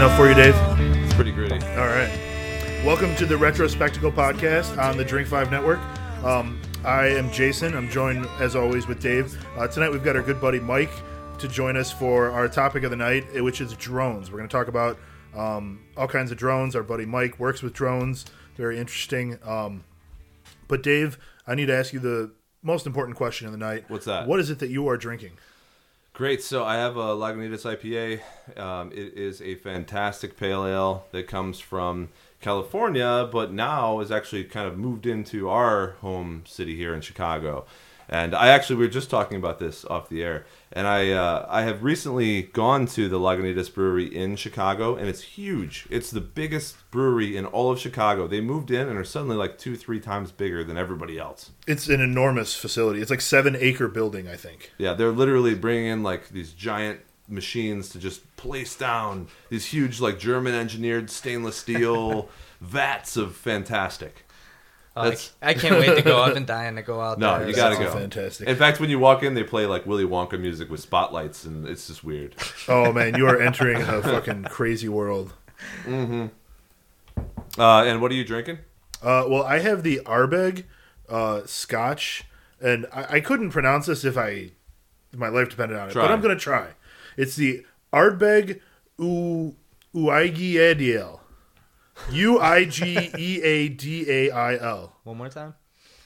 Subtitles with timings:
[0.00, 0.54] enough for you, Dave?
[1.04, 1.56] It's pretty gritty.
[1.76, 2.08] All right.
[2.86, 5.78] Welcome to the Retrospectical Podcast on the Drink Five Network.
[6.24, 7.74] Um, I am Jason.
[7.74, 9.36] I'm joined, as always, with Dave.
[9.58, 10.90] Uh, tonight we've got our good buddy Mike
[11.38, 14.30] to join us for our topic of the night, eh, which is drones.
[14.30, 14.98] We're going to talk about
[15.36, 16.74] um, all kinds of drones.
[16.74, 18.24] Our buddy Mike works with drones.
[18.56, 19.38] Very interesting.
[19.44, 19.84] Um,
[20.66, 22.32] but Dave, I need to ask you the
[22.62, 23.84] most important question of the night.
[23.88, 24.26] What's that?
[24.26, 25.32] What is it that you are drinking?
[26.20, 26.42] Great.
[26.42, 28.20] So I have a Lagunitas IPA.
[28.60, 32.10] Um, it is a fantastic pale ale that comes from
[32.42, 37.64] California, but now is actually kind of moved into our home city here in Chicago.
[38.12, 41.46] And I actually we were just talking about this off the air, and I uh,
[41.48, 45.86] I have recently gone to the Lagunitas Brewery in Chicago, and it's huge.
[45.90, 48.26] It's the biggest brewery in all of Chicago.
[48.26, 51.52] They moved in and are suddenly like two three times bigger than everybody else.
[51.68, 53.00] It's an enormous facility.
[53.00, 54.72] It's like seven acre building, I think.
[54.76, 60.00] Yeah, they're literally bringing in like these giant machines to just place down these huge
[60.00, 62.28] like German engineered stainless steel
[62.60, 64.26] vats of fantastic.
[64.96, 66.20] Oh, I, I can't wait to go.
[66.20, 67.48] I've been dying to go out No, there.
[67.48, 67.90] you gotta go.
[67.92, 68.48] fantastic.
[68.48, 71.66] In fact, when you walk in, they play like Willy Wonka music with spotlights, and
[71.66, 72.34] it's just weird.
[72.68, 75.32] Oh man, you are entering a fucking crazy world.
[75.86, 76.28] Uh,
[77.58, 78.58] and what are you drinking?
[79.02, 80.64] Uh, well, I have the Ardbeg
[81.08, 82.24] uh, Scotch,
[82.60, 84.50] and I, I couldn't pronounce this if I
[85.12, 86.02] if my life depended on it, Try.
[86.02, 86.68] but I'm gonna try.
[87.16, 88.60] It's the Ardbeg
[88.98, 89.54] U
[89.94, 91.19] Uigiadiel.
[92.10, 94.96] U I G E A D A I L.
[95.04, 95.54] One more time.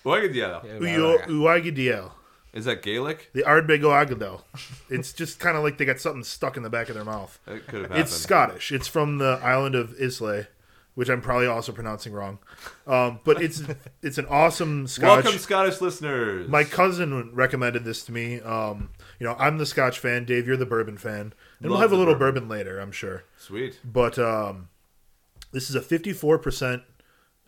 [0.05, 0.61] Yeah.
[0.65, 2.13] Uyo- Uigiadiel.
[2.53, 3.31] Is that Gaelic?
[3.33, 4.43] The Ardbeg Oagadel.
[4.89, 7.39] It's just kind of like they got something stuck in the back of their mouth.
[7.49, 7.99] It could have happened.
[8.01, 8.71] It's Scottish.
[8.71, 10.47] It's from the island of Islay,
[10.95, 12.39] which I'm probably also pronouncing wrong.
[12.87, 13.65] Um, but it's
[14.03, 15.25] it's an awesome Scotch.
[15.25, 16.49] Welcome, Scottish listeners.
[16.49, 18.41] My cousin recommended this to me.
[18.41, 20.25] Um, you know, I'm the Scotch fan.
[20.25, 22.45] Dave, you're the bourbon fan, and we'll have a little bourbon.
[22.45, 22.49] bourbon.
[22.51, 23.25] later, I'm sure.
[23.37, 23.81] Sweet.
[23.85, 24.69] But um,
[25.55, 26.83] this is a 54 percent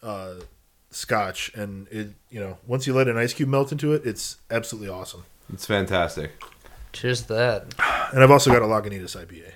[0.03, 0.35] uh,
[0.91, 4.39] Scotch, and it you know once you let an ice cube melt into it, it's
[4.51, 5.25] absolutely awesome.
[5.53, 6.33] It's fantastic.
[6.93, 7.75] Cheers to that.
[8.13, 9.53] And I've also got a Lagunitas IPA.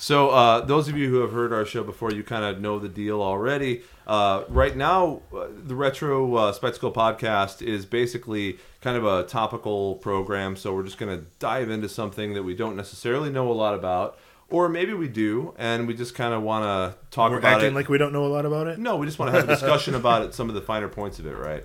[0.00, 2.78] So, uh, those of you who have heard our show before, you kind of know
[2.78, 3.82] the deal already.
[4.06, 9.96] Uh, right now, uh, the Retro uh, Spectacle podcast is basically kind of a topical
[9.96, 10.54] program.
[10.54, 13.74] So, we're just going to dive into something that we don't necessarily know a lot
[13.74, 14.16] about,
[14.50, 17.72] or maybe we do, and we just kind of want to talk We're about acting
[17.72, 17.74] it.
[17.74, 18.78] like we don't know a lot about it.
[18.78, 21.18] no, we just want to have a discussion about it, some of the finer points
[21.18, 21.64] of it, right?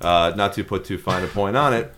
[0.00, 1.92] Uh, not to put too fine a point on it.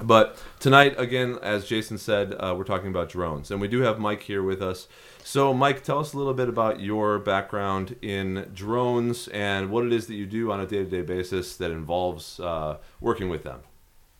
[0.00, 3.98] But tonight, again, as Jason said, uh, we're talking about drones, and we do have
[3.98, 4.86] Mike here with us.
[5.24, 9.92] So, Mike, tell us a little bit about your background in drones and what it
[9.92, 13.60] is that you do on a day-to-day basis that involves uh, working with them.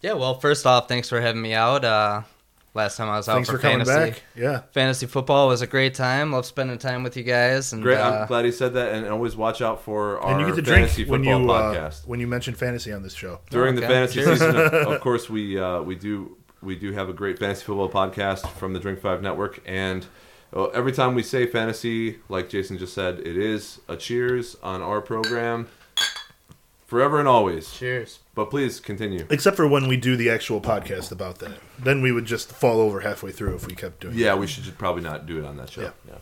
[0.01, 0.15] Yeah.
[0.15, 1.85] Well, first off, thanks for having me out.
[1.85, 2.23] Uh,
[2.75, 3.93] last time I was out Thanks for, for fantasy.
[3.93, 4.23] back.
[4.37, 4.61] Yeah.
[4.73, 6.33] Fantasy football was a great time.
[6.33, 7.73] Love spending time with you guys.
[7.73, 10.41] And Great, uh, I'm glad he said that, and always watch out for our and
[10.41, 13.15] you get to drink fantasy when football you uh, when you mention fantasy on this
[13.15, 13.41] show.
[13.51, 13.93] during the Okay.
[13.93, 14.57] fantasy season.
[14.57, 18.49] Of, of course, we uh, we do we do have a great fantasy football podcast
[18.53, 20.07] from the Drink Five Network, and
[20.55, 24.83] uh, every time we say fantasy, like Jason just said, it is a cheers on
[24.83, 25.69] our program,
[26.87, 27.71] forever and always.
[27.73, 28.19] cheers.
[28.39, 29.27] But please continue.
[29.31, 32.81] Except for when we do the actual podcast about that, then we would just fall
[32.81, 34.15] over halfway through if we kept doing.
[34.15, 34.21] It.
[34.21, 35.81] Yeah, we should just probably not do it on that show.
[35.81, 35.91] Yeah.
[36.07, 36.15] Yeah.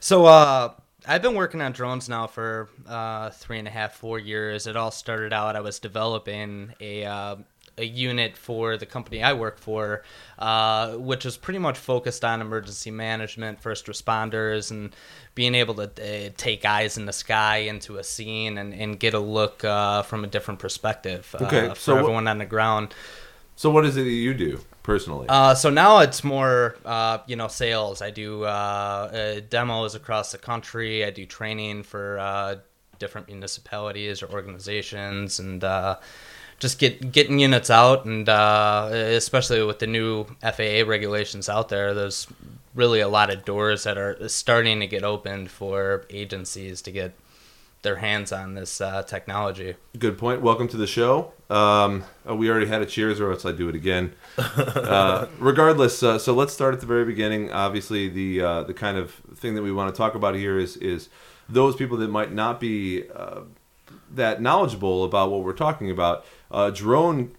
[0.00, 0.72] So uh,
[1.06, 4.66] I've been working on drones now for uh, three and a half, four years.
[4.66, 5.54] It all started out.
[5.54, 7.36] I was developing a uh,
[7.78, 10.02] a unit for the company I work for,
[10.38, 14.94] uh, which is pretty much focused on emergency management, first responders, and
[15.34, 19.14] being able to uh, take eyes in the sky into a scene and, and get
[19.14, 22.94] a look uh, from a different perspective uh, Okay, for so everyone on the ground.
[23.58, 25.26] So, what is it that you do personally?
[25.28, 28.00] Uh, so now it's more, uh, you know, sales.
[28.00, 31.04] I do uh, uh, demos across the country.
[31.04, 32.56] I do training for uh,
[33.00, 35.98] different municipalities or organizations, and uh,
[36.58, 38.04] just get getting units out.
[38.04, 42.26] And uh, especially with the new FAA regulations out there, there's
[42.74, 47.12] really a lot of doors that are starting to get opened for agencies to get
[47.82, 49.76] their hands on this uh, technology.
[49.98, 50.42] Good point.
[50.42, 51.32] Welcome to the show.
[51.48, 54.14] Um, uh, we already had a cheers, or else I do it again.
[54.38, 57.52] uh, regardless, uh, so let's start at the very beginning.
[57.52, 60.76] Obviously, the uh, the kind of thing that we want to talk about here is
[60.76, 61.08] is
[61.48, 63.40] those people that might not be uh,
[64.10, 66.24] that knowledgeable about what we're talking about.
[66.50, 67.32] Uh, drone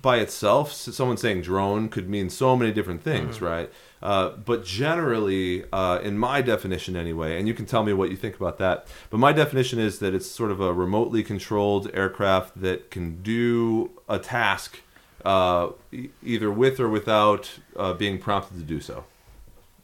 [0.00, 3.72] by itself, someone saying drone could mean so many different things, right?
[4.02, 8.16] Uh, but generally, uh, in my definition anyway, and you can tell me what you
[8.16, 12.60] think about that, but my definition is that it's sort of a remotely controlled aircraft
[12.60, 14.80] that can do a task
[15.24, 19.04] uh, e- either with or without uh, being prompted to do so.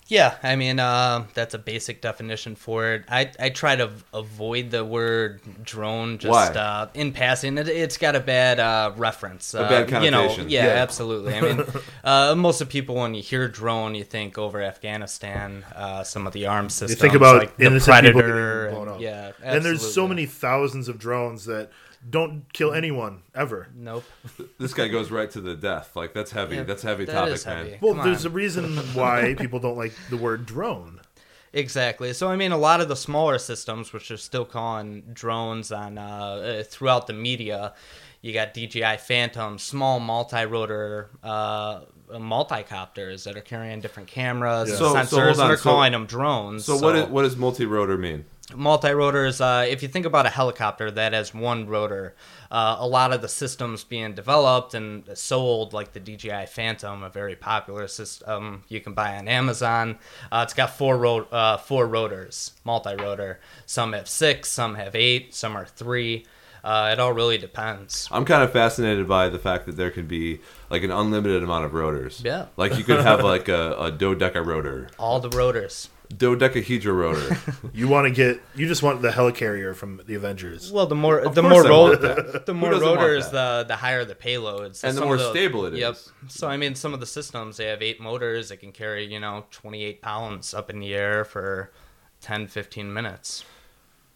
[0.09, 3.05] Yeah, I mean uh, that's a basic definition for it.
[3.09, 7.57] I, I try to avoid the word drone just Uh, in passing.
[7.57, 9.55] It, it's got a bad uh, reference.
[9.55, 10.83] A uh, bad You know, yeah, Yeah.
[10.83, 11.35] absolutely.
[11.35, 11.65] I mean,
[12.05, 16.33] uh, most of people when you hear drone, you think over Afghanistan, uh, some of
[16.33, 16.91] the arms systems.
[16.91, 18.65] You think about like the innocent people Predator.
[18.65, 19.01] getting blown and- up.
[19.01, 21.71] yeah, And there's so many thousands of drones that
[22.09, 23.69] don't kill anyone ever.
[23.75, 24.05] Nope.
[24.59, 25.95] This guy goes right to the death.
[25.97, 26.57] Like that's heavy.
[26.57, 27.79] Yeah, that's a heavy that topic, is man.
[27.81, 28.33] Well, Come there's on.
[28.33, 31.01] a reason why people don't like the word drone.
[31.53, 32.13] Exactly.
[32.15, 35.99] So I mean, a lot of the smaller systems, which are still calling drones on
[35.99, 37.75] uh, uh, throughout the media,
[38.23, 41.81] you got DJI Phantom, small multi-rotor uh,
[42.19, 44.77] multi-copters that are carrying different cameras, Yeah.
[44.77, 45.49] and So- sensors, so and on.
[45.49, 46.65] they're So- calling them drones.
[46.65, 48.25] So, what is, what does multi-rotor mean?
[48.55, 52.15] Multi-rotors uh, if you think about a helicopter that has one rotor
[52.51, 57.09] uh, a lot of the systems being developed and sold like the dji phantom a
[57.09, 59.99] very popular system you can buy on amazon.
[60.31, 63.41] Uh, it's got four ro- uh, four rotors multi-rotor.
[63.67, 66.27] Some have six some have eight some are three.
[66.65, 68.09] Uh, it all really depends.
[68.13, 70.41] I'm kind of fascinated by the fact that there can be
[70.71, 72.23] like an unlimited amount of rotors.
[72.25, 72.47] Yeah.
[72.57, 77.37] Like you could have like a, a dodeca rotor, all the rotors dodecahedra rotor.
[77.75, 80.71] You want to get, you just want the helicarrier from the Avengers.
[80.71, 82.45] well, the more the course more I ro- want that.
[82.47, 85.09] the Who more doesn't want rotors, the the higher the payloads, So And the some
[85.09, 85.93] more of stable it Yep.
[85.95, 86.13] is.
[86.29, 89.21] So I mean, some of the systems they have eight motors that can carry you
[89.21, 91.73] know 28 pounds up in the air for
[92.21, 93.45] 10, 15 minutes.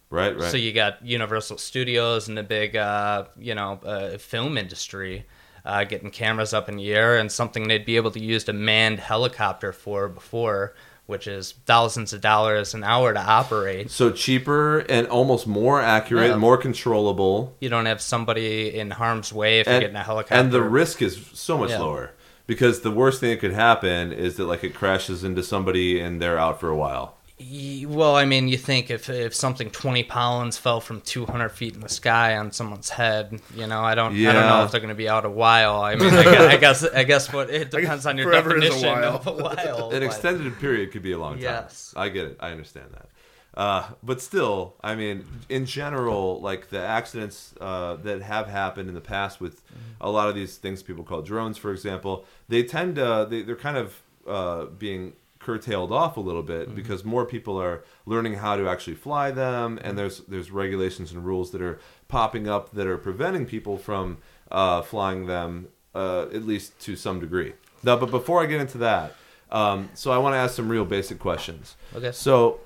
[0.09, 0.49] Right, right.
[0.51, 5.25] So you got Universal Studios and the big uh, you know uh, film industry.
[5.65, 8.53] Uh, getting cameras up in the air and something they'd be able to use a
[8.53, 10.73] manned helicopter for before,
[11.07, 13.89] which is thousands of dollars an hour to operate.
[13.89, 16.35] So cheaper and almost more accurate, Yeah.
[16.37, 20.35] more controllable, You don't have somebody in harm's way if you're and, getting a helicopter.
[20.35, 21.79] and the risk is so much Yeah.
[21.79, 22.11] lower.
[22.45, 26.21] Because the worst thing that could happen is that like it crashes into somebody and
[26.21, 27.16] they're out for a while.
[27.39, 31.75] Well, I mean, you think if if something twenty pounds fell from two hundred feet
[31.75, 34.79] in the sky on someone's head, you know, I don't, I don't know if they're
[34.79, 35.81] going to be out a while.
[35.81, 38.89] I mean, I guess, I guess, I guess what it depends on your a definition
[38.89, 39.15] while.
[39.17, 39.89] of a while.
[39.93, 41.43] An extended period could be a long time.
[41.43, 41.93] Yes.
[41.95, 42.37] I get it.
[42.39, 43.09] I understand that.
[43.53, 48.95] Uh, but still, I mean, in general, like the accidents uh, that have happened in
[48.95, 49.61] the past with
[50.01, 53.55] a lot of these things people call drones, for example, they tend to they, they're
[53.55, 55.13] kind of uh, being
[55.47, 59.79] curtailed off a little bit because more people are learning how to actually fly them,
[59.81, 61.79] and there's there's regulations and rules that are
[62.09, 64.17] popping up that are preventing people from
[64.51, 67.53] uh, flying them uh, at least to some degree.
[67.81, 69.15] Now, but before I get into that,
[69.49, 71.77] um, so I want to ask some real basic questions.
[71.95, 72.11] Okay.
[72.11, 72.59] So,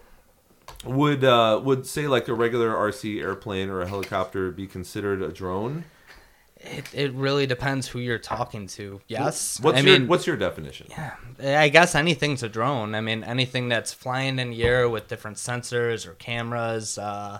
[0.83, 5.31] would uh, would say like a regular RC airplane or a helicopter be considered a
[5.31, 5.83] drone?
[6.63, 9.01] It, it really depends who you're talking to.
[9.07, 10.87] Yes, What's I your mean, What's your definition?
[10.89, 12.93] Yeah, I guess anything's a drone.
[12.93, 17.39] I mean, anything that's flying in the air with different sensors or cameras uh,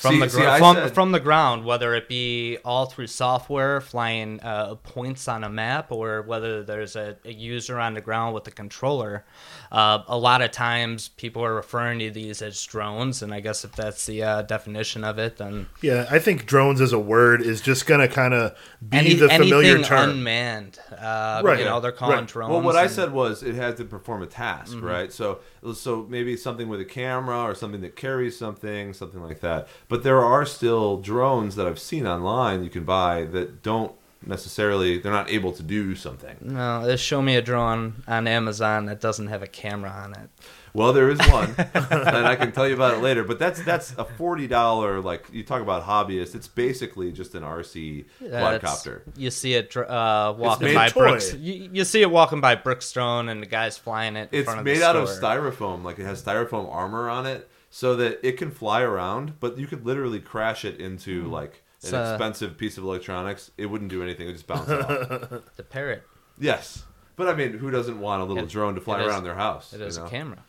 [0.00, 3.06] from See- the gr- I from, said- from the ground, whether it be all through
[3.08, 8.00] software flying uh, points on a map, or whether there's a, a user on the
[8.00, 9.24] ground with a controller.
[9.70, 13.64] Uh, a lot of times, people are referring to these as drones, and I guess
[13.64, 17.42] if that's the uh, definition of it, then Yeah, I think drones as a word
[17.42, 18.56] is just going to kind of
[18.88, 20.10] be any, the familiar term.
[20.10, 22.26] unmanned, uh, Right, you know, they're calling right.
[22.26, 22.50] drones.
[22.50, 24.84] Well, what I said was it has to perform a task, Mm-hmm.
[24.86, 25.12] right?
[25.12, 25.40] So,
[25.74, 29.68] so maybe something with a camera or something that carries something, something like that.
[29.90, 33.92] But there are still drones that I've seen online you can buy that don't
[34.24, 36.36] necessarily they're not able to do something.
[36.40, 40.30] No, just show me a drone on Amazon that doesn't have a camera on it.
[40.72, 43.24] Well, there is one, and I can tell you about it later.
[43.24, 46.36] But that's that's a forty dollar like you talk about hobbyist.
[46.36, 49.00] It's basically just an RC That's- quadcopter.
[49.16, 51.00] You see it dr- uh, walking made by toy.
[51.08, 51.34] Brooks.
[51.34, 54.28] You, you see it walking by Brookstone, and the guy's flying it.
[54.32, 57.26] In It's front of made the out of styrofoam, like it has styrofoam armor on
[57.26, 59.40] it, so that it can fly around.
[59.40, 61.32] But you could literally crash it into hmm.
[61.32, 63.50] like an It's, expensive piece of electronics.
[63.56, 65.42] It wouldn't do anything; it would just bounce off.
[65.56, 66.02] The parrot.
[66.38, 66.84] Yes,
[67.16, 69.24] but I mean, who doesn't want a little It- drone to fly it is- around
[69.24, 69.72] their house?
[69.72, 70.06] It is you know?
[70.06, 70.44] a camera.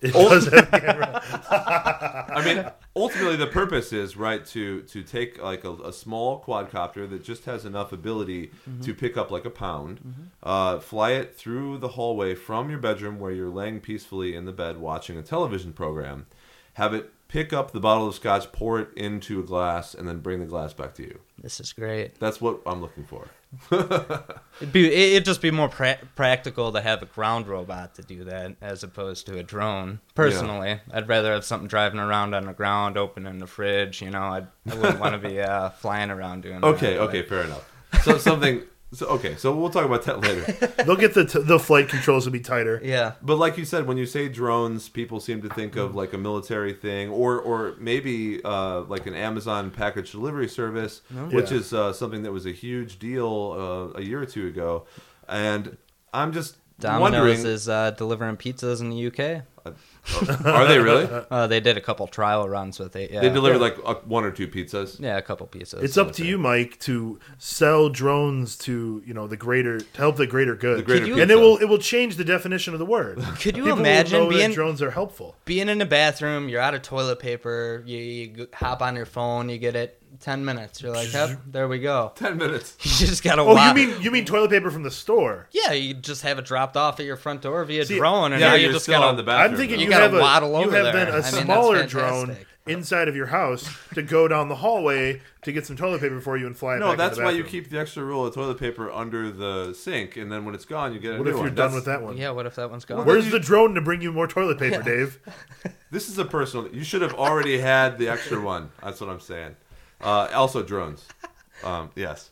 [0.00, 0.68] It does have
[1.50, 2.64] I mean,
[2.94, 7.44] ultimately, the purpose is right to to take like a, a small quadcopter that just
[7.46, 8.82] has enough ability Mm-hmm.
[8.82, 10.00] to pick up like a pound,
[10.42, 14.52] uh, fly it through the hallway from your bedroom where you're laying peacefully in the
[14.52, 16.26] bed watching a television program,
[16.74, 20.18] have it pick up the bottle of scotch, pour it into a glass, and then
[20.18, 21.20] bring the glass back to you.
[21.40, 22.18] This is great.
[22.18, 23.28] That's what I'm looking for.
[24.60, 28.02] It'd be it- it'd just be more pra- practical to have a ground robot to
[28.02, 30.00] do that as opposed to a drone.
[30.14, 34.02] Personally, I'd rather have something driving around on the ground, opening the fridge.
[34.02, 36.60] You know, I'd, I wouldn't want to be uh, flying around doing.
[36.60, 36.66] That.
[36.66, 37.70] Okay, that, okay, fair enough.
[38.02, 40.50] So something So okay, so we'll talk about that later.
[40.84, 42.80] They'll get the t- the flight controls to be tighter.
[42.82, 43.12] Yeah.
[43.20, 46.18] But like you said, when you say drones, people seem to think of like a
[46.18, 51.58] military thing, or or maybe uh, like an Amazon package delivery service, which Yeah.
[51.58, 54.86] is uh, something that was a huge deal uh, a year or two ago.
[55.28, 55.76] And
[56.14, 59.42] I'm just Domino's wondering, is uh, delivering pizzas in the UK.
[59.64, 61.06] Are they really?
[61.30, 63.10] Uh, they did a couple trial runs with it.
[63.10, 63.20] Yeah.
[63.20, 64.98] They delivered like uh, one or two pizzas.
[65.00, 65.82] yeah, a couple pizzas.
[65.82, 70.16] It's up to you, Mike, to sell drones to you know the greater to help
[70.16, 72.78] the greater good, The greater you- and it will it will change the definition of
[72.78, 73.18] the word.
[73.40, 75.36] Could you People will imagine know that being drones are helpful?
[75.44, 76.48] being in a bathroom?
[76.48, 77.82] You're out of toilet paper.
[77.86, 79.48] You, you hop on your phone.
[79.48, 79.94] You get it.
[80.20, 80.80] Ten minutes.
[80.82, 82.12] You're like, yep, there we go.
[82.16, 82.76] Ten minutes.
[82.80, 83.42] You just gotta.
[83.42, 85.48] Oh, wa- you mean you mean toilet paper from the store?
[85.52, 88.40] Yeah, you just have it dropped off at your front door via See, drone, and
[88.40, 89.08] Yeah, now you're you just still gotta.
[89.10, 89.47] on the bathroom.
[89.50, 91.06] I'm thinking you, You have a waddle you over have there.
[91.06, 92.36] then I a mean, smaller drone
[92.66, 96.36] inside of your house to go down the hallway to get some toilet paper for
[96.36, 98.58] you and fly No, back that's the why you keep the extra roll of toilet
[98.60, 101.36] paper under the sink, and then when it's gone, you get a What new if
[101.36, 101.54] you're one.
[101.54, 102.16] done That's- with that one?
[102.18, 103.06] Yeah, what if that one's gone?
[103.06, 105.18] Where's the drone to bring you more toilet paper, Dave?
[105.90, 106.68] This is a personal.
[106.68, 108.68] You should have already had the extra one.
[108.82, 109.56] That's what I'm saying.
[110.02, 111.06] Uh, also, drones.
[111.64, 112.28] Um, yes.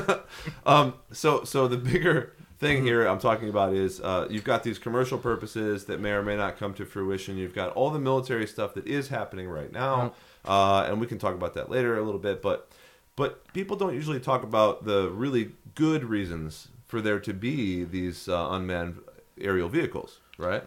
[0.66, 4.78] um, so, so the bigger thing here I'm talking about is uh, you've got these
[4.78, 7.36] commercial purposes that may or may not come to fruition.
[7.36, 11.18] You've got all the military stuff that is happening right now, uh, and we can
[11.18, 12.42] talk about that later a little bit.
[12.42, 12.70] But,
[13.14, 18.28] but people don't usually talk about the really good reasons for there to be these
[18.28, 18.98] uh, unmanned
[19.40, 20.62] aerial vehicles, right?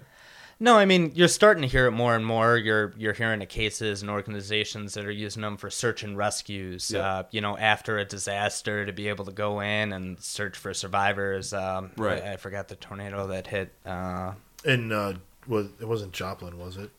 [0.61, 2.57] No, I mean you're starting to hear it more and more.
[2.57, 6.91] You're you're hearing of cases and organizations that are using them for search and rescues.
[6.91, 6.99] Yeah.
[6.99, 10.73] Uh, you know, after a disaster, to be able to go in and search for
[10.73, 11.53] survivors.
[11.53, 12.21] Um, Right.
[12.21, 13.71] I, I forgot the tornado that hit.
[13.85, 14.33] Uh,
[14.65, 15.13] And uh,
[15.47, 16.89] was it wasn't Joplin, was it?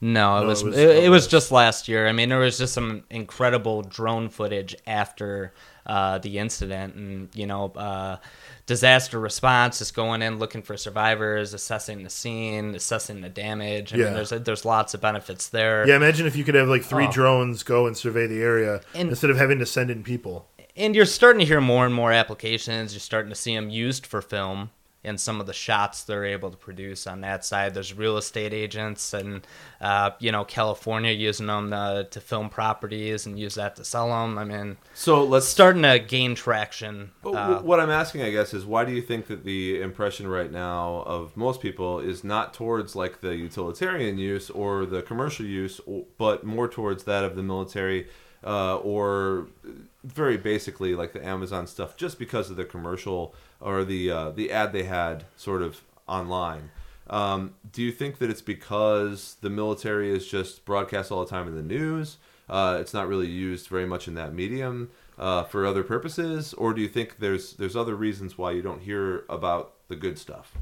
[0.00, 2.06] no, it No, was it it was- oh, it was- just last year.
[2.06, 5.52] I mean, there was just some incredible drone footage after
[5.84, 7.72] uh, the incident, and you know.
[8.74, 13.92] Disaster response is going in, looking for survivors, assessing the scene, assessing the damage.
[13.92, 14.04] I Yeah.
[14.04, 15.84] mean, there's there's lots of benefits there.
[15.88, 17.10] Yeah, imagine if you could have like three Oh.
[17.10, 20.46] drones go and survey the area And- instead of having to send in people.
[20.76, 22.92] and you're starting to hear more and more applications.
[22.94, 24.70] You're starting to see them used for film
[25.02, 27.72] and some of the shots they're able to produce on that side.
[27.72, 29.46] There's real estate agents and
[29.80, 34.08] uh, you know California using them uh, to film properties and use that to sell
[34.08, 34.36] them.
[34.36, 37.12] I mean, So let's starting to gain traction.
[37.22, 40.26] But Uh, what I'm asking, I guess, is why do you think that the impression
[40.28, 45.46] right now of most people is not towards like the utilitarian use or the commercial
[45.46, 45.80] use,
[46.18, 48.08] but more towards that of the military,
[48.44, 49.46] uh, or
[50.04, 54.50] very basically like the Amazon stuff, just because of the commercial or the uh, the
[54.50, 56.70] ad they had sort of online.
[57.08, 61.48] Um, do you think that it's because the military is just broadcast all the time
[61.48, 62.18] in the news?
[62.48, 66.72] Uh, it's not really used very much in that medium uh, for other purposes, or
[66.72, 70.56] do you think there's there's other reasons why you don't hear about the good stuff?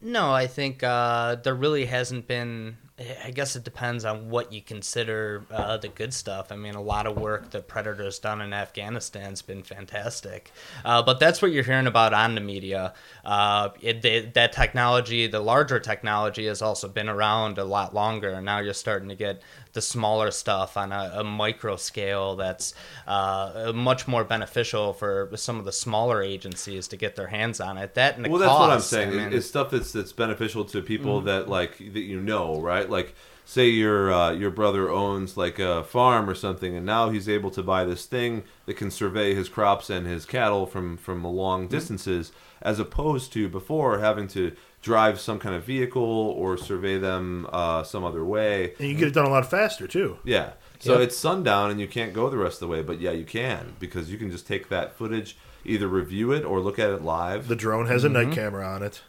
[0.00, 2.76] No, I think uh, there really hasn't been.
[3.24, 6.52] I guess it depends on what you consider uh, the good stuff.
[6.52, 10.52] I mean, a lot of work that Predator's done in Afghanistan's been fantastic,
[10.84, 12.94] uh, but that's what you're hearing about on the media.
[13.24, 18.30] Uh, it, they, that technology, the larger technology, has also been around a lot longer,
[18.30, 22.74] and now you're starting to get the smaller stuff on a, a micro scale that's
[23.08, 27.76] uh, much more beneficial for some of the smaller agencies to get their hands on
[27.76, 27.94] it.
[27.94, 29.08] That and the well, that's what I'm saying.
[29.08, 31.26] I mean- it's stuff that's that's beneficial to people Mm-hmm.
[31.26, 32.83] that like that you know, right?
[32.90, 33.14] Like
[33.46, 37.50] say your uh, your brother owns like a farm or something, and now he's able
[37.52, 41.62] to buy this thing that can survey his crops and his cattle from from long
[41.64, 41.70] Mm-hmm.
[41.76, 47.46] distances, as opposed to before having to drive some kind of vehicle or survey them
[47.52, 48.74] uh, some other way.
[48.78, 50.18] And you get it done a lot faster too.
[50.24, 50.52] Yeah.
[50.78, 51.00] So Yep.
[51.08, 53.74] it's sundown and you can't go the rest of the way, but yeah, you can
[53.80, 57.48] because you can just take that footage, either review it or look at it live.
[57.48, 58.28] The drone has a Mm-hmm.
[58.30, 59.00] night camera on it.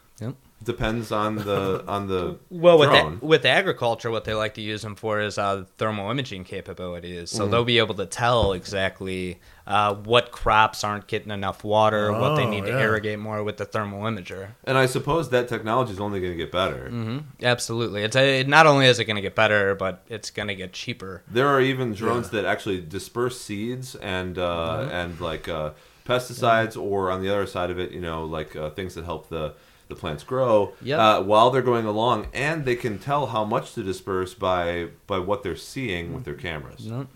[0.64, 4.82] Depends on the on the Well, with a- with agriculture, what they like to use
[4.82, 7.30] them for is uh, thermal imaging capabilities.
[7.30, 7.38] Mm-hmm.
[7.38, 12.36] So they'll be able to tell exactly uh, what crops aren't getting enough water, what
[12.36, 14.50] they Oh, need to irrigate more with the thermal imager.
[14.64, 16.90] and I suppose that technology is only going to get better.
[16.90, 20.48] hmm Absolutely, it's a, not only is it going to get better, but it's going
[20.48, 21.22] to get cheaper.
[21.30, 24.92] There are even drones that actually disperse seeds and uh, Mm-hmm.
[24.92, 25.72] and like uh,
[26.08, 29.30] pesticides, or on the other side of it, you know, like uh, things that help
[29.30, 29.54] the
[29.88, 31.00] the plants grow Yep.
[31.00, 35.20] uh, while they're going along, and they can tell how much to disperse by by
[35.20, 36.82] what they're seeing with their cameras.
[36.88, 37.08] Mhm.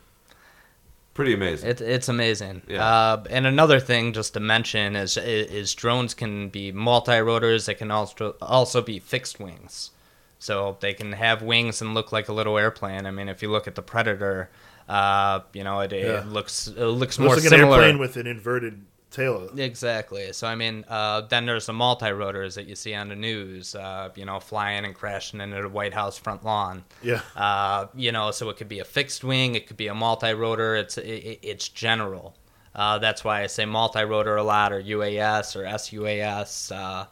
[1.14, 1.70] Pretty amazing.
[1.70, 2.62] It, it's amazing.
[2.68, 2.86] Yeah.
[2.86, 7.66] Uh, and another thing just to mention is, is drones can be multi-rotors.
[7.66, 9.92] They can also also be fixed wings,
[10.38, 13.06] so they can have wings and look like a little airplane.
[13.06, 14.50] I mean, if you look at the Predator,
[14.88, 16.20] uh, you know it, Yeah.
[16.22, 17.78] it looks it looks It more looks like an similar.
[17.82, 19.50] airplane with an inverted tail.
[19.58, 20.32] Exactly.
[20.34, 24.10] So I mean, uh, then there's the multi-rotors that you see on the news, uh,
[24.16, 26.84] you know, flying and crashing into the White House front lawn.
[27.02, 27.22] Yeah.
[27.36, 30.76] Uh, you know, so it could be a fixed wing, it could be a multi-rotor.
[30.76, 32.36] It's it, it's general.
[32.76, 36.72] Uh, that's why I say multi-rotor a lot, or UAS or SUAS.
[36.72, 37.06] Uh,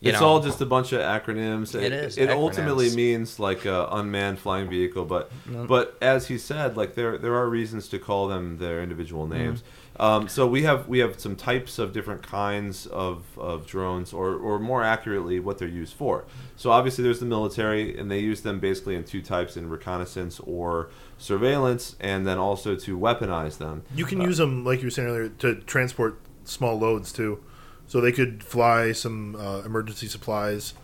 [0.00, 0.28] you it's know.
[0.28, 1.74] all just a bunch of acronyms.
[1.74, 5.30] It is It ultimately means like a unmanned flying vehicle, but
[5.66, 9.87] but as he said, like there there are reasons to call them their individual Mm-hmm.
[10.00, 14.34] Um, so we have we have some types of different kinds of, of drones, or
[14.34, 16.24] or more accurately, what they're used for.
[16.56, 20.40] So obviously, there's the military, and they use them basically in two types: in reconnaissance
[20.40, 23.82] or surveillance, and then also to weaponize them.
[23.94, 27.42] You can use them, like you were saying earlier, to transport small loads too.
[27.88, 30.74] So they could fly some uh, emergency supplies,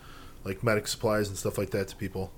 [0.43, 2.33] like medic supplies and stuff like that, to people.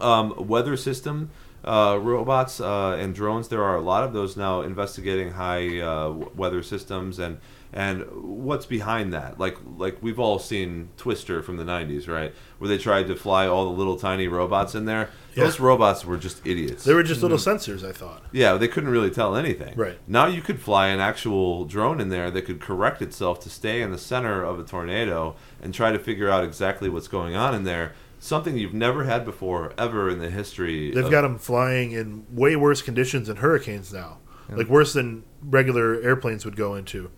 [0.00, 1.30] um, weather system
[1.64, 3.48] uh, robots uh, and drones.
[3.48, 7.38] There are a lot of those now investigating high uh, weather systems and
[7.72, 9.38] and what's behind that.
[9.38, 12.34] Like like we've all seen Twister from the '90s, right?
[12.58, 15.10] Where they tried to fly all the little tiny robots in there.
[15.34, 15.44] Yeah.
[15.44, 16.84] Those robots were just idiots.
[16.84, 18.24] They were just little sensors, I thought.
[18.32, 19.76] Yeah, they couldn't really tell anything.
[19.76, 19.98] Right.
[20.06, 23.82] Now you could fly an actual drone in there that could correct itself to stay
[23.82, 27.54] in the center of a tornado and try to figure out exactly what's going on
[27.54, 27.92] in there.
[28.20, 30.90] Something you've never had before, ever in the history.
[30.92, 34.18] They've of- got them flying in way worse conditions than hurricanes now,
[34.50, 37.10] like worse than regular airplanes would go into,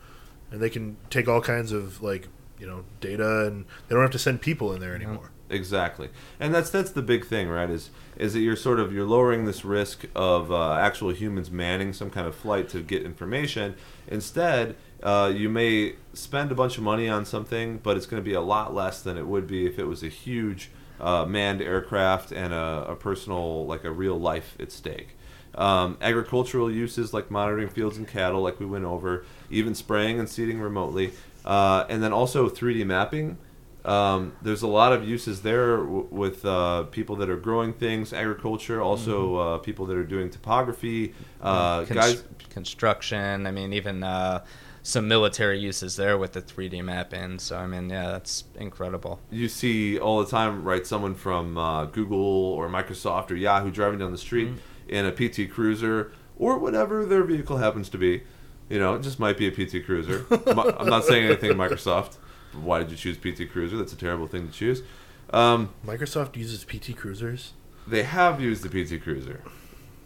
[0.50, 2.28] and they can take all kinds of like
[2.58, 5.30] you know data, and they don't have to send people in there anymore.
[5.48, 7.70] Exactly, and that's that's the big thing, right?
[7.70, 11.92] Is is that you're sort of you're lowering this risk of uh, actual humans manning
[11.92, 13.74] some kind of flight to get information.
[14.06, 18.24] Instead, uh, you may spend a bunch of money on something, but it's going to
[18.24, 20.70] be a lot less than it would be if it was a huge
[21.00, 25.16] uh, manned aircraft and a, a personal, like a real life at stake.
[25.54, 30.28] Um, agricultural uses like monitoring fields and cattle, like we went over, even spraying and
[30.28, 31.12] seeding remotely,
[31.44, 33.36] uh, and then also 3D mapping.
[33.84, 38.12] Um, there's a lot of uses there w- with uh, people that are growing things,
[38.12, 41.14] agriculture, also uh, people that are doing topography.
[41.40, 43.46] Uh, Const- guys, construction.
[43.46, 44.44] I mean, even uh,
[44.82, 47.38] some military uses there with the 3D map in.
[47.38, 49.20] So I mean, yeah, that's incredible.
[49.30, 50.86] you see all the time, right?
[50.86, 54.50] Someone from uh, Google or Microsoft or Yahoo driving down the street
[54.88, 58.22] in a PT Cruiser or whatever their vehicle happens to be.
[58.68, 60.26] You know, it just might be a PT Cruiser.
[60.46, 62.16] I'm not saying anything Microsoft.
[62.52, 63.76] Why did you choose PT Cruiser?
[63.76, 64.82] That's a terrible thing to choose.
[65.30, 67.52] Um, Microsoft uses PT Cruisers.
[67.86, 69.42] they have used the PT Cruiser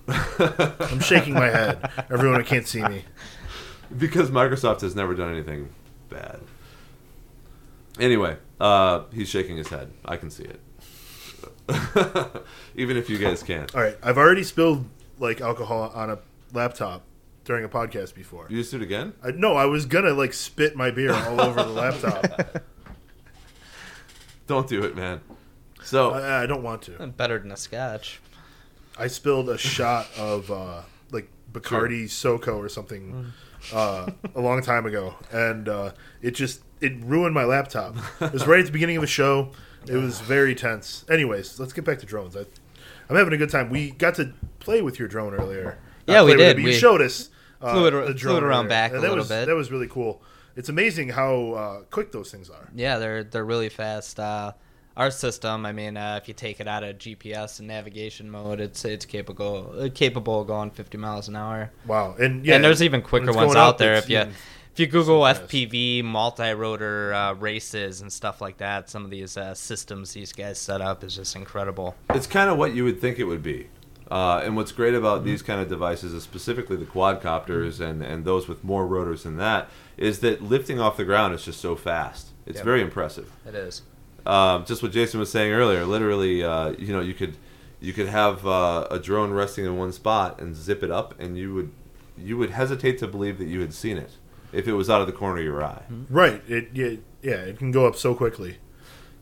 [0.08, 1.90] I'm shaking my head.
[2.10, 3.04] Everyone can't see me.
[3.96, 5.70] because Microsoft has never done anything
[6.08, 6.40] bad.
[7.98, 9.90] Anyway, uh, he's shaking his head.
[10.04, 10.60] I can see it.
[12.76, 13.74] Even if you guys can't.
[13.74, 14.86] All right, I've already spilled
[15.18, 16.18] like alcohol on a
[16.52, 17.02] laptop
[17.44, 18.46] during a podcast before.
[18.50, 19.12] You just do it again?
[19.22, 22.64] I, no, I was gonna like spit my beer all over the laptop.
[24.46, 25.20] Don't do it, man.
[25.82, 27.06] So I, I don't want to.
[27.06, 28.20] Better than a scotch.
[28.98, 33.32] I spilled a shot of uh, like Bacardi Soco or something
[33.72, 37.96] uh, a long time ago, and uh, it just it ruined my laptop.
[38.20, 39.52] It was right at the beginning of the show.
[39.86, 41.04] It was very tense.
[41.10, 42.36] Anyways, let's get back to drones.
[42.36, 42.44] I,
[43.08, 43.70] I'm having a good time.
[43.70, 45.78] We got to play with your drone earlier.
[46.06, 46.58] Yeah, we play it, did.
[46.58, 47.30] you We showed us.
[47.60, 48.68] Uh, flew it- the flew it around earlier.
[48.68, 49.46] back And a little was, bit.
[49.46, 50.22] That was really cool.
[50.56, 52.68] It's amazing how uh, quick those things are.
[52.74, 54.18] Yeah, they're they're really fast.
[54.96, 58.60] Our system, I mean, uh, if you take it out of GPS and navigation mode,
[58.60, 61.70] it's it's capable uh, capable of going 50 miles an hour.
[61.86, 63.94] Wow, and yeah, and there's even quicker ones out up, there.
[63.94, 65.34] If you if you Google so.
[65.42, 70.58] FPV multi-rotor uh, races and stuff like that, some of these uh, systems these guys
[70.60, 71.94] set up is just incredible.
[72.10, 73.68] it's kind of what you would think it would be.
[74.10, 75.26] Uh, and what's great about Mm-hmm.
[75.26, 79.38] these kind of devices, is specifically the quadcopters and, and those with more rotors than
[79.38, 82.28] that, is that lifting off the ground is just so fast.
[82.46, 82.64] It's Yep.
[82.64, 83.32] very impressive.
[83.46, 83.82] It is.
[84.26, 85.84] Um, just what Jason was saying earlier.
[85.84, 87.36] Literally, uh, you know, you could
[87.80, 91.36] you could have uh, a drone resting in one spot and zip it up, and
[91.36, 91.72] you would
[92.16, 94.12] you would hesitate to believe that you had seen it
[94.52, 95.82] if it was out of the corner of your eye.
[96.08, 98.58] right, it yeah, yeah, it can go up so quickly.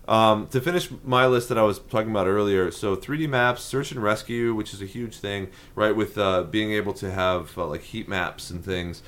[0.08, 3.92] Um, to finish my list that I was talking about earlier, so 3D maps, search
[3.92, 5.94] and rescue, which is a huge thing, right?
[5.94, 9.02] With uh, being able to have uh, like heat maps and things.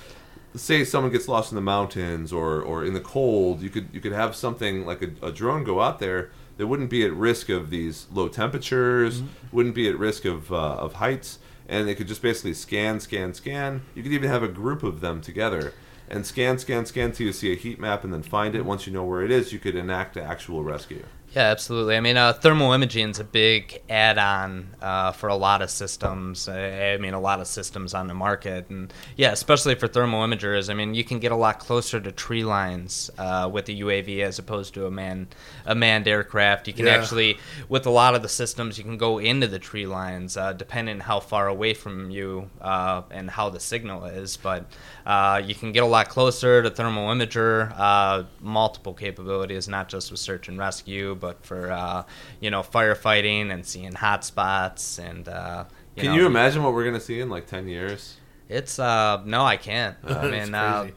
[0.56, 4.00] Say someone gets lost in the mountains or, or in the cold, you could you
[4.00, 7.48] could have something like a, a drone go out there that wouldn't be at risk
[7.48, 12.06] of these low temperatures, wouldn't be at risk of uh, of heights, and they could
[12.06, 13.82] just basically scan, scan, scan.
[13.94, 15.72] You could even have a group of them together
[16.08, 18.64] and scan, scan, scan till you see a heat map, and then find it.
[18.64, 21.04] Once you know where it is, you could enact an actual rescue.
[21.34, 21.96] Yeah, absolutely.
[21.96, 26.48] I mean, uh, thermal imaging is a big add-on uh, for a lot of systems.
[26.48, 30.22] I, I mean, a lot of systems on the market, and yeah, especially for thermal
[30.24, 30.70] imagers.
[30.70, 34.20] I mean, you can get a lot closer to tree lines uh, with a UAV
[34.20, 35.26] as opposed to a man
[35.66, 36.68] a manned aircraft.
[36.68, 36.92] You can Yeah.
[36.92, 40.52] actually, with a lot of the systems, you can go into the tree lines, uh,
[40.52, 44.36] depending how far away from you uh, and how the signal is.
[44.36, 44.66] But
[45.04, 50.12] uh, you can get a lot closer to thermal imager, uh, multiple capabilities, not just
[50.12, 52.04] with search and rescue, but for uh,
[52.40, 55.28] you know firefighting and seeing hot spots and.
[55.28, 55.64] Uh,
[55.96, 58.16] you Can know, you imagine what we're gonna see in like ten years?
[58.48, 59.96] It's uh no, I can't.
[60.04, 60.88] I mean, uh.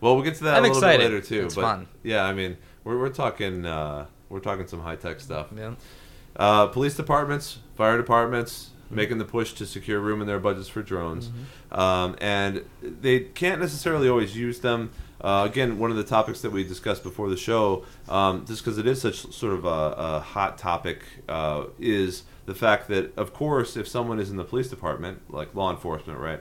[0.00, 1.00] Well, we'll get to that I'm a little excited.
[1.00, 1.44] bit later too.
[1.46, 1.88] It's but fun.
[2.04, 5.48] yeah, I mean, we're we're talking uh, we're talking some high tech stuff.
[5.56, 5.74] yeah.
[6.36, 10.82] Uh, police departments, fire departments, making the push to secure room in their budgets for
[10.82, 11.30] drones,
[11.72, 14.90] um, and they can't necessarily always use them.
[15.24, 18.76] Uh, again, one of the topics that we discussed before the show, um, just because
[18.76, 23.32] it is such sort of a, a hot topic, uh, is the fact that, of
[23.32, 26.40] course, if someone is in the police department, like law enforcement, right,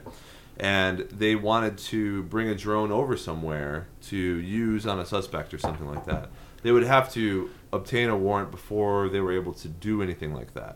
[0.57, 5.57] and they wanted to bring a drone over somewhere to use on a suspect or
[5.57, 6.29] something like that,
[6.61, 10.53] they would have to obtain a warrant before they were able to do anything like
[10.55, 10.75] that,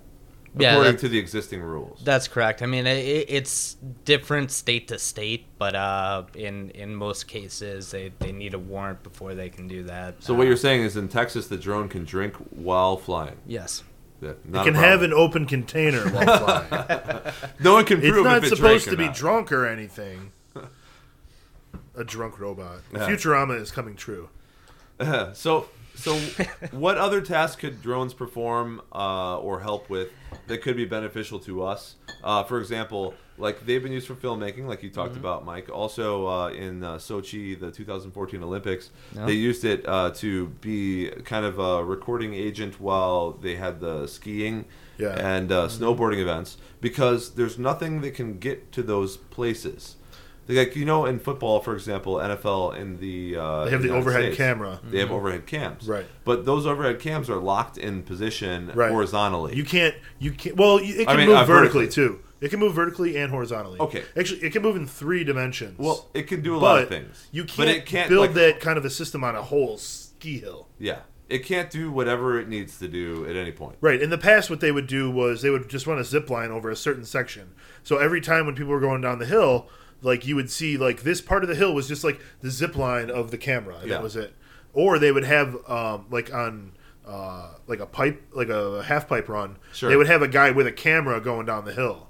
[0.60, 2.02] Yeah, according that- to the existing rules.
[2.04, 2.62] That's correct.
[2.62, 8.12] I mean, it, it's different state to state, but uh, in in most cases, they,
[8.20, 10.24] they need a warrant before they can do that.
[10.24, 13.38] So Uh, what you're saying is, in Texas, the drone can drink while flying.
[13.46, 13.84] yes,
[14.22, 17.34] Yeah, It not a can have an open container while flying.
[17.60, 19.16] No one can prove it's prove not if it supposed to be not.
[19.16, 20.32] drunk or anything.
[21.96, 22.82] A drunk robot.
[22.94, 23.08] Yeah.
[23.10, 24.30] Futurama is coming true.
[25.34, 26.16] so, so
[26.72, 30.10] what other tasks could drones perform uh, or help with
[30.48, 31.96] that could be beneficial to us?
[32.24, 35.00] Uh, for example, like they've been used for filmmaking, like you Mm-hmm.
[35.00, 35.70] talked about, Mike.
[35.70, 39.26] Also uh, in uh, Sochi, the 2014 Olympics, Yeah.
[39.26, 44.08] they used it uh, to be kind of a recording agent while they had the
[44.08, 44.66] skiing
[44.98, 45.10] Yeah.
[45.36, 49.97] and uh, snowboarding events because there's nothing that can get to those places.
[50.48, 54.02] Like you know, in football, for example, NFL in the uh, They have the United
[54.02, 54.80] overhead States, camera.
[54.84, 56.06] They have overhead cams, Right.
[56.24, 58.90] But those overhead cams are locked in position Right.
[58.92, 59.56] horizontally.
[59.56, 59.96] You can't.
[60.20, 60.56] You can't.
[60.56, 62.08] Well, you- it I can mean, move uh, vertically, vertically.
[62.18, 62.20] too.
[62.40, 63.80] It can move vertically and horizontally.
[63.80, 64.04] Okay.
[64.16, 65.78] Actually, it can move in three dimensions.
[65.80, 67.28] well, it can do a but lot of things.
[67.32, 69.78] you can't, but it can't build like, that kind of a system on a whole
[69.80, 70.68] ski hill.
[70.80, 73.78] Yeah, it can't do whatever it needs to do at any point.
[73.82, 74.00] Right.
[74.02, 76.52] In the past, what they would do was they would just run a zip line
[76.52, 77.54] over a certain section.
[77.84, 79.68] So every time when people were going down the hill,
[80.02, 82.76] like you would see like this part of the hill was just like the zip
[82.76, 83.96] line of the camera, and Yeah.
[83.96, 84.34] that was it.
[84.74, 86.74] Or they would have um, like on
[87.06, 89.58] uh, like a pipe, like a half pipe run.
[89.74, 89.90] Sure.
[89.90, 92.10] They would have a guy with a camera going down the hill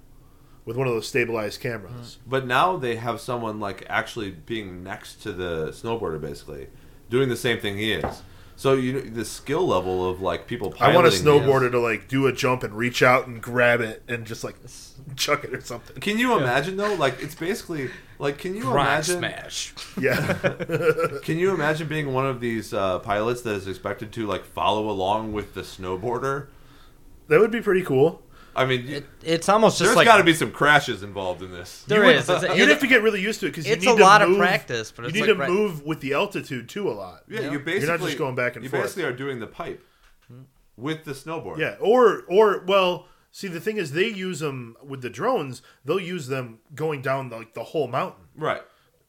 [0.66, 2.18] with one of those stabilized cameras.
[2.28, 6.68] But now they have someone like actually being next to the snowboarder, basically
[7.10, 8.22] doing the same thing he is.
[8.58, 10.74] So you know, the skill level of like people.
[10.80, 14.02] I want a snowboarder to like do a jump and reach out and grab it
[14.08, 14.56] and just like
[15.16, 16.02] chuck it or something.
[16.02, 16.96] Can you imagine though?
[16.96, 19.20] Like it's basically like can you rock imagine?
[19.20, 19.76] smash.
[20.02, 20.34] Yeah.
[21.24, 24.90] Can you imagine being one of these uh, pilots that is expected to like follow
[24.90, 26.48] along with the snowboarder?
[27.28, 28.22] that would be pretty cool.
[28.58, 31.52] I mean, It, it's almost just there's like got to be some crashes involved in
[31.52, 31.84] this.
[31.88, 32.30] There You would- is.
[32.30, 34.04] It's- You'd have to get really used to it because you it's need a to
[34.04, 36.94] lot of practice, but you need like to right- move with the altitude too a
[36.94, 37.24] lot.
[37.30, 37.52] Yeah, Yeah.
[37.52, 38.84] you basically You're not just going back and you forth.
[38.84, 39.84] basically are doing the pipe
[40.76, 41.58] with the snowboard.
[41.60, 45.62] Yeah, or or well, see the thing is they use them with the drones.
[45.86, 48.62] They'll use them going down like the whole mountain, Right.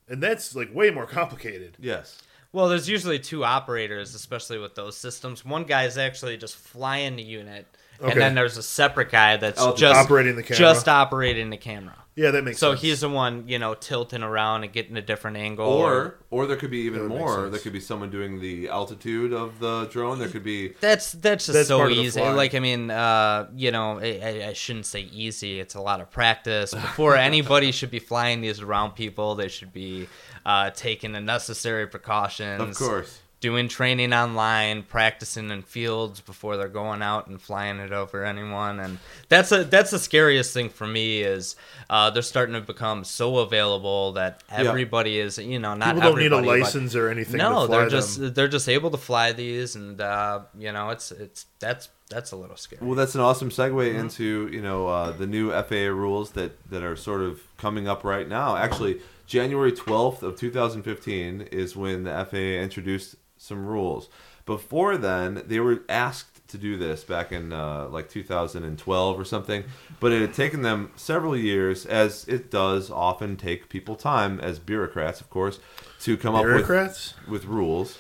[0.08, 1.76] and that's like way more complicated.
[1.80, 2.18] Yes.
[2.52, 5.44] Well, there's usually two operators, especially with those systems.
[5.44, 7.66] One guy's actually just flying the unit,
[8.00, 8.12] Okay.
[8.12, 10.58] and then there's a separate guy that's Oh, just operating the camera.
[10.58, 11.94] just operating the camera.
[12.16, 12.80] Yeah, that makes So sense.
[12.82, 15.68] he's the one, you know, tilting around and getting a different angle.
[15.68, 17.48] Or or there could be even That would make more.
[17.48, 20.18] There could be someone doing the altitude of the drone.
[20.18, 22.20] There could be that's that's just That's so part of the easy.
[22.20, 25.60] Like I mean, uh, you know, I, I, I shouldn't say easy.
[25.60, 26.74] It's a lot of practice.
[26.74, 30.08] Before anybody should be flying these around people, they should be
[30.46, 32.60] uh, taking the necessary precautions.
[32.60, 33.20] of course.
[33.40, 38.80] doing training online, practicing in fields before they're going out and flying it over anyone,
[38.80, 38.98] and
[39.28, 41.54] that's a that's the scariest thing for me is
[41.88, 46.18] uh, they're starting to become so available that everybody is you know not people don't
[46.18, 47.38] need a everybody, but- license or anything.
[47.38, 48.34] No, to fly they're just them.
[48.34, 52.36] they're just able to fly these, and uh, you know it's it's that's that's a
[52.36, 52.84] little scary.
[52.84, 53.98] Well, that's an awesome segue Mm-hmm.
[54.00, 58.04] into you know uh, the new FAA rules that that are sort of coming up
[58.04, 58.56] right now.
[58.56, 64.08] Actually, January twelfth of 2015 is when the FAA introduced some rules.
[64.46, 69.64] Before then, they were asked to do this back in uh, like 2012 or something,
[70.00, 74.58] but it had taken them several years, as it does often take people time as
[74.58, 75.60] bureaucrats, of course,
[76.00, 77.98] to come up with with rules.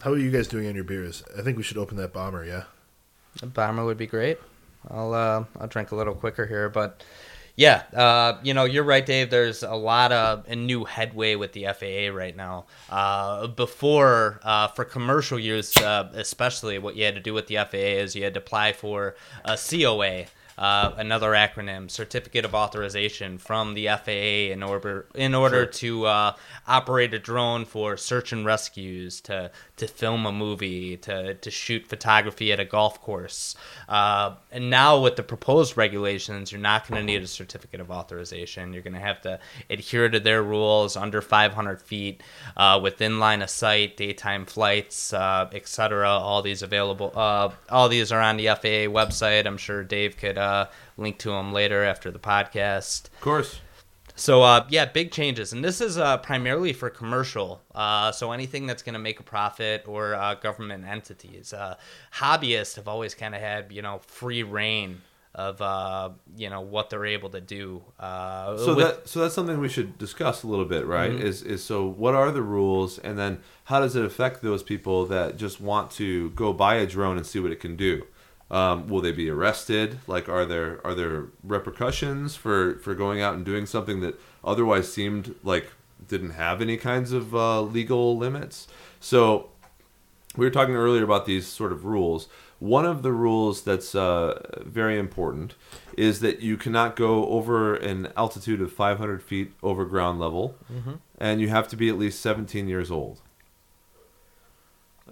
[0.00, 1.22] How are you guys doing on your beers?
[1.38, 2.42] I think we should open that bomber.
[2.46, 2.64] Yeah.
[3.40, 4.38] A bomber would be great.
[4.90, 7.02] I'll uh, I'll drink a little quicker here, but
[7.56, 9.30] yeah, uh, you know you're right, Dave.
[9.30, 12.66] There's a lot of a new headway with the FAA right now.
[12.88, 17.56] Uh, before uh, for commercial use, uh, especially, what you had to do with the
[17.56, 20.24] FAA is you had to apply for a COA.
[20.58, 26.36] Uh, another acronym, Certificate of Authorization from the FAA, in order in order to uh,
[26.66, 29.50] operate a drone for search and rescues, to
[29.82, 33.56] to film a movie, to to shoot photography at a golf course.
[33.88, 37.90] Uh, and now with the proposed regulations, you're not going to need a certificate of
[37.90, 38.72] authorization.
[38.72, 42.22] You're going to have to adhere to their rules under 500 feet,
[42.56, 46.08] uh, within line of sight, daytime flights, uh, etc.
[46.08, 47.12] All these available.
[47.12, 49.46] Uh, all these are on the FAA website.
[49.46, 53.06] I'm sure Dave could uh, link to them later after the podcast.
[53.06, 53.60] Of course.
[54.14, 57.60] So uh, yeah, big changes, and this is uh, primarily for commercial.
[57.74, 61.52] Uh, so anything that's going to make a profit or uh, government entities.
[61.52, 61.76] Uh,
[62.14, 65.00] hobbyists have always kind of had you know free reign
[65.34, 67.82] of uh, you know what they're able to do.
[67.98, 71.10] Uh, So with- that so that's something we should discuss a little bit, right?
[71.10, 75.06] Is is so what are the rules, and then how does it affect those people
[75.06, 78.02] that just want to go buy a drone and see what it can do?
[78.52, 79.98] Um, will they be arrested?
[80.06, 84.92] Like, are there are there repercussions for for going out and doing something that otherwise
[84.92, 85.72] seemed like
[86.06, 88.68] didn't have any kinds of uh, legal limits?
[89.00, 89.48] So
[90.36, 92.28] we were talking earlier about these sort of rules.
[92.58, 95.54] One of the rules that's uh, very important
[95.96, 100.54] is that you cannot go over an altitude of 500 feet over ground level,
[101.18, 103.20] and you have to be at least 17 years old.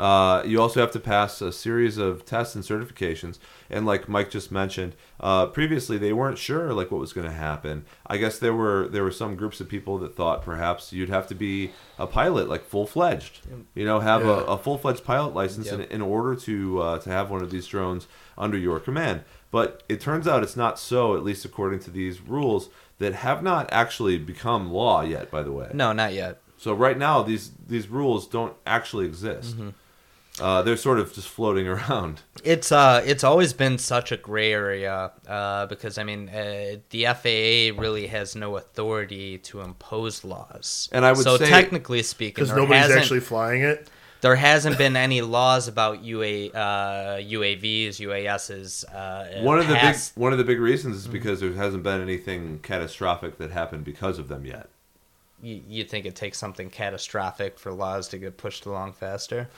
[0.01, 3.39] Uh, you also have to pass a series of tests and certifications.
[3.69, 7.33] And like Mike just mentioned, uh, previously they weren't sure like what was going to
[7.35, 7.85] happen.
[8.07, 11.27] I guess there were there were some groups of people that thought perhaps you'd have
[11.29, 13.41] to be a pilot, like full fledged.
[13.75, 14.29] You know, have Yeah.
[14.31, 17.51] a, a full fledged pilot license in, in order to uh, to have one of
[17.51, 18.09] these drones
[18.39, 19.23] under your command.
[19.51, 23.43] But it turns out it's not so, at least according to these rules that have
[23.43, 25.31] not actually become law yet.
[25.31, 26.41] By the way, no, not yet.
[26.57, 29.57] so right now, these these rules don't actually exist.
[29.59, 29.71] Mm-hmm.
[30.41, 32.23] Uh, they're sort of just floating around.
[32.45, 37.05] It's uh, it's always been such a gray area uh, because I mean, uh, the
[37.05, 40.89] FAA really has no authority to impose laws.
[40.93, 43.89] And I would so say- technically speaking, because there nobody's hasn't, actually flying it.
[44.23, 48.85] there hasn't been any laws about UA, uh, UAVs, UASs.
[48.95, 52.01] Uh, One of the big one of the big reasons is because there hasn't been
[52.01, 54.69] anything catastrophic that happened because of them yet.
[55.43, 59.49] You, you think it takes something catastrophic for laws to get pushed along faster?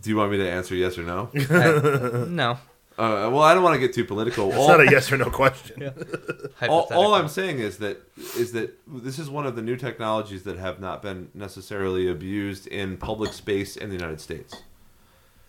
[0.00, 1.30] Do you want me to answer yes or no?
[1.50, 2.58] Uh, no.
[2.98, 4.48] Uh, well, I don't want to get too political.
[4.48, 5.90] It's All- not a yes or no question.
[6.68, 7.98] all, all I'm saying is that
[8.36, 12.66] is that this is one of the new technologies that have not been necessarily abused
[12.66, 14.56] in public space in the United States.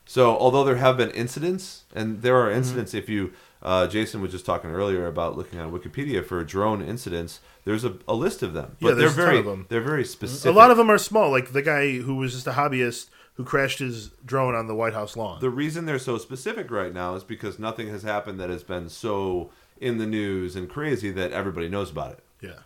[0.06, 2.48] So, although there have been incidents, and there Mm-hmm.
[2.48, 6.44] are incidents, if you, uh, Jason was just talking earlier about looking on Wikipedia for
[6.44, 7.40] drone incidents.
[7.66, 9.66] There's a, a list of them, Yeah, but they're there's a ton very of them.
[9.70, 10.46] they're very specific.
[10.54, 13.44] A lot of them are small, like the guy who was just a hobbyist who
[13.44, 15.40] crashed his drone on the White House lawn.
[15.42, 18.90] The reason they're so specific right now is because nothing has happened that has been
[18.90, 22.20] so in the news and crazy that everybody knows about it.
[22.42, 22.60] yeah.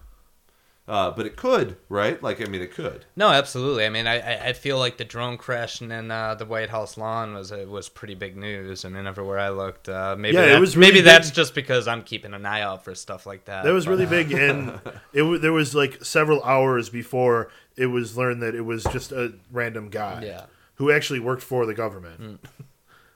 [0.90, 2.24] Uh, but it could, right?
[2.24, 3.04] Like, I mean, it could.
[3.18, 3.86] No, absolutely.
[3.86, 6.98] I mean, I, I- I feel like the drone crashing in uh, the White House
[6.98, 8.86] lawn was uh, was pretty big news.
[8.86, 11.06] I mean, everywhere I looked, uh, maybe Yeah, it that- was really maybe big.
[11.08, 13.66] that's just because I'm keeping an eye out for stuff like that.
[13.66, 14.70] That was but- really big, and
[15.14, 19.12] it w- there was like several hours before it was learned that it was just
[19.12, 20.46] a random guy Yeah.
[20.78, 22.40] Who actually worked for the government.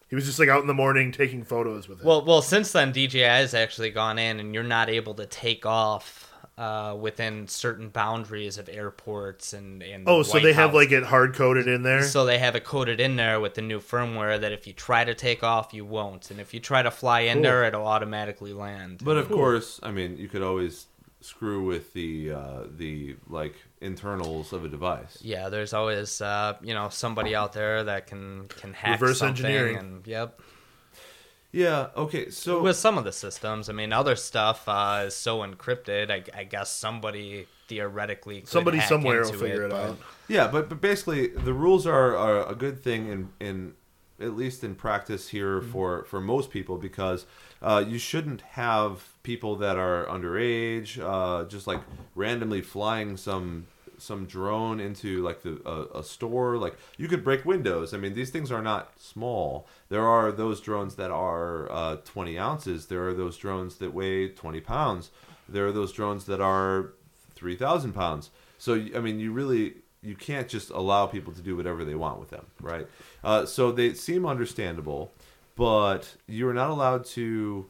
[0.09, 2.05] he was just like out in the morning taking photos with it.
[2.05, 5.65] Well, well, since then DJI has actually gone in, and you're not able to take
[5.65, 10.07] off uh, within certain boundaries of airports and and.
[10.07, 12.03] oh, so White they have like it hard coded in there.
[12.03, 15.03] So they have it coded in there with the new firmware that if you try
[15.03, 17.43] to take off, you won't, and if you try to fly in Cool.
[17.43, 19.01] there, it'll automatically land.
[19.03, 20.87] But of course, I mean, you could always
[21.21, 25.17] screw with the uh, the like internals of a device.
[25.21, 29.45] yeah, there's always uh, you know somebody out there that can can hack Reverse something
[29.45, 29.77] engineering.
[29.77, 30.39] And, yep.
[31.53, 31.87] Yeah.
[31.97, 32.29] Okay.
[32.29, 36.09] So With some of the systems, I mean, other stuff uh, is so encrypted.
[36.09, 39.97] I, I guess somebody theoretically could Somebody hack somewhere will into figure it, but- out.
[40.29, 43.73] yeah, but but basically, the rules are, are a good thing in in
[44.21, 45.71] at least in practice here Mm-hmm.
[45.71, 47.25] for for most people because
[47.61, 51.81] uh, you shouldn't have people that are underage uh, just like
[52.15, 56.57] randomly flying some some drone into like the a, a store.
[56.57, 57.93] Like you could break windows.
[57.93, 59.67] I mean these things are not small.
[59.89, 62.87] There are those drones that are uh, 20 ounces.
[62.87, 65.11] There are those drones that weigh 20 pounds.
[65.47, 66.93] There are those drones that are
[67.35, 68.31] 3000 pounds.
[68.57, 72.19] So i mean you really you can't just allow people to do whatever they want
[72.19, 72.87] with them right
[73.23, 75.11] uh, so they seem understandable
[75.55, 77.67] but you are not allowed to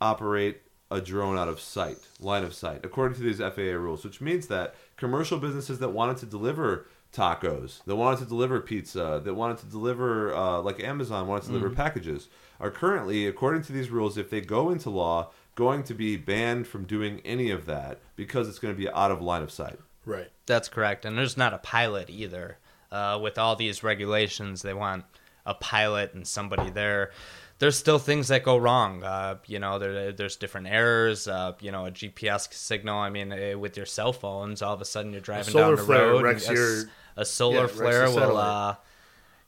[0.00, 4.20] operate a drone out of sight, line of sight, according to these FAA rules, which
[4.20, 9.34] means that commercial businesses that wanted to deliver tacos, that wanted to deliver pizza, that
[9.34, 13.90] wanted to deliver, uh, like Amazon wanted to deliver packages, are currently, according to these
[13.90, 18.00] rules, if they go into law, going to be banned from doing any of that
[18.16, 19.78] because it's going to be out of line of sight.
[20.04, 20.30] Right.
[20.46, 22.58] That's correct, and there's not a pilot either.
[22.92, 25.04] Uh, with all these regulations, they want
[25.46, 27.10] a pilot and somebody there.
[27.58, 29.04] There's still things that go wrong.
[29.04, 31.28] Uh, you know, there, there's different errors.
[31.28, 32.98] Uh, you know, a GPS signal.
[32.98, 35.82] I mean, uh, with your cell phones, all of a sudden you're driving down the
[35.98, 36.22] road.
[36.32, 38.76] and your- a solar yeah, flare will uh,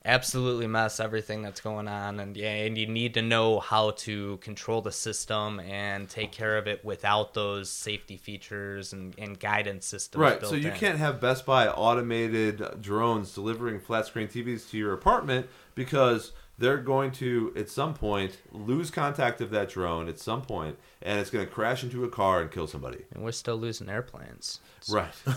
[0.05, 4.37] absolutely mess everything that's going on, and yeah, and you need to know how to
[4.37, 9.85] control the system and take care of it without those safety features and, and guidance
[9.85, 10.21] systems.
[10.21, 10.45] Right.
[10.45, 10.75] So you in.
[10.75, 16.33] can't have Best Buy automated drones delivering flat screen TVs to your apartment because
[16.63, 21.19] they're going to at some point lose contact of that drone at some point and
[21.19, 23.03] it's going to crash into a car and kill somebody.
[23.13, 24.61] And we're still losing airplanes.
[24.89, 25.11] Right.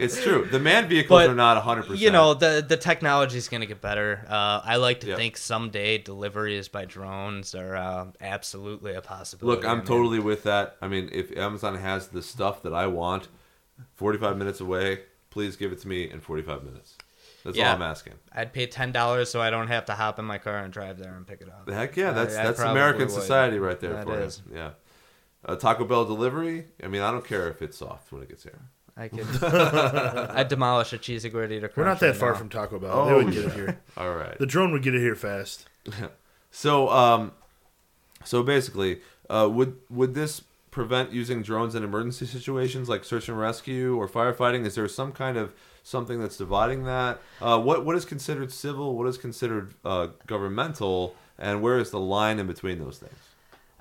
[0.00, 0.46] it's true.
[0.50, 1.98] The manned vehicles But, are not 100%.
[1.98, 4.24] You know, the the technology is going to get better.
[4.28, 5.16] Uh, I like to Yeah.
[5.16, 9.56] think someday deliveries by drones are uh, absolutely a possibility.
[9.56, 10.76] Look, I I'm mean, totally with that.
[10.82, 13.28] I mean, if Amazon has the stuff that I want
[13.94, 16.96] 45 minutes away, please give it to me in 45 minutes.
[17.44, 17.68] That's Yeah.
[17.70, 18.14] all I'm asking.
[18.32, 20.98] I'd pay ten dollars so I don't have to hop in my car and drive
[20.98, 21.68] there and pick it up.
[21.68, 23.10] Heck yeah, that's I that's probably American would.
[23.10, 24.42] society right there That for is.
[24.50, 24.56] you.
[24.56, 24.70] Yeah.
[25.44, 26.66] Uh, Taco Bell delivery.
[26.82, 28.58] I mean, I don't care if it's soft when it gets here.
[28.96, 29.26] I could.
[29.44, 31.68] I'd demolish a cheesy gordita.
[31.76, 32.38] We're not that right far now.
[32.38, 33.04] from Taco Bell.
[33.06, 33.80] they Oh, would get it here.
[33.96, 34.38] All right.
[34.38, 35.68] The drone would get it here fast.
[36.56, 37.32] So, um,
[38.24, 43.36] so basically, uh, would would this prevent using drones in emergency situations like search and
[43.36, 44.64] rescue or firefighting?
[44.64, 45.52] Is there some kind of
[45.84, 47.20] something that's dividing that?
[47.40, 48.96] Uh, what what is considered civil?
[48.96, 51.14] What is considered uh, governmental?
[51.38, 53.18] And where is the line in between those things?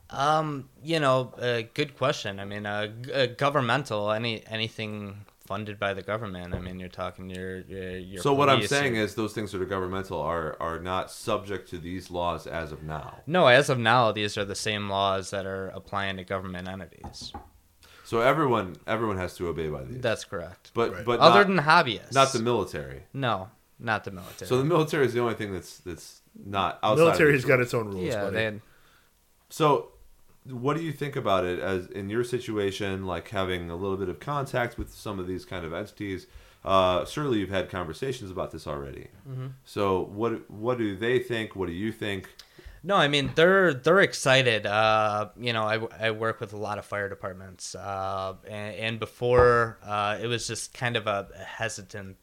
[0.09, 2.39] Um, you know, uh, good question.
[2.39, 6.53] I mean, uh, g- uh, governmental, any anything funded by the government.
[6.53, 7.97] I mean, you're talking your your.
[7.97, 11.69] your so what I'm saying is those things that are governmental are are not subject
[11.69, 13.21] to these laws as of now.
[13.27, 17.33] no, as of now, these are the same laws that are applying to government entities.
[18.13, 19.99] So everyone everyone has to obey by these.
[19.99, 20.69] That's correct.
[20.75, 21.03] but Right.
[21.03, 23.01] but Other not, than hobbyists, not the military.
[23.11, 23.49] no,
[23.79, 24.47] not the military.
[24.47, 26.91] So the military is the only thing that's that's not outside.
[26.91, 28.05] of Military's these got its own rules.
[28.05, 28.35] yeah, buddy.
[28.35, 28.61] they
[29.49, 29.93] So,
[30.45, 34.09] what do you think about it as in your situation, like having a little bit
[34.09, 36.27] of contact with some of these kind of entities?
[36.63, 39.07] Uh, surely you've had conversations about this already.
[39.27, 39.47] Mm-hmm.
[39.65, 41.55] So, what what do they think?
[41.55, 42.29] What do you think?
[42.85, 44.65] No, I mean they're they're excited.
[44.65, 48.99] Uh, you know, I, I work with a lot of fire departments, uh, and, and
[48.99, 52.17] before uh, it was just kind of a hesitant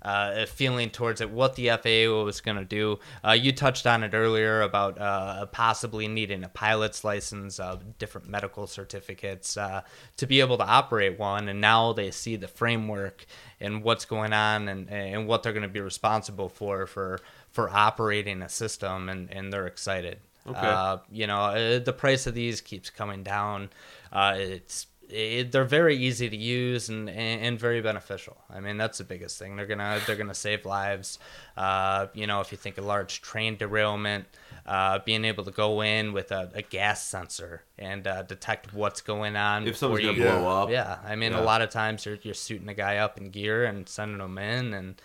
[0.00, 1.30] uh, feeling towards it.
[1.30, 2.98] What the FAA was going to do.
[3.24, 8.28] Uh, you touched on it earlier about uh, possibly needing a pilot's license, uh, different
[8.28, 9.82] medical certificates uh,
[10.16, 13.26] to be able to operate one, and now they see the framework
[13.60, 17.18] and what's going on and and what they're going to be responsible for for
[17.56, 20.18] for operating a system, and, and they're excited.
[20.46, 20.58] Okay.
[20.60, 23.70] Uh, you know, uh, the price of these keeps coming down.
[24.12, 28.36] Uh, it's it, they're very easy to use and, and, and very beneficial.
[28.50, 29.56] I mean, that's the biggest thing.
[29.56, 31.18] They're gonna they're gonna save lives.
[31.56, 34.26] Uh, you know, if you think a large train derailment,
[34.66, 39.00] uh, being able to go in with a, a gas sensor and uh, detect what's
[39.00, 41.40] going on If someone's before gonna you- blow up, yeah, I mean, Yeah.
[41.40, 44.38] a lot of times you're you're suiting a guy up in gear and sending him
[44.38, 45.00] in, and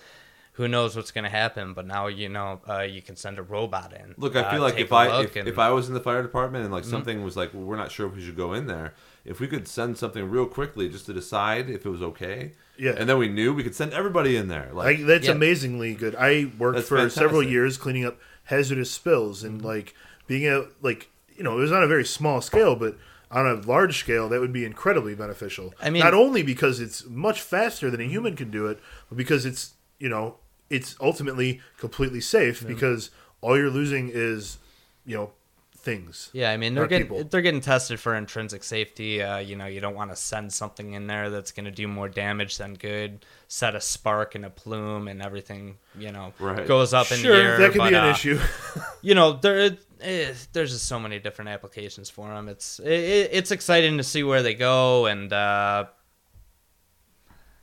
[0.61, 1.73] who knows what's going to happen.
[1.73, 4.13] But now you know uh, you can send a robot in.
[4.17, 5.47] Look, I uh, feel like if i if, and- Mm-hmm.
[5.47, 7.91] if I was in the fire department and like something was like, well, we're not
[7.91, 8.93] sure if we should go in there.
[9.25, 12.95] If we could send something real quickly just to decide if it was okay, Yeah.
[12.97, 14.69] and then we knew we could send everybody in there.
[14.73, 15.33] Like, I, that's Yeah.
[15.33, 16.15] amazingly good.
[16.15, 19.67] I worked That's for several years cleaning up hazardous spills and Mm-hmm.
[19.67, 19.93] like
[20.27, 22.97] being a like you know it was on a very small scale, but
[23.29, 25.73] on a large scale that would be incredibly beneficial.
[25.81, 29.17] I mean- not only because it's much faster than a human can do it, but
[29.17, 30.37] because it's you know
[30.71, 33.11] it's ultimately completely safe because
[33.41, 34.57] all you're losing is
[35.05, 35.31] you know
[35.77, 36.29] things.
[36.31, 37.23] Yeah, I mean they're getting people.
[37.23, 39.21] they're getting tested for intrinsic safety.
[39.21, 41.87] Uh, you know, you don't want to send something in there that's going to do
[41.87, 43.25] more damage than good.
[43.47, 45.77] Set a spark and a plume and everything.
[45.97, 46.67] You know, Right.
[46.67, 47.57] goes up in Sure, the air.
[47.57, 48.39] that could but, be an uh, issue.
[49.01, 52.47] You know, there eh, there's just so many different applications for them.
[52.47, 55.85] It's it, it's exciting to see where they go, and uh,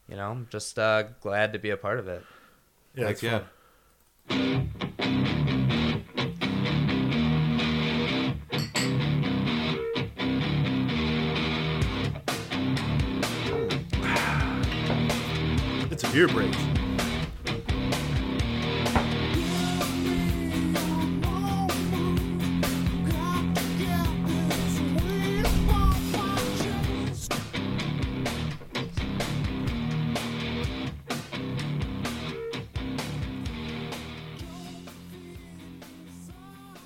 [0.09, 2.25] you know, I'm just uh, glad to be a part of it.
[2.99, 3.43] Yeah, Heck yeah.
[15.91, 16.68] It's a beer break.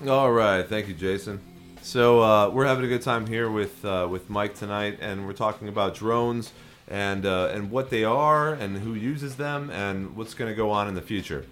[0.09, 1.39] All right, thank you, Jason.
[1.81, 5.33] So uh, we're having a good time here with uh, with Mike tonight, and we're
[5.33, 6.51] talking about drones
[6.89, 10.73] and uh, and what they are, and who uses them, and what's going to go
[10.73, 11.47] on in the future.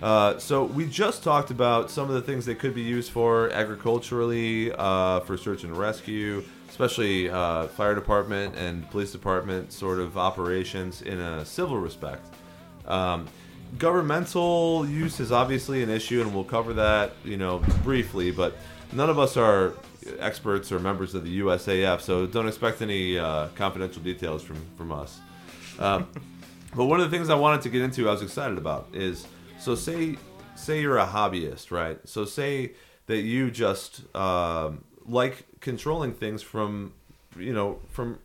[0.00, 3.50] Uh, so we just talked about some of the things they could be used for
[3.50, 10.16] agriculturally, uh, for search and rescue, especially uh, fire department and police department sort of
[10.16, 12.24] operations in a civil respect.
[12.86, 13.26] Um,
[13.76, 18.30] governmental use is obviously an issue, and we'll cover that, you know, briefly.
[18.30, 18.56] But
[18.92, 19.74] none of us are
[20.18, 24.92] experts or members of the USAF, so don't expect any uh, confidential details from from
[24.92, 25.20] us.
[25.78, 26.08] Um,
[26.74, 29.26] but one of the things I wanted to get into, I was excited about, is
[29.58, 30.16] so say
[30.54, 31.98] say you're a hobbyist, right?
[32.08, 32.72] So say
[33.06, 36.92] that you just um, like controlling things from,
[37.36, 38.18] you know, from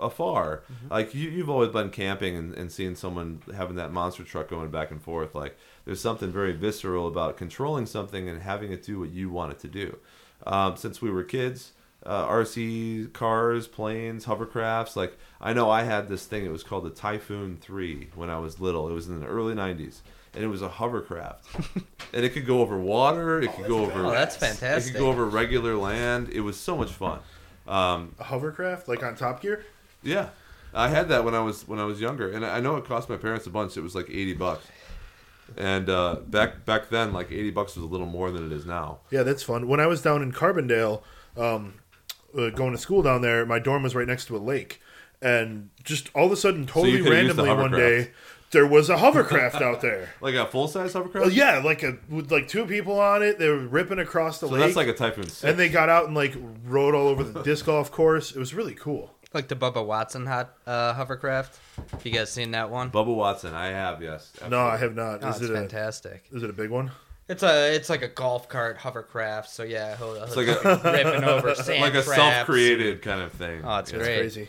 [0.00, 0.62] afar.
[0.90, 4.70] Like you, you've always been camping and, and seeing someone having that monster truck going
[4.70, 5.34] back and forth.
[5.34, 9.52] Like there's something very visceral about controlling something and having it do what you want
[9.52, 9.98] it to do.
[10.46, 11.72] Um, since we were kids,
[12.04, 14.96] uh, RC cars, planes, hovercrafts.
[14.96, 16.44] Like I know I had this thing.
[16.44, 18.88] It was called the Typhoon Three when I was little.
[18.88, 19.98] It was in the early '90s,
[20.34, 21.46] and it was a hovercraft,
[22.14, 23.42] and it could go over water.
[23.42, 24.06] It could go over.
[24.06, 24.90] Oh, that's fantastic!
[24.90, 26.30] It could go over regular land.
[26.30, 27.20] It was so much fun.
[27.68, 29.64] Um, A hovercraft, like on Top Gear.
[30.02, 30.28] Yeah,
[30.74, 33.08] I had that when I was when I was younger, and I know it cost
[33.08, 33.76] my parents a bunch.
[33.76, 34.66] It was like eighty bucks,
[35.56, 38.66] and uh, back back then, like eighty bucks was a little more than it is
[38.66, 38.98] now.
[39.10, 39.68] Yeah, that's fun.
[39.68, 41.02] When I was down in Carbondale,
[41.36, 41.74] um,
[42.36, 44.80] uh, going to school down there, my dorm was right next to a lake,
[45.20, 48.12] and just all of a sudden, totally the randomly, one day,
[48.52, 50.10] there was a hovercraft out there.
[50.20, 51.32] Like a full size hovercraft.
[51.32, 53.38] Yeah, like a with like two people on it.
[53.38, 55.42] They were ripping across the So lake, that's like a Typhoon Six.
[55.44, 56.34] and they got out and like
[56.64, 58.30] rode all over the disc golf course.
[58.32, 59.14] It was really cool.
[59.32, 61.58] Like the Bubba Watson hot uh, hovercraft.
[61.92, 62.90] Have you guys seen that one?
[62.90, 64.32] Bubba Watson, I have yes.
[64.48, 65.22] No, I have not.
[65.22, 66.24] Oh, Is it's it a fantastic.
[66.32, 66.90] is it a big one?
[67.28, 69.48] It's a it's like a golf cart hovercraft.
[69.50, 73.30] So yeah, he'll, he'll It's like a ripping over sand like a self-created kind of
[73.32, 73.62] thing.
[73.64, 73.98] Oh, it's Yeah.
[73.98, 74.18] That's Great.
[74.18, 74.48] crazy.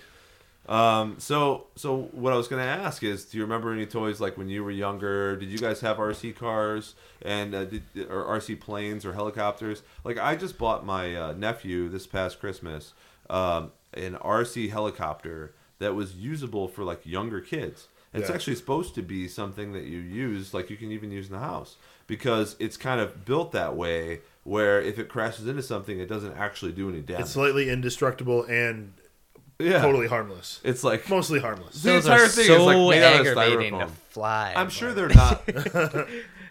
[0.68, 4.36] Um, so so what I was gonna ask is, do you remember any toys like
[4.36, 5.36] when you were younger?
[5.36, 9.84] Did you guys have RC cars and uh, did, or RC planes or helicopters?
[10.04, 12.94] Like I just bought my uh, nephew this past Christmas
[13.30, 17.88] um, an RC helicopter that was usable for like younger kids.
[18.14, 18.36] It's Yeah.
[18.36, 21.40] actually supposed to be something that you use, like you can even use in the
[21.40, 21.78] house,
[22.08, 26.34] because it's kind of built that way where if it crashes into something, it doesn't
[26.34, 27.22] actually do any damage.
[27.22, 28.94] It's slightly indestructible and
[29.60, 30.60] yeah, totally harmless.
[30.64, 31.82] It's like Mostly harmless.
[31.84, 33.90] The Those entire are thing is, so like, made out of to styrofoam.
[34.10, 34.54] fly.
[34.58, 35.46] I'm sure they're not.
[35.46, 36.08] But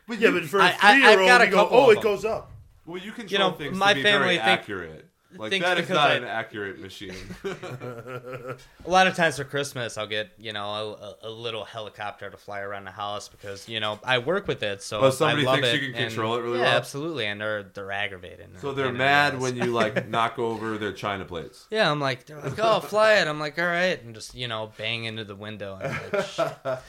[0.19, 2.25] yeah, but for a I- I- I've three-year-old, got a go, couple oh, it goes
[2.25, 2.53] up.
[2.87, 5.07] well, you control You know, things my to be family very think- accurate.
[5.37, 7.15] Like that is not I- an accurate machine.
[7.45, 8.57] A
[8.87, 12.61] lot of times for Christmas, I'll get you know a, a little helicopter to fly
[12.61, 15.55] around the house because you know I work with it, so Oh, somebody I love
[15.61, 15.75] thinks it.
[15.83, 16.77] you can and- control it really yeah, well?
[16.77, 18.49] absolutely, and they're they're aggravating.
[18.59, 21.67] so they're mad when you like knock over their china plates.
[21.71, 23.29] Yeah, I'm like, they're like, oh, fly it.
[23.29, 25.79] I'm like, all right, and just you know bang into the window.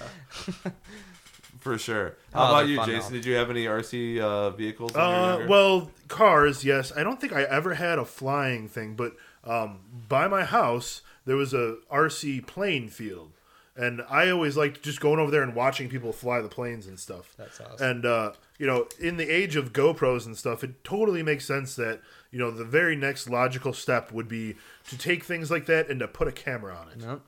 [1.65, 2.17] And I'm like, "Shh." For sure.
[2.33, 3.11] Oh, How about you, Jason?
[3.13, 3.17] though.
[3.17, 4.93] Did you have any RC uh, vehicles?
[4.93, 5.47] when you were Uh, younger?
[5.47, 6.91] well, cars, yes.
[6.95, 11.35] I don't think I ever had a flying thing, but um, by my house there
[11.35, 13.31] was a RC plane field,
[13.75, 16.99] and I always liked just going over there and watching people fly the planes and
[16.99, 17.33] stuff.
[17.37, 17.87] That's awesome.
[17.87, 21.75] And uh, you know, in the age of GoPros and stuff, it totally makes sense
[21.75, 22.01] that
[22.31, 24.55] you know the very next logical step would be
[24.89, 27.05] to take things like that and to put a camera on it.
[27.05, 27.19] Yep.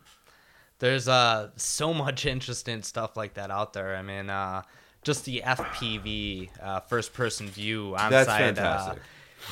[0.84, 3.96] There's uh so much interesting stuff like that out there.
[3.96, 4.64] I mean, uh,
[5.02, 9.02] just the FPV uh, first person view on That's side, fantastic.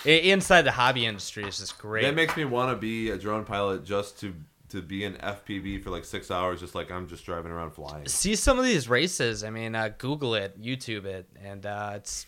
[0.05, 2.03] Uh, inside the hobby industry is just great.
[2.03, 4.36] that makes me want to be a drone pilot just to
[4.71, 8.07] to be an FPV for like six hours, just like I'm just driving around flying.
[8.07, 9.45] See some of these races.
[9.45, 12.25] I mean, uh, Google it, YouTube it, and uh, it's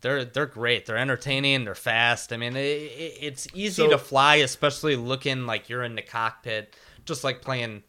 [0.00, 0.86] they're they're great.
[0.86, 1.64] They're entertaining.
[1.64, 2.32] They're fast.
[2.32, 6.02] I mean, it, it, it's easy So- to fly, especially looking like you're in the
[6.02, 7.82] cockpit, just like playing.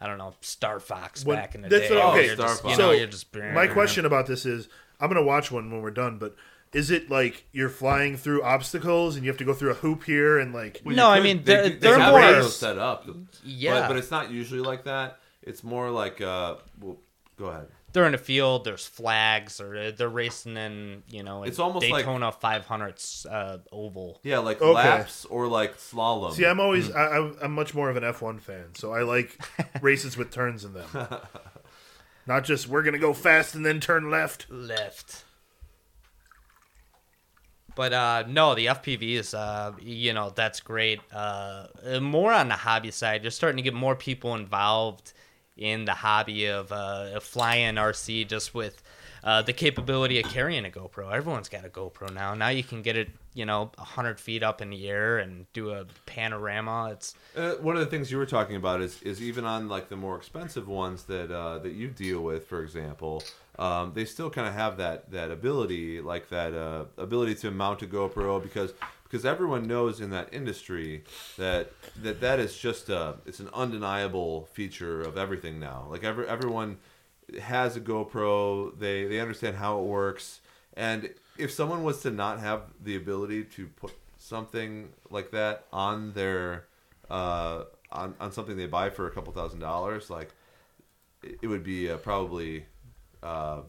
[0.00, 1.94] I don't know, Star Fox When- back in the that's day.
[1.96, 4.68] what- okay, You're Star just, you know, So, you're just My question about this is,
[5.00, 6.34] I'm gonna watch one when we're done, but
[6.72, 10.04] is it like you're flying through obstacles and you have to go through a hoop
[10.04, 10.80] here and like?
[10.84, 13.08] Well, No, you I mean, they, they're- they they're have more- set up.
[13.44, 13.80] Yeah.
[13.80, 15.18] but, but it's not usually like that.
[15.42, 16.98] It's more like uh, well,
[17.38, 17.68] go ahead.
[17.92, 18.64] They're in a field.
[18.64, 22.94] There's flags, or they're racing in, you know, It's almost like- Daytona 500
[23.30, 24.20] uh, oval.
[24.22, 24.72] Yeah, like Okay.
[24.72, 26.32] laps or like slalom.
[26.32, 26.96] See, I'm always Hmm.
[26.96, 29.38] I, I'm- I'm much more of an F1 fan, so I like
[29.82, 30.88] races with turns in them.
[32.26, 34.46] Not just we're gonna go fast and then turn left.
[34.50, 35.24] left.
[37.76, 41.00] But uh, no, the FPVs, uh, you know, that's great.
[41.12, 41.68] Uh,
[42.00, 45.12] more on the hobby side, you're starting to get more people involved
[45.60, 48.82] in the hobby of uh, of flying RC just with
[49.22, 51.12] uh, the capability of carrying a GoPro.
[51.12, 52.34] Everyone's got a GoPro now.
[52.34, 55.70] Now you can get it, you know, hundred feet up in the air and do
[55.70, 56.90] a panorama.
[56.92, 59.90] It's Uh, one of the things you were talking about is is even on like
[59.90, 63.22] the more expensive ones that uh, that you deal with, for example,
[63.58, 67.82] um, they still kind of have that that ability, like that uh, ability to mount
[67.82, 68.72] a GoPro because
[69.10, 71.02] because everyone knows in that industry
[71.36, 75.86] that that that is just a it's an undeniable feature of everything now.
[75.90, 76.78] Like every everyone
[77.40, 80.40] has a GoPro, they they understand how it works,
[80.74, 86.12] and if someone was to not have the ability to put something like that on
[86.12, 86.66] their
[87.10, 90.32] uh, on on something they buy for a couple thousand dollars, like
[91.22, 92.64] it, would be uh, probably
[93.22, 93.60] uh,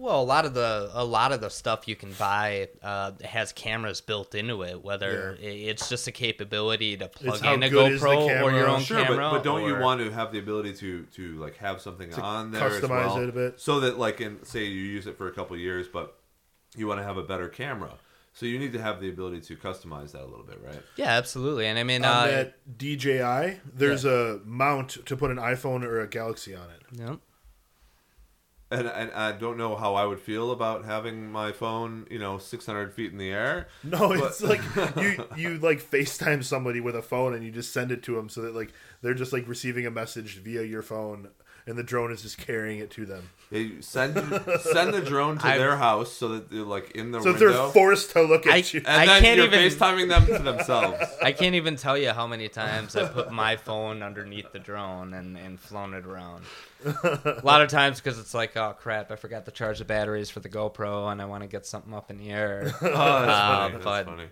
[0.00, 3.52] Well, a lot of the a lot of the stuff you can buy uh, has
[3.52, 4.82] cameras built into it.
[4.82, 8.66] Whether i it's just a capability to plug in a good is GoPro or your
[8.66, 9.30] own sure, but, camera.
[9.30, 12.66] but don't you want to have the ability to to like have something on there
[12.66, 13.60] as customize well, it a bit?
[13.60, 16.16] so that like in say you use it for a couple years, but
[16.74, 17.92] you want to have a better camera,
[18.32, 20.82] so you need to have the ability to customize that a little bit, right?
[20.96, 21.66] Yeah, absolutely.
[21.66, 26.00] And I mean, On uh, that DJI, there's a mount to put an iPhone or
[26.00, 26.82] a Galaxy on it.
[26.98, 27.16] yeah.
[28.70, 32.38] And, and I don't know how I would feel about having my phone, you know,
[32.38, 33.66] 600 feet in the air.
[33.82, 34.60] No, it's like
[34.96, 38.28] you you like FaceTime somebody with a phone and you just send it to them
[38.28, 41.30] so that like they're just like receiving a message via your phone
[41.66, 43.28] and the drone is just carrying it to them.
[43.50, 44.14] They send
[44.60, 47.52] send the drone to I've- their house so that they're like in the So window.
[47.52, 48.82] they're forced to look at I- you.
[48.86, 50.98] and I then can't you're even- FaceTiming them to themselves.
[51.22, 55.14] I can't even tell you how many times I put my phone underneath the drone
[55.14, 56.44] and, and flown it around.
[56.84, 60.30] A lot of times because it's like, oh crap, I forgot to charge the batteries
[60.30, 62.72] for the GoPro and I want to get something up in the air.
[62.82, 64.26] Oh, that's Uh, funny.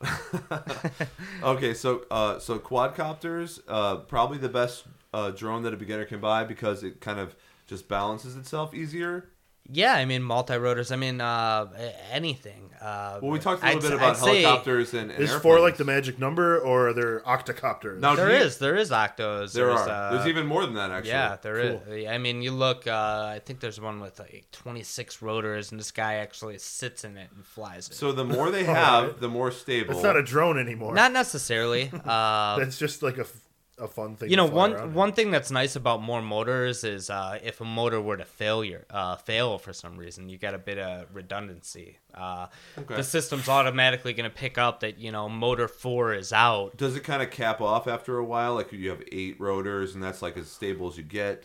[0.00, 1.08] That's funny.
[1.42, 4.84] okay, so uh, so quadcopters, uh, probably the best
[5.18, 7.34] uh, drone that a beginner can buy because it kind of
[7.66, 9.30] just balances itself easier.
[9.70, 10.90] Yeah, I mean multi rotors.
[10.90, 11.66] I mean uh,
[12.10, 12.70] anything.
[12.80, 15.42] Uh, Well, we talked a little I'd- bit about I'd helicopters and, and Is airplanes.
[15.42, 18.00] four like the magic number or are there octocopters?
[18.00, 19.52] Now, there you, is, there is octos.
[19.52, 19.88] There there's, are.
[19.90, 21.10] Uh, There's even more than that, actually.
[21.10, 21.80] Yeah, there is.
[21.86, 22.08] Cool.
[22.08, 22.86] I mean, you look.
[22.86, 27.18] Uh, I think there's one with like 26 rotors, and this guy actually sits in
[27.18, 27.94] it and flies it.
[27.94, 29.20] So the more they have, right.
[29.20, 29.92] the more stable.
[29.92, 30.94] It's not a drone anymore.
[30.94, 31.90] Not necessarily.
[32.08, 33.47] Uh, That's just like a, f-
[33.80, 34.28] a fun thing.
[34.30, 37.38] you to know, fly one around one thing that's nice about more motors is uh,
[37.42, 40.78] if a motor were to failure uh, fail for some reason, you got a bit
[40.78, 41.98] of redundancy.
[42.14, 42.46] Uh,
[42.78, 42.96] Okay.
[42.96, 46.76] The system's automatically going to pick up that you know motor four is out.
[46.76, 48.54] Does it kind of cap off after a while?
[48.54, 51.44] Like you have eight rotors, and that's like as stable as you get.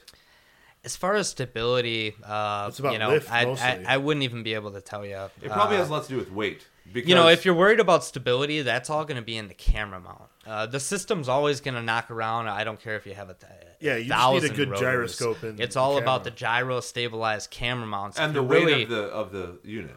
[0.85, 3.85] As far as stability, uh, It's about you know, lift, I, I mostly.
[3.85, 5.15] I wouldn't even be able to tell you.
[5.41, 6.67] It probably Uh, has a lot to do with weight.
[6.91, 9.53] Because you know, if you're worried about stability, that's all going to be in the
[9.53, 10.23] camera mount.
[10.45, 12.49] Uh, the system's always going to knock around.
[12.49, 14.81] I don't care if you have a th- Yeah, you just need a good rotors.
[15.17, 18.19] gyroscope and It's all about the gyro stabilized camera mounts.
[18.19, 19.95] and the weight really, of the of the unit.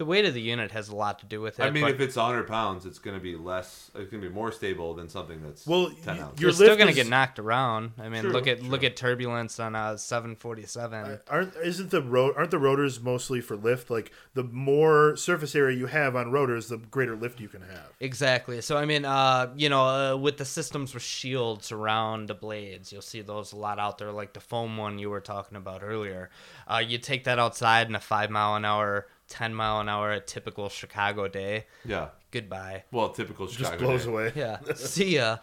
[0.00, 1.62] The weight of the unit has a lot to do with it.
[1.62, 3.90] I mean, but if it's 100 pounds, it's going to be less.
[3.94, 6.40] It's going to be more stable than something that's Well, 10 you- ounces.
[6.40, 7.92] your you're still lift going to is- get knocked around.
[7.98, 8.68] I mean, True, look at true.
[8.70, 11.20] look at turbulence on a 747.
[11.28, 13.90] aren't isn't the ro- aren't the rotors mostly for lift?
[13.90, 17.92] Like the more surface area you have on rotors, the greater lift you can have.
[18.00, 18.60] Exactly.
[18.62, 22.92] So I mean, uh, you know, uh, with the systems with shields around the blades,
[22.92, 25.82] you'll see those a lot out there, like the foam one you were talking about
[25.82, 26.30] earlier.
[26.66, 30.12] Uh, you take that outside in a five mile an hour, ten mile an hour,
[30.12, 31.64] a typical Chicago day.
[31.86, 32.08] yeah.
[32.32, 32.84] Goodbye.
[32.92, 33.70] Well, typical Chicago.
[33.70, 33.88] Just Chicago.
[33.90, 34.10] blows day.
[34.10, 34.32] away.
[34.36, 34.58] Yeah.
[34.76, 35.38] See ya.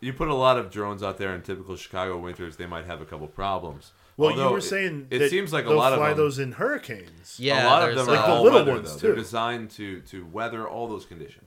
[0.00, 3.00] You put a lot of drones out there in typical Chicago winters, they might have
[3.00, 3.92] a couple problems.
[4.18, 6.18] Well, Although you were saying it, that seems like a they'll lot of fly them.
[6.18, 7.36] those in hurricanes.
[7.38, 7.64] Yeah.
[7.64, 8.98] a lot of there's, them are Like the little weather, ones, though.
[8.98, 9.20] They're too.
[9.22, 11.45] designed to to weather all those conditions.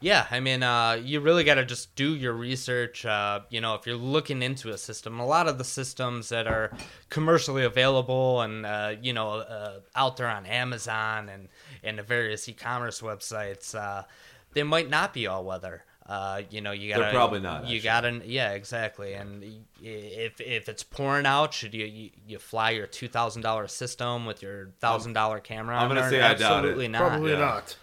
[0.00, 3.04] Yeah, I mean, uh, you really got to just do your research.
[3.04, 6.46] Uh, you know, if you're looking into a system, a lot of the systems that
[6.46, 6.70] are
[7.10, 11.48] commercially available and uh, you know uh, out there on Amazon and
[11.82, 14.04] and the various e-commerce websites, uh,
[14.52, 15.84] they might not be all weather.
[16.06, 17.80] Uh, you know, you They're gotta probably not, You actually.
[17.80, 19.12] gotta, yeah, exactly.
[19.12, 19.44] And
[19.82, 24.24] if if it's pouring out, should you you, you fly your two thousand dollar system
[24.24, 25.76] with your thousand dollar camera?
[25.76, 26.10] I'm gonna there?
[26.10, 26.68] say I doubt it.
[26.68, 27.08] absolutely not.
[27.10, 27.38] Probably yeah.
[27.40, 27.76] not.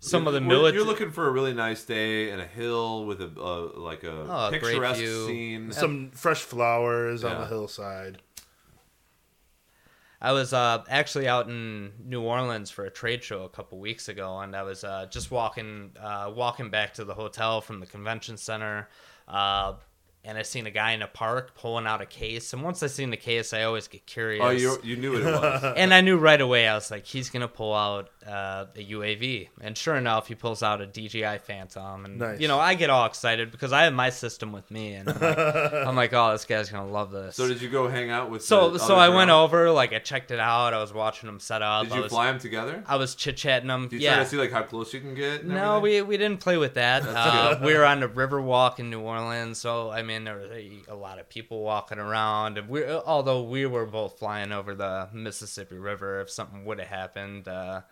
[0.00, 0.76] Some of the You're- military.
[0.78, 4.26] You're looking for a really nice day and a hill with a uh, like a
[4.28, 5.26] Oh, a great picturesque view.
[5.26, 5.72] scene.
[5.72, 7.38] Some fresh flowers on Yeah.
[7.38, 8.20] the hillside.
[10.20, 14.08] I was uh, actually out in New Orleans for a trade show a couple weeks
[14.08, 17.86] ago, and I was uh, just walking uh, walking back to the hotel from the
[17.86, 18.88] convention center.
[19.26, 19.74] Uh,
[20.24, 22.52] and I seen a guy in a park pulling out a case.
[22.52, 24.42] And once I seen the case, I always get curious.
[24.44, 25.74] Oh, you you knew what it was.
[25.76, 26.68] and I knew right away.
[26.68, 30.62] I was like, he's gonna pull out uh, a UAV, and sure enough, he pulls
[30.62, 32.40] out a DJI Phantom, and Nice.
[32.40, 35.20] you know, I get all excited because I have my system with me, and I'm
[35.20, 35.38] like,
[35.88, 37.34] I'm like, oh, this guy's gonna love this.
[37.34, 38.44] so did you go hang out with?
[38.44, 40.72] so so I went over, like I checked it out.
[40.72, 41.84] I was watching him set up.
[41.84, 42.84] Did I you was, fly them together?
[42.86, 43.88] I was chit chatting them.
[43.88, 44.14] Did you yeah.
[44.14, 45.44] try to see like how close you can get?
[45.44, 46.06] No, everything?
[46.06, 47.02] we, we didn't play with that.
[47.04, 50.82] Uh, we were on the Riverwalk in New Orleans, so I mean there was a,
[50.88, 52.58] a lot of people walking around.
[52.68, 57.48] We, although we were both flying over the Mississippi River, if something would have happened,
[57.48, 57.82] uh,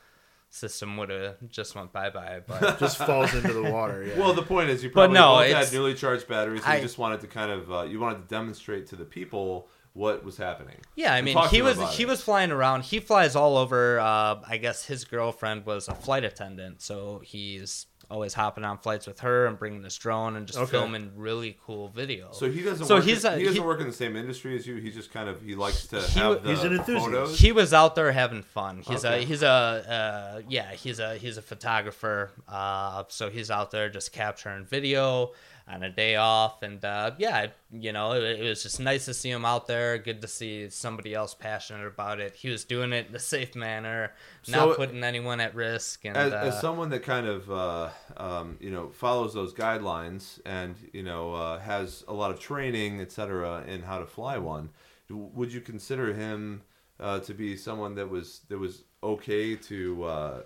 [0.51, 2.41] system would have just went bye bye.
[2.47, 4.05] But Just falls into the water.
[4.05, 4.19] Yeah.
[4.19, 6.63] Well, the point is, you But probably no, both had newly charged batteries.
[6.65, 9.05] And I- you just wanted to kind of uh, you wanted to demonstrate to the
[9.05, 10.77] people what was happening.
[10.95, 12.09] yeah, I mean he was he it.
[12.09, 12.83] was flying around.
[12.85, 13.99] He flies all over.
[13.99, 19.07] Uh, I guess his girlfriend was a flight attendant, so he's always hopping on flights
[19.07, 20.71] with her and bringing this drone and just Okay.
[20.73, 22.35] filming really cool videos.
[22.35, 22.87] So he doesn't.
[22.87, 24.77] So work he's in, a- he doesn't he- work in the same industry as you.
[24.77, 27.05] He just kind of he likes to He have the He's an enthusiast.
[27.07, 27.39] photos.
[27.39, 28.83] he was out there having fun.
[28.87, 29.23] He's Okay.
[29.23, 32.31] a he's a uh, yeah he's a he's a photographer.
[32.49, 35.33] Uh, so he's out there just capturing video
[35.69, 39.15] on a day off, and uh, yeah, you know it, it was just nice to
[39.15, 39.99] see him out there.
[39.99, 42.35] Good to see somebody else passionate about it.
[42.35, 46.05] He was doing it in a safe manner, So- not putting anyone at risk.
[46.05, 50.41] And as, uh, as someone that kind of uh, um, you know follows those guidelines
[50.45, 54.71] and you know uh, has a lot of training etc in how to fly one
[55.11, 56.63] would you consider him
[57.01, 60.43] uh, to be someone that was that was okay to uh,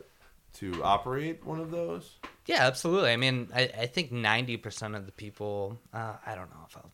[0.55, 3.11] to operate one of those Yeah, absolutely.
[3.13, 5.79] I mean, I, I think ninety percent of the people.
[5.93, 6.93] Uh, I don't know if I'll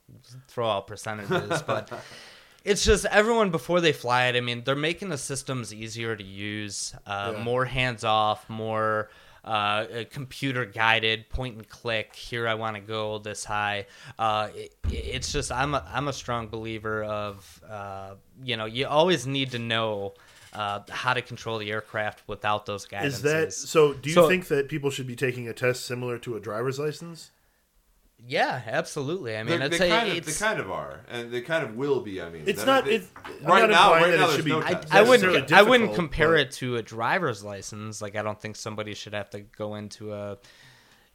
[0.49, 1.91] throw out percentages, but
[2.65, 4.37] it's just everyone before they fly it.
[4.37, 7.43] I mean, they're making the systems easier to use, uh, Yeah.
[7.43, 9.11] more hands off, more
[9.45, 12.15] uh, computer guided, point and click.
[12.15, 13.87] Here, I want to go this high.
[14.19, 18.87] Uh, it, it's just I'm a, I'm a strong believer of uh, you know you
[18.87, 20.15] always need to know.
[20.53, 23.05] Uh, how to control the aircraft without those guidances.
[23.05, 23.93] Is that so?
[23.93, 26.79] Do you So- think that people should be taking a test similar to a driver's
[26.79, 27.31] license?
[28.27, 29.37] Yeah, absolutely.
[29.37, 31.65] I mean, They're- it's they, a, kind of, they kind of are and they kind
[31.65, 32.85] of will be i mean It's That- not.
[32.85, 34.51] they- It, I'm right not now implying right that now it there's should be.
[34.51, 34.85] no I.
[34.91, 35.53] I wouldn't.
[35.53, 38.03] I wouldn't compare but- it to a driver's license.
[38.03, 40.37] Like, I don't think somebody should have to go into a,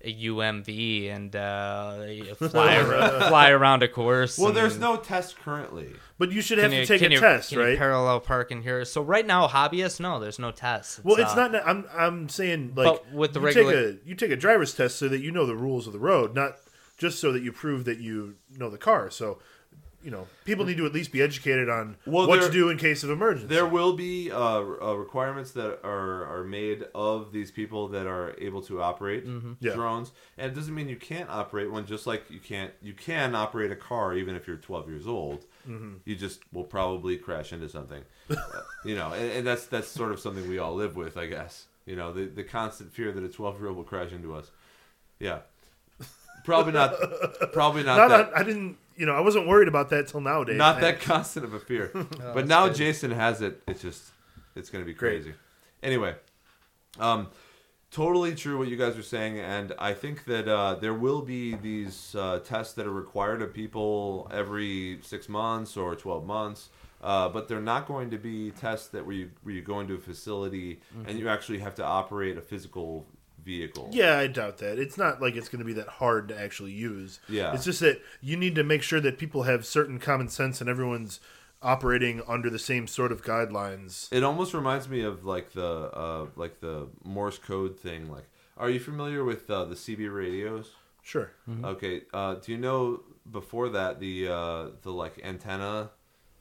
[0.06, 4.38] a UMV and uh, fly around, fly around a course.
[4.38, 7.16] well and- there's no test currently But you should have you- to take can a
[7.16, 7.78] you- test, can you right?
[7.78, 8.86] parallel park in here.
[8.86, 11.04] So right now, hobbyists, no, there's no test.
[11.04, 11.68] Well, it's uh, not.
[11.68, 11.86] I'm.
[11.94, 14.98] I'm saying like But with the you regula- take a you take a driver's test
[14.98, 16.58] so that you know the rules of the road, not
[16.98, 19.10] just so that you prove that you know the car.
[19.10, 19.40] So,
[20.06, 22.78] you know, people need to at least be educated on Well, what to do in
[22.78, 23.48] case of emergency.
[23.48, 28.36] There will be uh, uh, requirements that are, are made of these people that are
[28.38, 29.26] able to operate
[29.60, 29.74] Yeah.
[29.74, 31.88] drones, and it doesn't mean you can't operate one.
[31.88, 35.44] Just like you can't, you can operate a car even if you're 12 years old.
[36.06, 38.36] You just will probably crash into something, Uh,
[38.86, 41.66] you know, and, and that's that's sort of something we all live with, I guess.
[41.88, 44.52] You know, the the constant fear that a 12 year old will crash into us.
[45.20, 45.40] Yeah,
[46.44, 46.94] probably not.
[47.54, 48.10] Probably not, not.
[48.10, 48.38] that.
[48.38, 48.78] I, I didn't.
[48.96, 50.58] You know, I wasn't worried about that till nowadays.
[50.58, 51.92] not that constant of a fear.
[52.34, 52.76] but now good.
[52.78, 53.62] Jason has it.
[53.68, 54.04] It's just,
[54.56, 55.24] it's going to be Great.
[55.24, 55.36] crazy.
[55.84, 56.16] Anyway,
[57.00, 57.28] um,
[57.92, 61.56] totally true what you guys are saying, and I think that uh, there will be
[61.56, 66.70] these uh, tests that are required of people every six months or twelve months.
[67.04, 69.94] Uh, but they're not going to be tests that where you where you go into
[69.94, 71.10] a facility Mm-hmm.
[71.10, 73.06] and you actually have to operate a physical
[73.46, 73.90] vehicle.
[73.92, 74.80] Yeah, I doubt that.
[74.80, 77.20] It's not like it's going to be that hard to actually use.
[77.30, 77.54] Yeah.
[77.54, 80.70] It's just that you need to make sure that people have certain common sense and
[80.70, 81.20] everyone's
[81.62, 84.12] operating under the same sort of guidelines.
[84.12, 88.12] It almost reminds me of like the uh, like the Morse code thing.
[88.12, 88.28] Like,
[88.58, 90.72] are you familiar with uh, the CB radios?
[91.02, 91.32] Sure.
[91.64, 92.02] Okay.
[92.12, 95.92] Uh, do you know before that the uh, the like antenna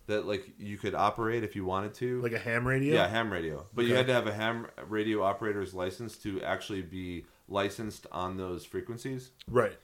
[0.06, 2.20] that like you could operate if you wanted to?
[2.20, 2.94] Like a ham radio?
[2.94, 3.66] yeah, ham radio.
[3.74, 8.36] But you had to have a ham radio operator's license to actually be licensed on
[8.36, 9.30] those frequencies.
[9.48, 9.76] Right.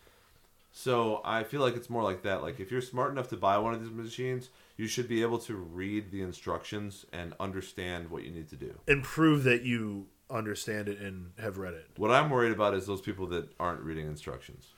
[0.73, 2.43] So I feel like it's more like that.
[2.43, 5.39] Like if you're smart enough to buy one of these machines, you should be able
[5.41, 8.79] to read the instructions and understand what you need to do.
[8.87, 11.87] And prove that you understand it and have read it.
[11.97, 14.69] What I'm worried about is those people that aren't reading instructions.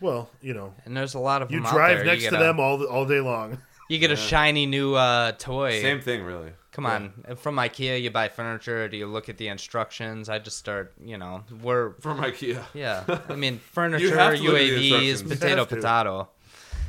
[0.00, 2.06] Well, you know, and there's a lot of you them out drive there.
[2.06, 3.58] next you to them all all day long.
[3.90, 5.82] You get a shiny new uh, toy.
[5.82, 6.52] Same thing, really.
[6.70, 8.88] Come on, from IKEA, you buy furniture.
[8.88, 10.28] Do you look at the instructions?
[10.28, 12.62] I just start, you know, we're From IKEA.
[12.72, 13.02] yeah.
[13.28, 16.28] I mean, furniture, have to look at the UAVs, potato, You potato.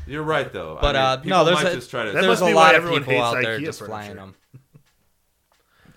[0.05, 0.77] You're right, though.
[0.79, 2.11] But, I mean, uh, no, there's might a- just try to.
[2.11, 3.89] There's a lot of people hates out there IKEA just furniture.
[3.91, 4.35] flying them.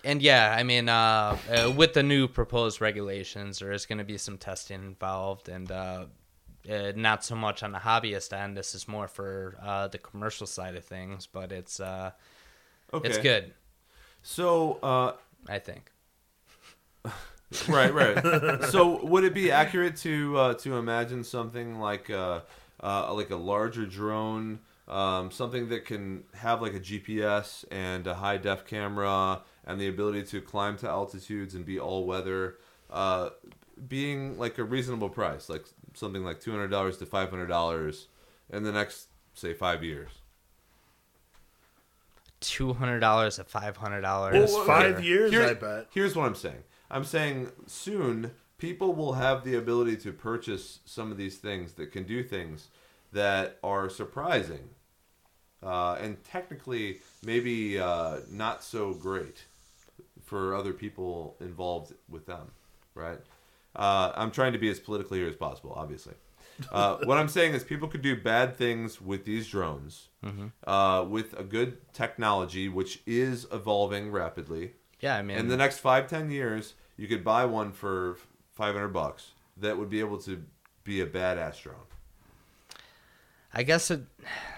[0.04, 4.04] And yeah, I mean, uh, uh, with the new proposed regulations, there is going to
[4.04, 5.70] be some testing involved, and
[6.70, 8.56] uh, not so much on the hobbyist end.
[8.56, 12.12] This is more for uh, the commercial side of things, but it's uh,
[12.92, 13.08] Okay.
[13.08, 13.52] it's good.
[14.22, 15.12] So, uh,
[15.48, 15.90] I think.
[17.68, 18.64] right, right.
[18.64, 22.40] so, would it be accurate to uh, to imagine something like uh,
[22.82, 28.14] uh, like a larger drone, um, something that can have like a GPS and a
[28.14, 32.56] high def camera and the ability to climb to altitudes and be all weather,
[32.90, 33.30] uh,
[33.88, 38.08] being like a reasonable price, like something like two hundred dollars to five hundred dollars
[38.50, 40.10] in the next say five years.
[42.40, 44.36] Two hundred dollars to five hundred dollars.
[44.36, 45.86] It's five years, Here's- I bet.
[45.92, 46.62] Here's what I'm saying.
[46.90, 51.90] I'm saying soon people will have the ability to purchase some of these things that
[51.90, 52.68] can do things
[53.12, 54.70] that are surprising,
[55.62, 59.44] uh, and technically maybe uh, not so great
[60.22, 62.50] for other people involved with them.
[62.94, 63.18] Right?
[63.76, 66.14] Uh, I'm trying to be as politically here as possible, obviously.
[66.70, 70.08] Uh, what I'm saying is people could do bad things with these drones,
[70.66, 74.72] uh, with a good technology which is evolving rapidly.
[75.00, 78.16] Yeah, I mean, In the next five ten years, you could buy one for
[78.54, 80.44] five hundred bucks that would be able to
[80.84, 81.76] be a badass drone.
[83.56, 84.02] I guess it,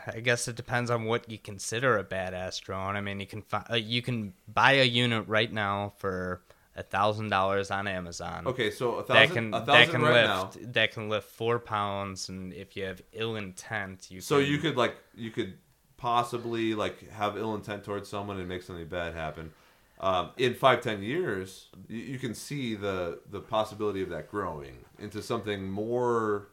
[0.06, 2.96] I guess it depends on what you consider a badass drone.
[2.96, 6.40] I mean, you can fi- uh, you can buy a unit right now for
[6.82, 8.46] thousand dollars on Amazon.
[8.46, 10.72] Okay, so a That thousand, can a that can right lift now.
[10.72, 14.58] that can lift four pounds, and if you have ill intent, you So can, you
[14.58, 15.54] could like you could
[15.96, 19.52] possibly like have ill intent towards someone and make something bad happen.
[19.98, 24.76] Um, in five ten years, you, you can see the the possibility of that growing
[24.98, 26.48] into something more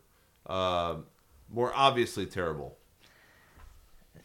[0.47, 0.95] uh,
[1.49, 2.77] more obviously terrible.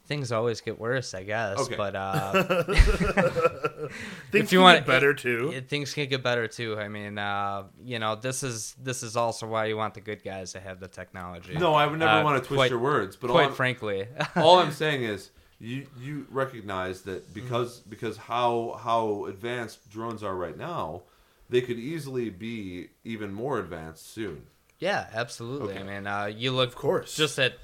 [0.08, 1.58] Things always get worse, I guess.
[1.60, 1.76] Okay.
[1.76, 2.62] But uh,
[4.32, 5.52] Things if you can want get better too.
[5.54, 6.78] it- things can get better too.
[6.78, 10.22] I mean, uh, you know, this is this is also why you want the good
[10.24, 11.54] guys to have the technology.
[11.56, 14.08] No, I would never Uh, want to twist quite- your words, but quite I'm- frankly,
[14.36, 15.30] all I'm saying is
[15.60, 21.02] you you recognize that because because how how advanced drones are right now,
[21.48, 24.46] they could easily be even more advanced soon.
[24.78, 25.74] yeah, absolutely.
[25.74, 25.80] Okay.
[25.80, 27.16] I mean, uh, you look Of course.
[27.16, 27.54] just at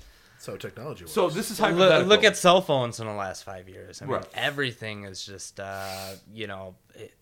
[0.47, 1.13] That's how technology works.
[1.13, 2.09] So this is look, hypothetical.
[2.09, 4.03] look at cell phones in the last five years.
[4.03, 4.27] I mean, Right.
[4.35, 7.15] everything is just uh, you know it,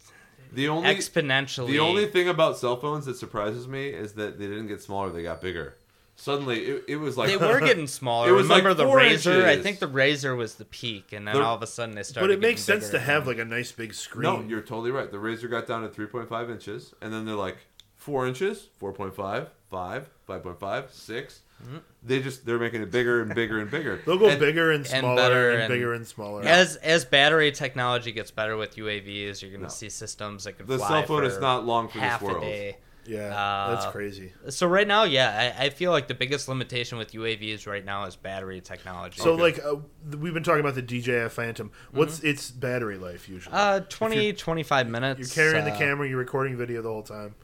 [0.53, 1.69] the only exponentially.
[1.69, 5.11] the only thing about cell phones that surprises me is that they didn't get smaller;
[5.11, 5.77] they got bigger.
[6.15, 8.29] Suddenly, it, it was like they were getting smaller.
[8.31, 9.45] It was like the four Razr?
[9.45, 12.03] I think the Razr was the peak, and then The- all of a sudden they
[12.03, 12.29] started.
[12.29, 14.23] but it makes sense to have like a nice big screen.
[14.25, 15.11] no, you're totally right.
[15.11, 17.57] The Razr got down to 3.5 inches, and then they're like
[17.97, 21.41] four inches, 4.5, 5, 5.5, 6.
[21.65, 21.77] Mm-hmm.
[22.05, 24.01] They just they're making it bigger and bigger and bigger.
[24.07, 26.43] They'll go And- bigger and and smaller better and, and- bigger and smaller.
[26.43, 29.69] As as battery technology gets better with UAVs, you're going to No.
[29.69, 32.23] see systems that can The fly cell phone for is not long for this half
[32.23, 32.39] world.
[32.39, 32.77] a day.
[33.07, 34.33] yeah, Uh, that's crazy.
[34.49, 38.05] So right now, yeah, I, I feel like the biggest limitation with UAVs right now
[38.07, 39.21] is battery technology.
[39.21, 39.43] So Okay.
[39.43, 39.77] like uh,
[40.19, 41.71] we've been talking about the DJI Phantom.
[41.93, 43.55] What's its battery life usually?
[43.57, 45.21] uh, 20, 25 minutes.
[45.21, 47.35] you're carrying the uh, camera, you're recording video the whole time,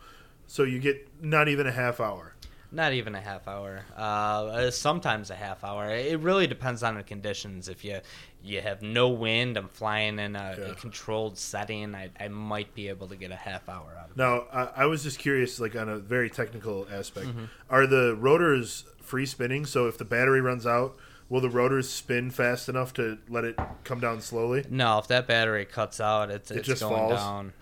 [0.49, 2.35] so you get not even a half hour.
[2.71, 3.85] Not even a half hour.
[3.97, 5.89] Uh, sometimes a half hour.
[5.89, 7.69] It really depends on the conditions.
[7.69, 8.01] If you
[8.43, 10.65] you have no wind, I'm flying in a, Yeah.
[10.67, 11.95] a controlled setting.
[11.95, 14.17] I, I might be able to get a half hour out of it.
[14.17, 17.45] Now, I, I was just curious, like on a very technical aspect, Mm-hmm.
[17.71, 19.65] are the rotors free spinning?
[19.65, 20.95] So if the battery runs out,
[21.31, 24.65] will the rotors spin fast enough to let it come down slowly?
[24.69, 27.15] No, if that battery cuts out, it's, it's just going falls?
[27.21, 27.53] down.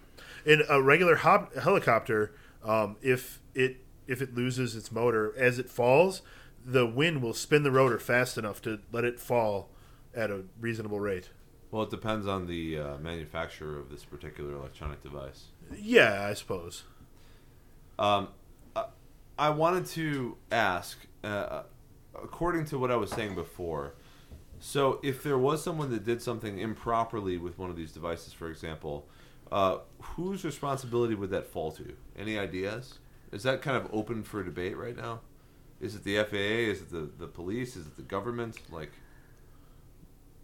[0.44, 2.34] In a regular hop- helicopter,
[2.64, 6.22] um, if it if it loses its motor as it falls,
[6.64, 9.68] the wind will spin the rotor fast enough to let it fall
[10.14, 11.30] at a reasonable rate.
[11.70, 15.46] Well, it depends on the uh, manufacturer of this particular electronic device.
[15.76, 16.84] Yeah, I suppose.
[17.98, 18.28] Um,
[18.74, 18.86] I,
[19.38, 21.62] I wanted to ask, uh,
[22.14, 23.94] according to what I was saying before,
[24.58, 28.48] so if there was someone that did something improperly with one of these devices, for
[28.48, 29.06] example,
[29.52, 31.94] uh, whose responsibility would that fall to?
[32.16, 32.98] Any ideas?
[33.36, 35.20] Is that kind of open for debate right now?
[35.78, 36.70] Is it the FAA?
[36.72, 37.76] Is it the, the police?
[37.76, 38.56] Is it the government?
[38.72, 38.92] Like,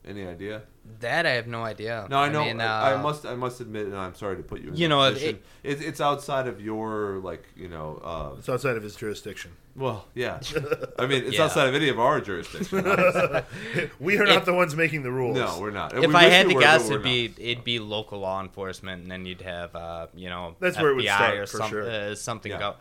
[0.07, 0.63] any idea?
[1.01, 2.07] That I have no idea.
[2.11, 2.41] No, I know.
[2.43, 3.25] I, mean, I uh, must.
[3.25, 4.77] I must admit, and I'm sorry to put you in.
[4.77, 5.39] You know, it- position.
[5.63, 7.45] It, it's outside of your like.
[7.57, 8.01] You know.
[8.05, 9.53] Uh, It's outside of his jurisdiction.
[9.77, 10.41] well, yeah.
[10.99, 11.45] I mean, it's Yeah.
[11.45, 12.85] outside of any of our jurisdiction.
[14.01, 15.37] We are not If- the ones making the rules.
[15.37, 15.97] no, we're not.
[15.97, 19.03] If We I had we to were, guess, it'd be it'd be local law enforcement,
[19.03, 21.57] and then you'd have uh, you know That's FBI where it would start, or for
[21.59, 21.89] some, sure.
[21.91, 22.59] uh, something Yeah.
[22.59, 22.75] go,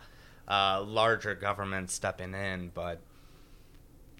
[0.48, 2.72] uh, larger government stepping in.
[2.74, 2.98] But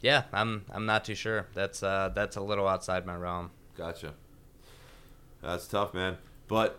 [0.03, 1.47] yeah, I'm I'm not too sure.
[1.55, 3.51] That's uh, that's a little outside my realm.
[3.77, 4.15] Gotcha.
[5.41, 6.19] That's tough, man.
[6.49, 6.79] But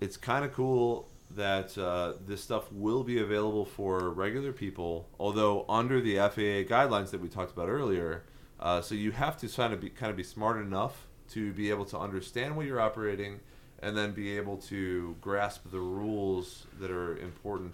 [0.00, 5.64] it's kind of cool that uh, this stuff will be available for regular people, although
[5.68, 8.24] under the FAA guidelines that we talked about earlier.
[8.58, 11.70] Uh, so you have to kind of be kind of be smart enough to be
[11.70, 13.40] able to understand what you're operating,
[13.80, 17.72] and then be able to grasp the rules that are important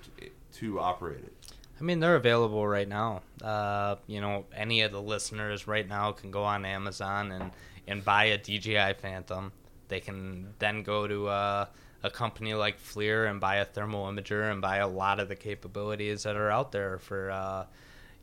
[0.52, 1.32] to operate it.
[1.78, 3.22] I mean, they're available right now.
[3.42, 7.50] Uh, you know, any of the listeners right now can go on Amazon and,
[7.86, 9.52] and buy a DJI Phantom.
[9.88, 11.66] They can then go to uh,
[12.02, 15.36] a company like FLIR and buy a thermal imager and buy a lot of the
[15.36, 17.66] capabilities that are out there for, uh,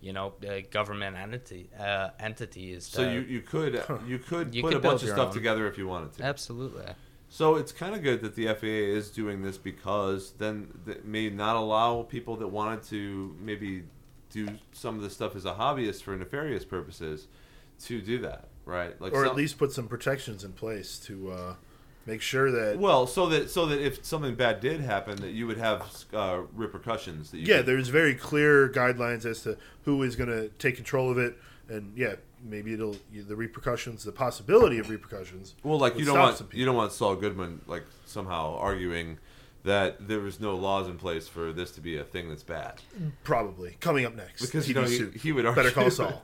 [0.01, 2.85] you know, uh, government entity uh, entities.
[2.87, 3.73] So that- you, you could
[4.07, 5.33] you could You put could a bunch of stuff own.
[5.33, 6.23] together if you wanted to.
[6.23, 6.85] absolutely.
[7.33, 11.31] So it's kind of good that the FAA is doing this because then that may
[11.31, 13.85] not allow people that wanted to maybe
[14.29, 17.27] do some of this stuff as a hobbyist for nefarious purposes
[17.85, 19.01] to do that, right?
[19.01, 21.55] Like or at least put some protections in place to uh,
[22.05, 25.47] make sure that well, so that so that if something bad did happen, that you
[25.47, 27.31] would have uh, repercussions.
[27.31, 30.75] That you yeah, could- there's very clear guidelines as to who is going to take
[30.75, 31.35] control of it,
[31.67, 32.13] and yeah,
[32.43, 35.55] maybe it'll the repercussions, the possibility of repercussions.
[35.63, 39.17] Well, like you don't want you don't want Saul Goodman like somehow arguing
[39.63, 42.81] that there was no laws in place for this to be a thing that's bad
[43.23, 45.15] probably coming up next because you know he, soup.
[45.15, 46.21] he would Better argue call Saul.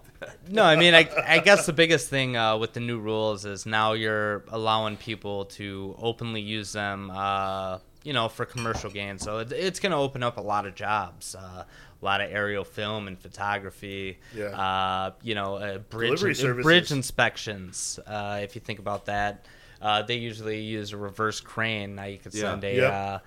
[0.49, 3.65] No, I mean, I, I guess the biggest thing uh, with the new rules is
[3.65, 9.19] now you're allowing people to openly use them, uh, you know, for commercial gain.
[9.19, 11.63] So it, it's going to open up a lot of jobs, uh,
[12.01, 14.19] a lot of aerial film and photography.
[14.35, 14.45] Yeah.
[14.47, 16.21] Uh, you know, uh, bridge
[16.63, 17.99] bridge inspections.
[18.07, 19.45] Uh, if you think about that,
[19.81, 21.95] uh, they usually use a reverse crane.
[21.95, 22.41] Now you could Yeah.
[22.41, 22.75] send a.
[22.75, 22.93] Yep.
[22.93, 23.19] Uh,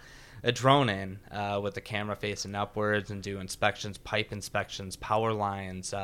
[0.45, 5.33] a drone in uh, with the camera facing upwards and do inspections, pipe inspections, power
[5.33, 5.95] lines.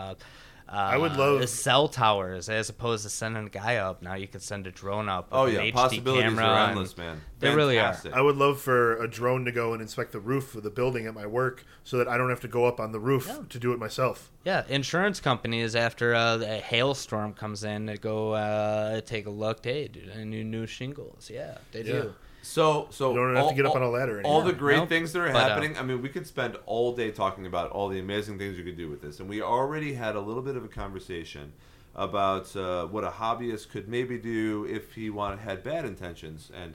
[0.69, 4.03] Uh, uh, I would love- cell towers as opposed to sending a guy up.
[4.03, 5.29] Now you can send a drone up.
[5.33, 7.21] Oh yeah, an HD possibilities camera are endless, man.
[7.39, 7.97] They really are.
[8.13, 11.07] I would love for a drone to go and inspect the roof of the building
[11.07, 13.59] at my work, so that I don't have to go up on the roof to
[13.59, 14.31] do it myself.
[14.45, 19.65] Yeah, insurance companies after uh, a hailstorm comes in they go uh, take a look.
[19.65, 21.31] Hey, dude, I need new shingles.
[21.33, 21.93] Yeah, they Yeah.
[21.93, 22.15] do.
[22.43, 24.89] So, so You don't have to get up on a ladder All the great Nope.
[24.89, 25.77] things that are But, uh, happening.
[25.77, 28.77] I mean, we could spend all day talking about all the amazing things you could
[28.77, 31.53] do with this, and we already had a little bit of a conversation
[31.95, 36.51] about uh, what a hobbyist could maybe do if he wanted had bad intentions.
[36.55, 36.75] And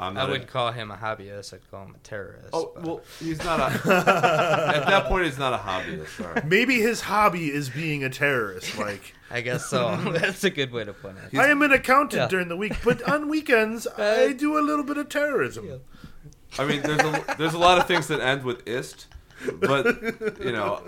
[0.00, 0.30] I'm I not.
[0.30, 1.52] would a, call him a hobbyist.
[1.52, 2.48] I'd call him a terrorist.
[2.54, 3.64] oh but- well, he's not a.
[4.74, 6.24] at that point, he's not a hobbyist.
[6.26, 6.46] All right.
[6.46, 8.78] Maybe his hobby is being a terrorist.
[8.78, 9.94] Like I guess so.
[10.12, 11.38] That's a good way to put it.
[11.38, 12.28] I am an accountant Yeah.
[12.28, 15.66] during the week, but on weekends I do a little bit of terrorism.
[15.68, 15.76] Yeah.
[16.58, 19.06] I mean, there's a there's a lot of things that end with ist,
[19.54, 19.84] but
[20.40, 20.82] you know,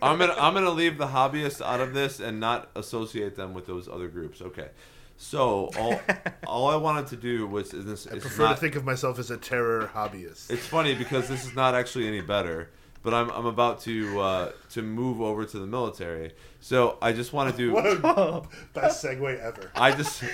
[0.00, 3.66] I'm gonna I'm gonna leave the hobbyists out of this and not associate them with
[3.66, 4.40] those other groups.
[4.42, 4.68] Okay,
[5.16, 6.00] so all
[6.46, 8.06] all I wanted to do was is this.
[8.06, 10.50] I prefer not, to think of myself as a terror hobbyist.
[10.50, 12.70] It's funny because this is not actually any better.
[13.02, 17.32] But I'm, I'm about to uh, to move over to the military, so I just
[17.32, 18.42] want to do What a
[18.74, 19.70] best segue ever.
[19.76, 20.24] I just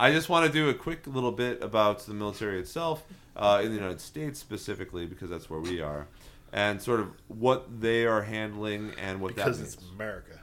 [0.00, 3.04] I just want to do a quick little bit about the military itself
[3.36, 6.06] uh, in the United States specifically because that's where we are,
[6.54, 9.90] and sort of what they are handling and what Because that it's.
[9.94, 10.40] America.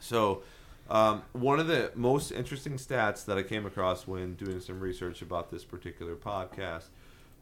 [0.00, 0.42] So,
[0.88, 5.22] um, one of the most interesting stats that I came across when doing some research
[5.22, 6.88] about this particular podcast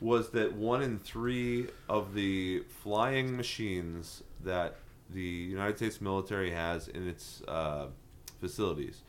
[0.00, 4.76] was that one in three of the flying machines that
[5.10, 7.86] the United States military has in its uh,
[8.40, 9.02] facilities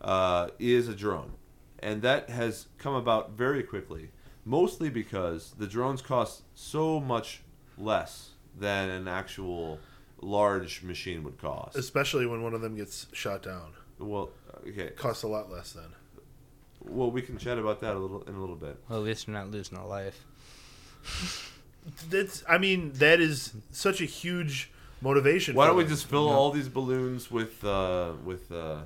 [0.00, 1.32] uh, is a drone.
[1.78, 4.10] And that has come about very quickly,
[4.44, 7.42] mostly because the drones cost so much
[7.78, 9.78] less than an actual
[10.20, 11.76] large machine would cost.
[11.76, 13.72] Especially when one of them gets shot down.
[13.98, 14.30] Well,
[14.68, 14.82] okay.
[14.82, 15.84] It costs a lot less then.
[16.82, 18.76] Well, we can chat about that a little in a little bit.
[18.88, 20.24] Well, at least you're not losing a life.
[22.10, 25.54] That's I mean, that is such a huge motivation.
[25.54, 25.92] Why for don't we them.
[25.92, 28.50] just fill all these balloons with uh, with?
[28.52, 28.80] Uh,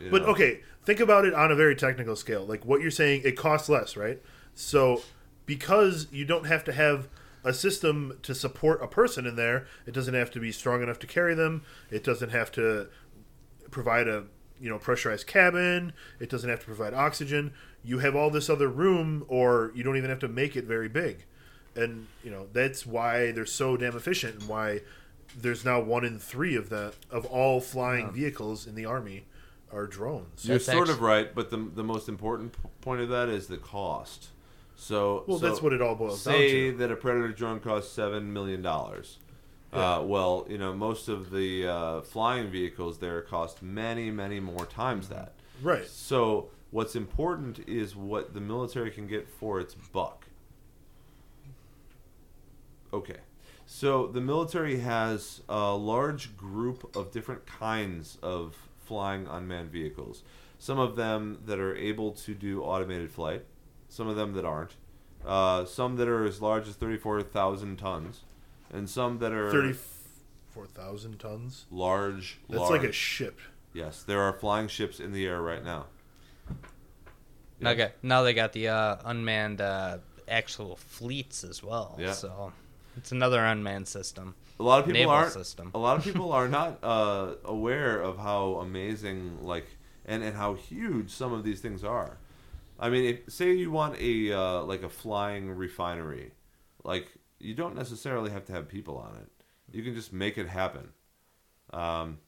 [0.00, 2.44] you But know- okay, think about it on a very technical scale.
[2.44, 4.20] Like what you're saying, it costs less, right?
[4.54, 5.02] So
[5.46, 7.08] because you don't have to have
[7.44, 10.98] a system to support a person in there, it doesn't have to be strong enough
[11.00, 11.62] to carry them.
[11.90, 12.88] It doesn't have to
[13.70, 14.24] provide a
[14.60, 15.92] you know pressurized cabin.
[16.18, 17.52] It doesn't have to provide oxygen.
[17.82, 20.88] You have all this other room, or you don't even have to make it very
[20.88, 21.24] big.
[21.74, 24.80] And you know that's why they're so damn efficient, and why
[25.36, 29.24] there's now one in three of the of all flying vehicles in the army
[29.72, 30.44] are drones.
[30.44, 33.46] You're That's sort actu- of right, but the the most important point of that is
[33.46, 34.28] the cost.
[34.80, 36.48] So Well, so that's what it all boils say down to.
[36.48, 39.18] Say that a Predator drone costs seven million dollars.
[39.72, 44.66] Uh, well, you know, most of the uh, flying vehicles there cost many, many more
[44.66, 45.34] times that.
[45.62, 45.86] Right.
[45.86, 50.26] So what's important is what the military can get for its buck.
[52.92, 53.18] Okay.
[53.66, 60.24] So the military has a large group of different kinds of flying unmanned vehicles.
[60.58, 63.44] Some of them that are able to do automated flight,
[63.90, 64.76] some of them that aren't.
[65.26, 68.20] Uh, some that are as large as 34,000 tons,
[68.72, 71.66] and some that are Thirty-four thousand tons.
[71.70, 72.38] large.
[72.48, 72.80] That's large.
[72.80, 73.38] like a ship.
[73.74, 75.84] Yes, there are flying ships in the air right now.
[77.64, 81.96] Okay, now they got the uh, unmanned uh, actual fleets as well.
[82.00, 82.12] Yeah.
[82.12, 82.52] So
[82.96, 84.34] it's another unmanned system.
[84.58, 85.32] A lot of people Naval aren't.
[85.32, 85.70] system.
[85.74, 89.66] A lot of people are not uh, aware of how amazing, like,
[90.06, 92.16] and and how huge some of these things are.
[92.80, 96.32] I mean, if, say you want a uh, like a flying refinery,
[96.82, 99.30] like you don't necessarily have to have people on it.
[99.70, 100.88] You can just make it happen.
[101.72, 102.18] Um,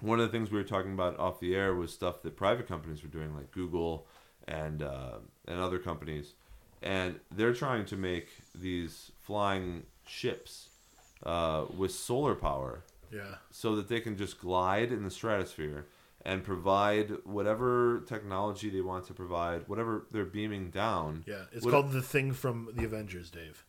[0.00, 2.66] one of the things we were talking about off the air was stuff that private
[2.66, 4.06] companies were doing, like Google
[4.48, 6.34] and uh, and other companies,
[6.82, 10.68] and they're trying to make these flying ships
[11.24, 13.36] uh, with solar power Yeah.
[13.50, 15.86] so that they can just glide in the stratosphere
[16.24, 21.24] and provide whatever technology they want to provide, whatever they're beaming down.
[21.26, 21.44] Yeah.
[21.52, 23.64] It's What- called the thing from the Avengers, Dave.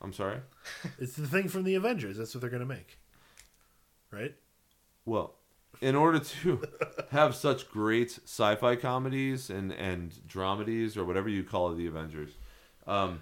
[0.00, 0.40] I'm sorry.
[0.98, 2.16] It's the thing from the Avengers.
[2.18, 2.98] That's what they're gonna make.
[4.10, 4.34] Right?
[5.04, 5.34] Well,
[5.80, 6.62] in order to
[7.10, 12.32] have such great sci-fi comedies and and dramedies or whatever you call it, the Avengers,
[12.86, 13.20] um,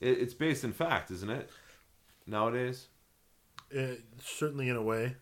[0.00, 1.50] it, it's based in fact, isn't it?
[2.26, 2.88] Nowadays,
[3.76, 5.16] Uh, certainly in a way.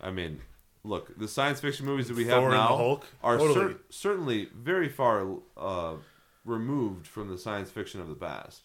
[0.00, 0.40] I mean,
[0.84, 3.06] look, the science fiction movies that we Thor have and the now Hulk?
[3.22, 3.72] are Totally.
[3.74, 5.26] cer- certainly very far
[5.56, 5.94] uh,
[6.44, 8.62] removed from the science fiction of the past.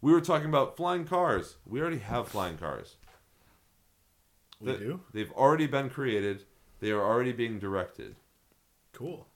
[0.00, 1.56] We were talking about flying cars.
[1.66, 2.96] We already have flying cars.
[4.60, 5.00] We Th- do.
[5.12, 6.44] They've already been created.
[6.80, 8.16] They are already being directed,
[8.92, 9.26] Cool.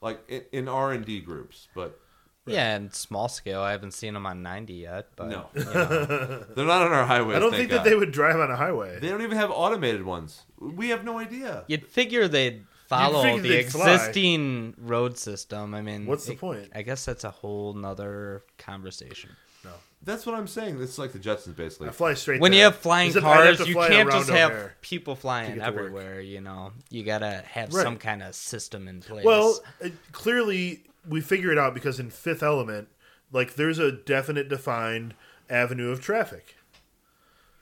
[0.00, 1.68] like in, in R and D groups.
[1.74, 1.98] But
[2.46, 3.60] Yeah, and small scale.
[3.60, 5.46] I haven't seen them on 90 yet, but No.
[5.54, 6.44] you know.
[6.56, 7.36] they're not on our highways.
[7.36, 8.98] I don't thank think that they would drive on a highway.
[9.00, 10.42] They don't even have automated ones.
[10.58, 11.64] We have no idea.
[11.68, 13.92] you'd figure they'd follow figure the they'd fly.
[13.94, 15.72] existing road system.
[15.72, 16.68] I mean, What's the it- point?
[16.74, 19.30] I guess that's a whole nother conversation.
[19.64, 19.70] No,
[20.02, 20.82] that's what I'm saying.
[20.82, 21.88] It's like the Jetsons, basically.
[21.88, 22.40] I fly straight.
[22.40, 22.58] when there.
[22.58, 24.76] you have flying Except I'd have cars, you can't just have O'Hare.
[24.80, 25.78] people flying get to work.
[25.78, 26.20] everywhere.
[26.20, 27.84] You know, you gotta have Right.
[27.84, 29.24] some kind of system in place.
[29.24, 32.88] Well, it, clearly we figure it out because in Fifth Element,
[33.30, 35.14] like there's a definite defined
[35.48, 36.56] avenue of traffic.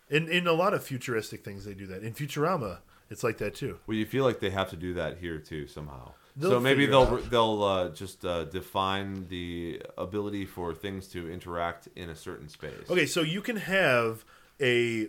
[0.08, 2.02] In in a lot of futuristic things, they do that.
[2.02, 2.78] In Futurama,
[3.08, 3.78] it's like that too.
[3.86, 6.12] Well, you feel like they have to do that here too somehow.
[6.36, 11.88] They'll so maybe they'll they'll uh, just uh, define the ability for things to interact
[11.96, 12.88] in a certain space.
[12.88, 14.24] Okay, so you can have
[14.60, 15.08] a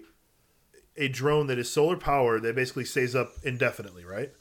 [0.97, 4.31] a drone that is solar powered that basically stays up indefinitely, right?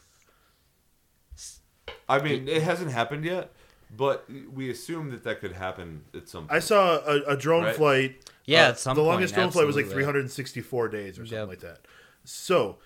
[2.09, 3.53] I mean, it hasn't happened yet,
[3.97, 6.43] but we assume that that could happen at some.
[6.47, 6.53] point.
[6.53, 7.75] I saw a, a drone Right.
[7.77, 8.31] flight.
[8.47, 11.39] Yeah, uh, at some the point, longest drone flight was like 364 days or something
[11.39, 11.49] Yep.
[11.49, 11.81] like that.
[12.25, 12.79] So,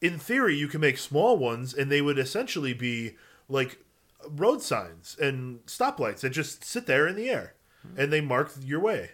[0.00, 3.16] in theory, you can make small ones, and they would essentially be
[3.48, 3.78] like
[4.28, 7.54] road signs and stoplights that just sit there in the air,
[7.96, 9.12] and they mark your way.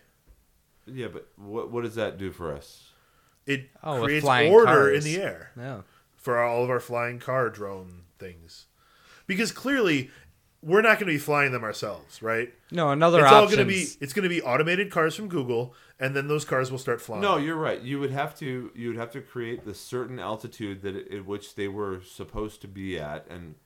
[0.87, 2.91] yeah, but what what does that do for us?
[3.47, 5.05] It Oh, creates order cars.
[5.07, 5.83] in the air yeah.
[6.17, 8.67] for all of our flying car drone things,
[9.27, 10.11] because clearly.
[10.65, 12.53] We're not going to be flying them ourselves, right?
[12.71, 13.57] No, another it's all option.
[13.59, 16.71] going to be it's going to be automated cars from Google, and then those cars
[16.71, 17.21] will start flying.
[17.23, 17.81] No, you're right.
[17.81, 21.55] You would have to you would have to create the certain altitude that at which
[21.55, 23.57] they were supposed to be at and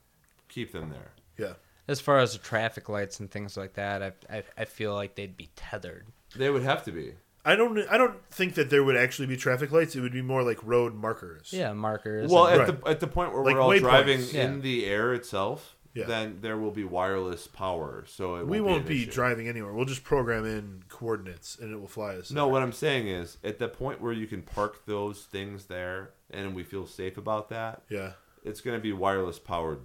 [0.48, 1.12] keep them there.
[1.36, 1.54] yeah,
[1.86, 5.14] As far as the traffic lights and things like that, I, I, I feel like
[5.14, 6.06] they'd be tethered.
[6.34, 7.12] They would have to be.
[7.44, 7.78] I don't.
[7.88, 9.94] I don't think that there would actually be traffic lights.
[9.96, 11.50] It would be more like road markers.
[11.52, 12.30] Yeah, markers.
[12.30, 12.80] Well, and- at Right.
[12.84, 14.44] the at the point where Like we're all driving Yeah.
[14.44, 16.04] in the air itself, Yeah.
[16.06, 18.04] then there will be wireless power.
[18.06, 19.72] So it we won't won't be, be driving anywhere.
[19.72, 22.30] We'll just program in coordinates, and it will fly us.
[22.30, 22.52] No, there.
[22.52, 26.54] what I'm saying is, at the point where you can park those things there, and
[26.54, 28.12] we feel safe about that, Yeah.
[28.44, 29.80] it's going to be wireless powered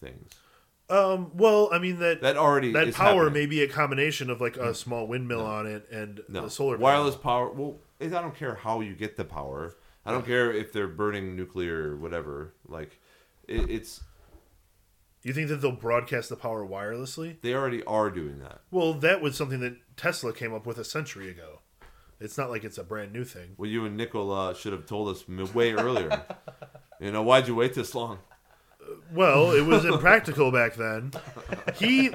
[0.00, 0.32] things.
[0.90, 1.32] Um.
[1.36, 3.32] Well, I mean that That already that power happening.
[3.34, 6.78] may be a combination of like a small windmill on it and no the solar
[6.78, 7.22] wireless panel.
[7.22, 7.52] power.
[7.52, 9.76] Well, I don't care how you get the power.
[10.06, 12.54] I don't care if they're burning nuclear or whatever.
[12.66, 12.98] Like,
[13.46, 14.00] it, it's
[15.22, 17.40] You think that they'll broadcast the power wirelessly?
[17.40, 18.60] they already are doing that.
[18.70, 21.60] Well, that was something that Tesla came up with a century ago.
[22.20, 23.54] It's not like it's a brand new thing.
[23.56, 26.24] Well, you and Nikola should have told us way earlier.
[27.00, 28.18] you know, why'd you wait this long?
[29.12, 31.12] Well, it was impractical back then.
[31.76, 32.10] He,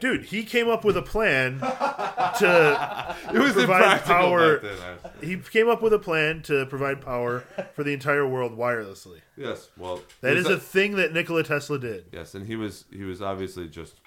[0.00, 4.78] dude, he came up with a plan to It was Provide impractical power- back then.
[5.22, 7.40] I- he came up with a plan to provide power
[7.74, 9.20] for the entire world wirelessly.
[9.36, 12.06] Yes, well, That is a thing that Nikola Tesla did.
[12.12, 14.00] yes, and he was he was obviously just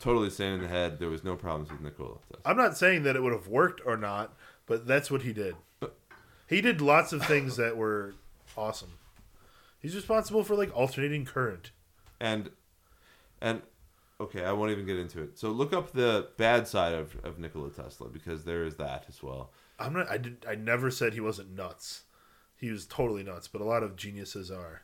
[0.00, 0.98] totally sane in the head.
[0.98, 2.42] There was no problems with Nikola Tesla.
[2.44, 4.34] I'm not saying that it would have worked or not,
[4.66, 5.54] but that's what he did.
[6.48, 8.14] He did lots of things that were
[8.56, 8.90] awesome.
[9.82, 11.72] He's responsible for like alternating current.
[12.20, 12.50] and
[13.40, 13.62] and
[14.20, 15.36] okay, I won't even get into it.
[15.38, 19.22] So look up the bad side of, of Nikola Tesla because there is that as
[19.22, 19.50] well.
[19.80, 20.08] I'm not.
[20.08, 20.46] I did.
[20.48, 22.02] I never said he wasn't nuts.
[22.56, 24.82] He was totally nuts, but a lot of geniuses are.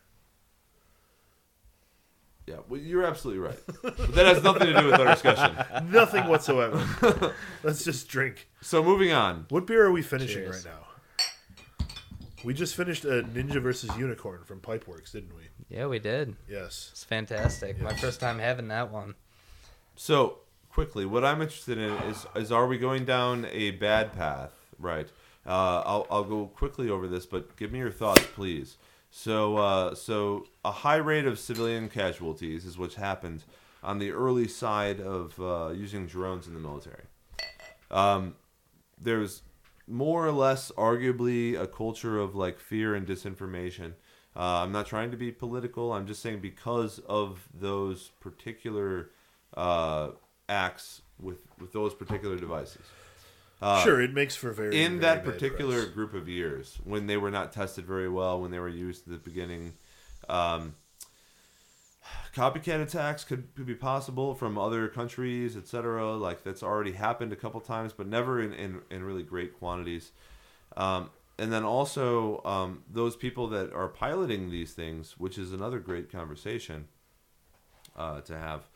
[2.49, 3.59] Yeah, well, you're absolutely right.
[3.83, 5.55] But that has nothing to do with our discussion.
[5.93, 7.35] Nothing whatsoever.
[7.63, 8.49] Let's just drink.
[8.63, 9.45] So moving on.
[9.51, 10.65] What beer are we finishing Cheers.
[10.65, 10.88] right now?
[12.45, 15.43] We just finished a Ninja versus Unicorn from Pipeworks, didn't we?
[15.69, 16.37] Yeah, we did.
[16.49, 16.91] Yes.
[16.93, 17.81] It's fantastic.
[17.81, 19.15] My first time having that one.
[19.97, 20.39] So
[20.71, 24.53] quickly, what I'm interested in is is are we going down a bad path?
[24.79, 25.09] Right.
[25.45, 28.77] Uh, I'll I'll go quickly over this, but give me your thoughts, please.
[29.11, 33.45] So uh, so a high rate of civilian casualties is what's happened
[33.83, 37.05] on the early side of uh, using drones in the military.
[37.91, 38.35] Um,
[39.01, 39.43] there's
[39.89, 43.93] more or less arguably a culture of like fear and disinformation.
[44.37, 45.93] Uh, I'm not trying to be political.
[45.93, 49.11] I'm just saying because of those particular
[49.57, 50.11] uh,
[50.49, 52.83] acts with with those particular devices.
[53.61, 55.95] Uh, sure, it makes for very in very that particular press.
[55.95, 59.13] group of years when they were not tested very well, when they were used at
[59.13, 59.73] the beginning,
[60.29, 60.75] um,
[62.35, 66.15] copycat attacks could, be possible from other countries, etc.
[66.15, 70.13] Like that's already happened a couple times, but never in, in, in really great quantities.
[70.77, 75.79] Um, and then also um, those people that are piloting these things, which is another
[75.79, 76.89] great conversation
[77.97, 78.69] uh, to have.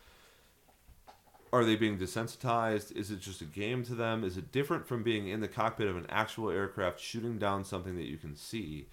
[1.52, 2.92] Are they being desensitized?
[2.96, 4.24] Is it just a game to them?
[4.24, 7.96] Is it different from being in the cockpit of an actual aircraft shooting down something
[7.96, 8.86] that you can see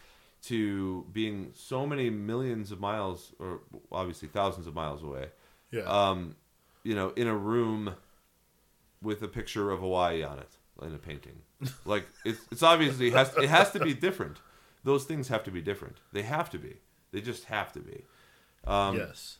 [0.43, 3.59] to being so many millions of miles, or
[3.91, 5.27] obviously thousands of miles away,
[5.71, 5.81] Yeah.
[5.83, 6.35] um,
[6.83, 7.95] you know, in a room
[9.01, 11.41] with a picture of Hawaii on it in a painting?
[11.85, 14.37] Like it's, it's obviously it has, it has to be different.
[14.85, 15.97] Those things have to be different.
[16.13, 16.77] They have to be.
[17.11, 18.05] They just have to be.
[18.65, 19.39] Um, yes.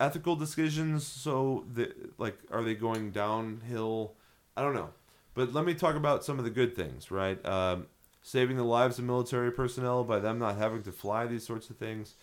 [0.00, 4.14] ethical decisions so the, like are they going downhill
[4.56, 4.90] i don't know
[5.34, 7.86] but let me talk about some of the good things right um,
[8.24, 11.76] saving the lives of military personnel by them not having to fly these sorts of
[11.76, 12.14] things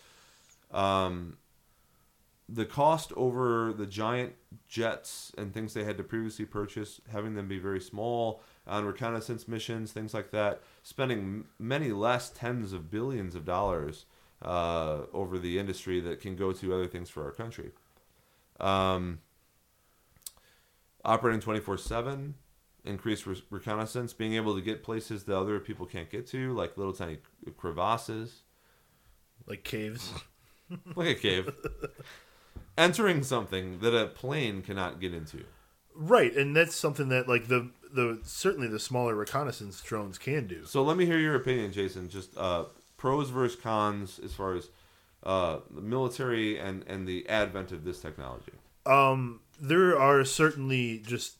[0.70, 1.38] um,
[2.48, 4.34] the cost over the giant
[4.68, 9.48] jets and things they had to previously purchase having them be very small on reconnaissance
[9.48, 14.04] missions things like that spending many less tens of billions of dollars
[14.44, 17.70] uh, over the industry that can go to other things for our country.
[18.60, 19.20] Um,
[21.04, 22.34] operating 24 7,
[22.84, 26.76] increased re- reconnaissance, being able to get places that other people can't get to, like
[26.76, 27.18] little tiny
[27.56, 28.42] crevasses,
[29.46, 30.12] Like caves.
[30.96, 31.50] like a cave.
[32.76, 35.44] Entering something that a plane cannot get into.
[35.94, 40.64] Right, and that's something that like the the certainly the smaller reconnaissance drones can do.
[40.64, 42.08] So let me hear your opinion, Jason.
[42.08, 42.64] Just uh,
[42.96, 44.70] pros versus cons as far as
[45.22, 48.52] uh, the military and, and the advent of this technology.
[48.86, 51.36] Um, there are certainly just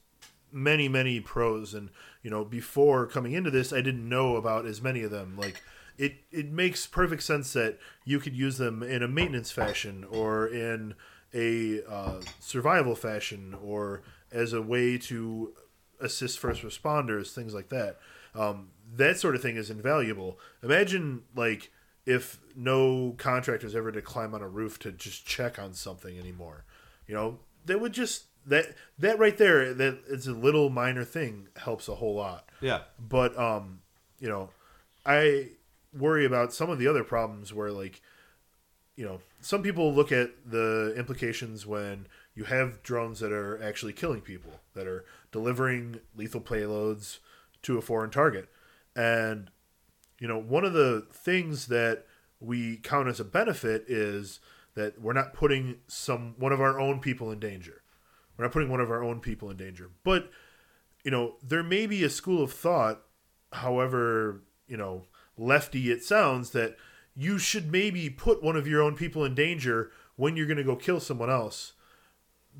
[0.52, 1.90] many many pros, and
[2.22, 5.36] you know before coming into this, I didn't know about as many of them.
[5.36, 5.62] Like
[5.98, 10.46] it it makes perfect sense that you could use them in a maintenance fashion or
[10.46, 10.94] in
[11.34, 15.52] a uh, survival fashion or as a way to
[16.00, 17.98] assist first responders, things like that.
[18.34, 20.38] Um, that sort of thing is invaluable.
[20.62, 21.70] Imagine like
[22.04, 26.64] if no contractors ever to climb on a roof to just check on something anymore.
[27.06, 31.48] You know, that would just that that right there that it's a little minor thing
[31.56, 32.48] helps a whole lot.
[32.60, 32.80] Yeah.
[32.98, 33.80] But um,
[34.18, 34.50] you know,
[35.04, 35.50] I
[35.96, 38.00] worry about some of the other problems where like
[38.96, 43.92] you know, some people look at the implications when you have drones that are actually
[43.92, 47.18] killing people, that are delivering lethal payloads
[47.62, 48.48] to a foreign target.
[48.94, 49.50] And,
[50.18, 52.04] you know, one of the things that
[52.40, 54.40] we count as a benefit is
[54.74, 57.81] that we're not putting some one of our own people in danger.
[58.36, 59.90] We're not putting one of our own people in danger.
[60.04, 60.30] But,
[61.04, 63.02] you know, there may be a school of thought,
[63.52, 65.04] however, you know,
[65.36, 66.76] lefty it sounds, that
[67.14, 70.64] you should maybe put one of your own people in danger when you're going to
[70.64, 71.72] go kill someone else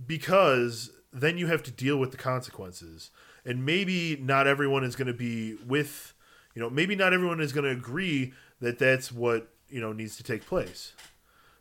[0.06, 3.10] because then you have to deal with the consequences
[3.44, 6.14] and maybe not everyone is going to be with
[6.54, 10.16] you know maybe not everyone is going to agree that that's what you know needs
[10.16, 10.92] to take place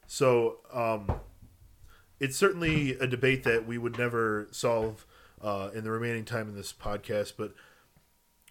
[0.08, 1.12] so um
[2.22, 5.06] it's certainly a debate that we would never solve
[5.42, 7.54] uh, in the remaining time in this podcast but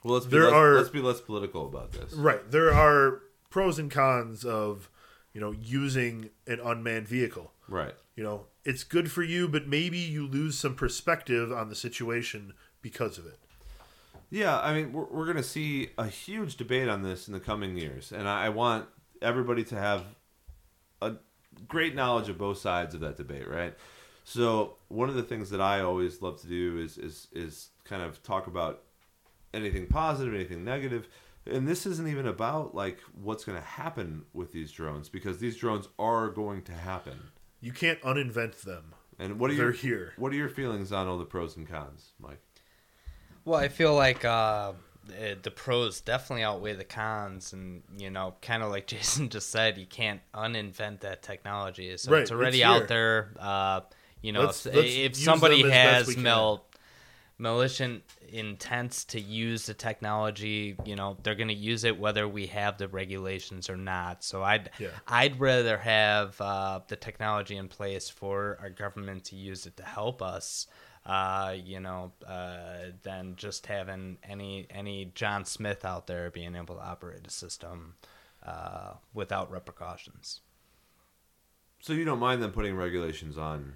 [0.04, 2.12] Well, let's be There less, are- let's be less political about this.
[2.12, 2.50] Right.
[2.50, 4.90] There are pros and cons of
[5.32, 7.52] you know, using an unmanned vehicle.
[7.68, 7.94] Right.
[8.16, 12.52] You know, it's good for you, but maybe you lose some perspective on the situation
[12.82, 13.38] because of it.
[14.28, 17.38] Yeah, I mean, we're, we're going to see a huge debate on this in the
[17.40, 18.86] coming years, and I, I want
[19.22, 20.02] everybody to have
[21.68, 23.74] great knowledge of both sides of that debate, right?
[24.24, 28.02] So, one of the things that I always love to do is is is kind
[28.02, 28.82] of talk about
[29.52, 31.08] anything positive, anything negative,
[31.46, 35.56] and this isn't even about like what's going to happen with these drones because these
[35.56, 37.18] drones are going to happen.
[37.60, 38.94] You can't uninvent them.
[39.18, 40.12] And what are They're your here.
[40.16, 42.40] What are your feelings on all the pros and cons, Mike?
[43.44, 44.72] Well, I feel like uh,
[45.18, 49.50] eh, the pros definitely outweigh the cons, and you know, kind of like Jason just
[49.50, 51.96] said, you can't uninvent that technology.
[51.96, 53.32] So Right, it's already it's out there.
[53.38, 53.80] Uh,
[54.22, 56.64] you know, Let's- if, let's if somebody them as best has mal-
[57.38, 62.46] malicious intents to use the technology, you know, they're going to use it whether we
[62.48, 64.22] have the regulations or not.
[64.22, 64.88] So I'd Yeah.
[65.08, 69.84] I'd rather have uh, the technology in place for our government to use it to
[69.84, 70.66] help us.
[71.10, 76.76] Uh, you know, uh, than just having any any John Smith out there being able
[76.76, 77.96] to operate a system
[78.46, 80.40] uh, without repercussions.
[81.80, 83.74] So you don't mind them putting regulations on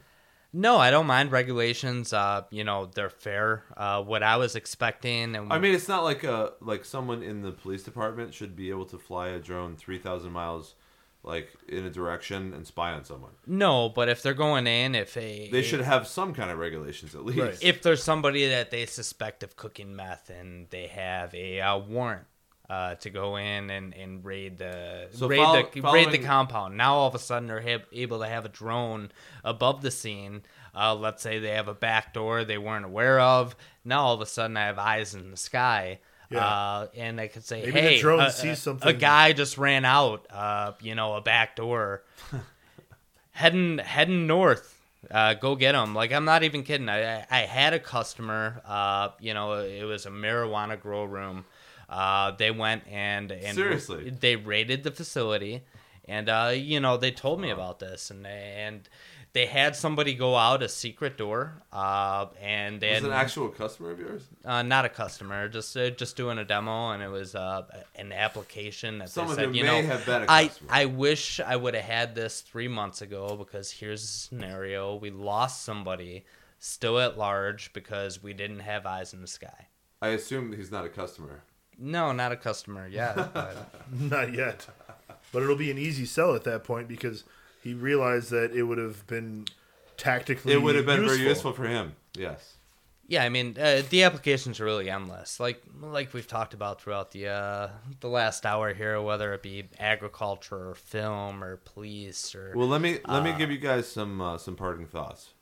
[0.52, 2.12] No, I don't mind regulations.
[2.12, 3.65] Uh, you know, they're fair.
[3.77, 7.43] Uh, what I was expecting, and I mean, it's not like a like someone in
[7.43, 10.77] the police department should be able to fly a drone three thousand miles,
[11.25, 13.33] like in a direction and spy on someone.
[13.47, 17.15] no, but if they're going in, if a They should have some kind of regulations
[17.15, 17.39] at least.
[17.41, 17.59] Right.
[17.63, 22.25] if there's somebody that they suspect of cooking meth and they have a uh, warrant
[22.69, 26.19] uh, to go in and, and raid the So raid follow- the raid following- the
[26.19, 26.77] compound.
[26.77, 29.11] Now all of a sudden they're ha- able to have a drone
[29.43, 30.43] above the scene.
[30.75, 33.55] Uh, let's say they have a back door they weren't aware of.
[33.85, 36.01] Now all of a sudden I have eyes in the sky.
[36.31, 36.45] Yeah.
[36.47, 39.59] Uh, and they could say, Maybe the hey, drone a, sees something- a guy just
[39.59, 42.03] ran out, uh, you know, a back door,
[43.33, 44.71] heading heading north.
[45.11, 45.95] Uh, go get them.
[45.95, 46.89] Like I'm not even kidding.
[46.89, 48.63] I I, I had a customer.
[48.67, 51.45] Uh, you know, it was a marijuana grow room.
[51.89, 54.11] Uh, they went and and Seriously?
[54.11, 55.63] they raided the facility,
[56.09, 58.89] and uh, you know they told me about this, and and
[59.35, 63.48] they had somebody go out a secret door, uh, and they Was had an actual
[63.51, 64.23] customer of yours?
[64.44, 67.62] uh, not a customer, just uh, just doing a demo, and it was uh,
[67.97, 70.70] an application that Someone they said, who you may know, have been a I customer.
[70.73, 75.11] I wish I would have had this three months ago because here's the scenario: we
[75.11, 76.24] lost somebody
[76.61, 79.66] still at large because we didn't have eyes in the sky.
[80.01, 81.43] I assume he's not a customer.
[81.77, 83.16] No, not a customer yet.
[83.93, 84.66] Not yet.
[85.32, 87.24] But it'll be an easy sell at that point because
[87.65, 89.47] he realized that it would have been
[89.97, 91.16] tactically It would have been useful.
[91.19, 91.97] very useful for him.
[92.15, 92.55] Yes.
[93.09, 95.41] yeah, I mean uh, the applications are really endless.
[95.41, 97.69] Like like we've talked about throughout the uh,
[98.01, 102.81] the last hour here, whether it be agriculture or film or police or Well, let
[102.81, 105.32] me let me Uh, give you guys some uh, some parting thoughts.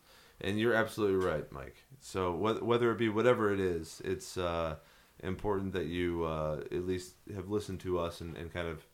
[0.45, 1.77] And you're absolutely right, Mike.
[2.01, 4.75] So wh- whether it be whatever it is, it's uh,
[5.23, 8.85] important that you uh, at least have listened to us and, and kind of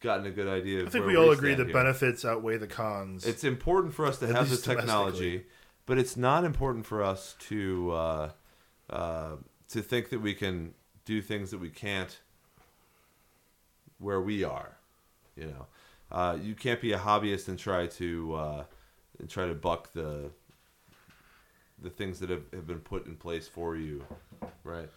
[0.00, 0.82] gotten a good idea.
[0.82, 1.74] Of I think we all agree stand that here.
[1.74, 3.26] benefits outweigh the cons.
[3.26, 5.46] It's important for us to At have the technology,
[5.86, 8.30] but it's not important for us to uh,
[8.90, 9.36] uh,
[9.70, 12.18] to think that we can do things that we can't
[13.98, 14.76] where we are.
[15.36, 15.66] You know,
[16.10, 18.64] uh, you can't be a hobbyist and try to uh,
[19.18, 20.30] and try to buck the
[21.80, 24.04] the things that have, have been put in place for you,
[24.64, 24.88] right?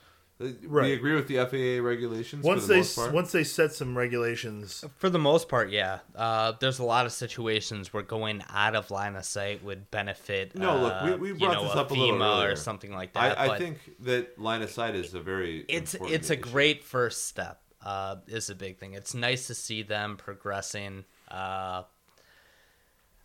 [0.42, 3.14] Uh, We agree with the FAA regulations once for the they most part.
[3.14, 6.00] once they set some regulations, For the most part, yeah.
[6.16, 10.56] Uh, there's a lot of situations where going out of line of sight would benefit.
[10.56, 12.54] No, look, uh, we- we you brought know, this up a little FEMA earlier.
[12.54, 13.38] or something like that.
[13.38, 16.42] I, I but think that line of sight is a very it's it's a issue.
[16.42, 17.62] great first step.
[17.84, 18.94] Uh, is a big thing.
[18.94, 21.04] It's nice to see them progressing.
[21.30, 21.84] Uh,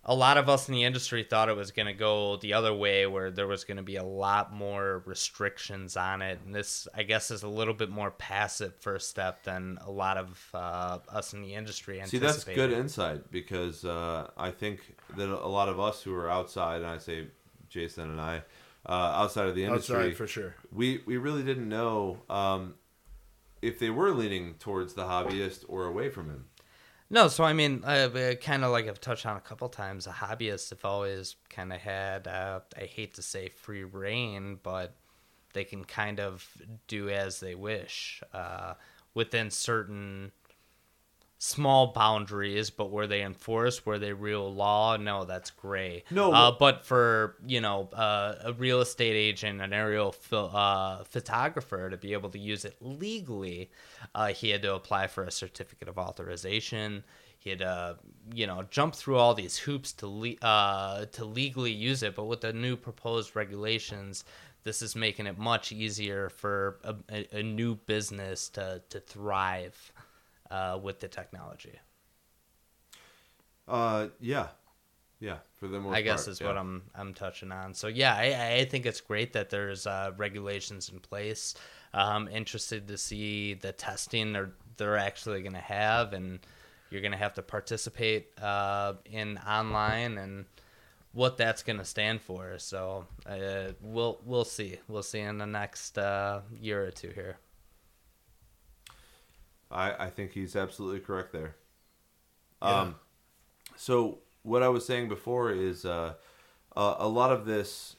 [0.08, 2.72] a lot of us in the industry thought it was going to go the other
[2.72, 6.86] way, where there was going to be a lot more restrictions on it, and this,
[6.94, 10.98] I guess, is a little bit more passive first step than a lot of uh,
[11.08, 14.80] us in the industry See, that's good insight because uh, I think
[15.16, 17.26] that a lot of us who are outside, and I say
[17.68, 18.42] Jason and I,
[18.88, 20.54] uh, outside of the industry, outside for sure.
[20.72, 22.74] we we really didn't know um,
[23.60, 26.44] if they were leaning towards the hobbyist or away from him.
[27.08, 30.70] No, so I mean, uh, kind of like I've touched on a couple times, hobbyists
[30.70, 34.94] have always kind of had, uh, I hate to say free reign, but
[35.52, 36.46] they can kind of
[36.88, 38.74] do as they wish uh,
[39.14, 40.32] within certain
[41.38, 46.04] small boundaries, but where they enforce, where they real law, no, that's gray.
[46.10, 51.90] No, uh, but for you know uh, a real estate agent, an aerial uh, photographer
[51.90, 53.70] to be able to use it legally,
[54.14, 57.04] uh, he had to apply for a certificate of authorization.
[57.38, 57.96] He he had to
[58.34, 62.16] you know jump through all these hoops to le- uh, to legally use it.
[62.16, 64.24] But with the new proposed regulations,
[64.64, 69.92] this is making it much easier for a, a, a new business to to thrive
[70.50, 71.78] uh, with the technology.
[73.68, 74.48] Uh, yeah,
[75.20, 75.38] yeah.
[75.58, 76.56] For the most I guess part, is what.
[76.56, 77.74] I'm I'm touching on.
[77.74, 81.54] So yeah, I, I think it's great that there's uh, regulations in place.
[81.92, 86.38] I'm interested to see the testing they're they're actually going to have, and
[86.90, 90.44] you're going to have to participate uh, in online and
[91.12, 92.58] what that's going to stand for.
[92.58, 94.78] So uh, we'll we'll see.
[94.86, 97.38] We'll see in the next uh, year or two here.
[99.70, 101.56] I, I think he's absolutely correct there.
[102.62, 102.80] Yeah.
[102.80, 102.94] Um,
[103.76, 106.14] so what I was saying before is uh,
[106.76, 107.96] uh, a lot of this,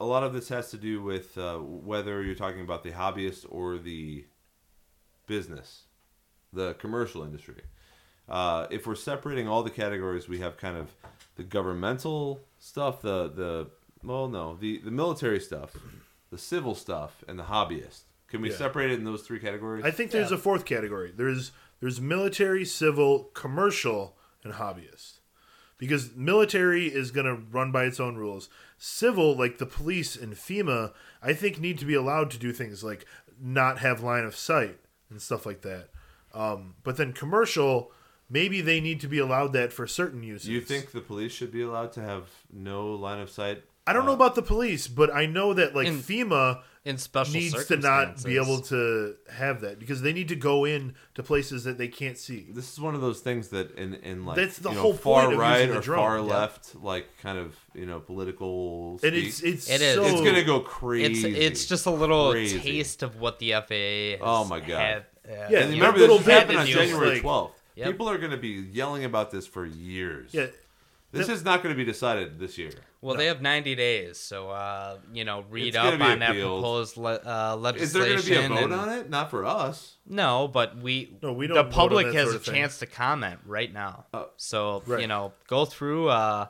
[0.00, 3.46] a lot of this has to do with uh, whether you're talking about the hobbyist
[3.48, 4.26] or the
[5.26, 5.84] business,
[6.52, 7.62] the commercial industry.
[8.28, 10.90] Uh, if we're separating all the categories, we have kind of
[11.36, 13.68] the governmental stuff, the the
[14.02, 15.76] well, no, the the military stuff,
[16.30, 18.02] the civil stuff, and the hobbyist.
[18.28, 18.56] Can we Yeah.
[18.56, 19.84] separate it in those three categories?
[19.84, 20.36] I think there's Yeah.
[20.36, 21.12] a fourth category.
[21.14, 25.18] There's there's military, civil, commercial, and hobbyist.
[25.76, 28.48] Because military is going to run by its own rules.
[28.78, 32.82] Civil, like the police and FEMA, I think need to be allowed to do things
[32.82, 33.04] like
[33.38, 34.78] not have line of sight
[35.10, 35.90] and stuff like that.
[36.32, 37.92] Um, but then commercial,
[38.30, 40.48] maybe they need to be allowed that for certain uses.
[40.48, 43.64] You think the police should be allowed to have no line of sight?
[43.86, 46.98] I don't know Uh, about the police, but I know that like In- FEMA In
[46.98, 50.94] special needs to not be able to have that because they need to go in
[51.16, 52.46] to places that they can't see.
[52.50, 54.94] This is one of those things that in in like That's the you know, whole
[54.94, 55.98] far right or drone.
[55.98, 56.22] far Yeah.
[56.22, 59.00] left, like kind of you know political.
[59.02, 59.96] And it's it's It is.
[59.96, 61.28] so, it's gonna go crazy.
[61.28, 62.60] it's it's just a little Crazy.
[62.60, 64.18] taste of what the FAA.
[64.24, 64.78] Oh my God.
[64.78, 64.96] Had,
[65.28, 67.60] uh, Yeah, And remember, this little just happened on is January like- twelfth.
[67.74, 67.86] Yep.
[67.88, 70.30] People are going to be yelling about this for years.
[70.32, 70.46] yeah.
[71.12, 72.72] This the- is not going to be decided this year.
[73.02, 76.18] Well, they have 90 days, so uh, you know, read It's up gonna be on
[76.20, 76.60] that appealed.
[76.60, 78.08] proposed le- uh, Is there legislation.
[78.08, 79.10] going to be a vote and- on it?
[79.10, 79.96] Not for us.
[80.06, 82.44] No, but we, No, we the don't vote on public that has sort a of
[82.44, 82.54] thing.
[82.54, 84.06] chance to comment right now.
[84.12, 84.30] Oh.
[84.36, 85.00] so Right.
[85.02, 86.08] you know, go through.
[86.08, 86.46] Uh,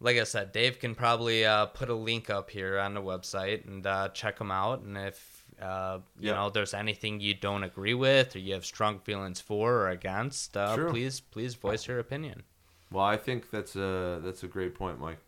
[0.00, 3.66] like I said, Dave can probably uh, put a link up here on the website
[3.66, 4.82] and uh, check them out.
[4.82, 6.34] And if uh, you Yeah.
[6.34, 10.56] know there's anything you don't agree with or you have strong feelings for or against,
[10.56, 10.90] uh, True.
[10.90, 12.42] please please voice your opinion.
[12.90, 15.18] Well, I think that's a that's a great point, Mike,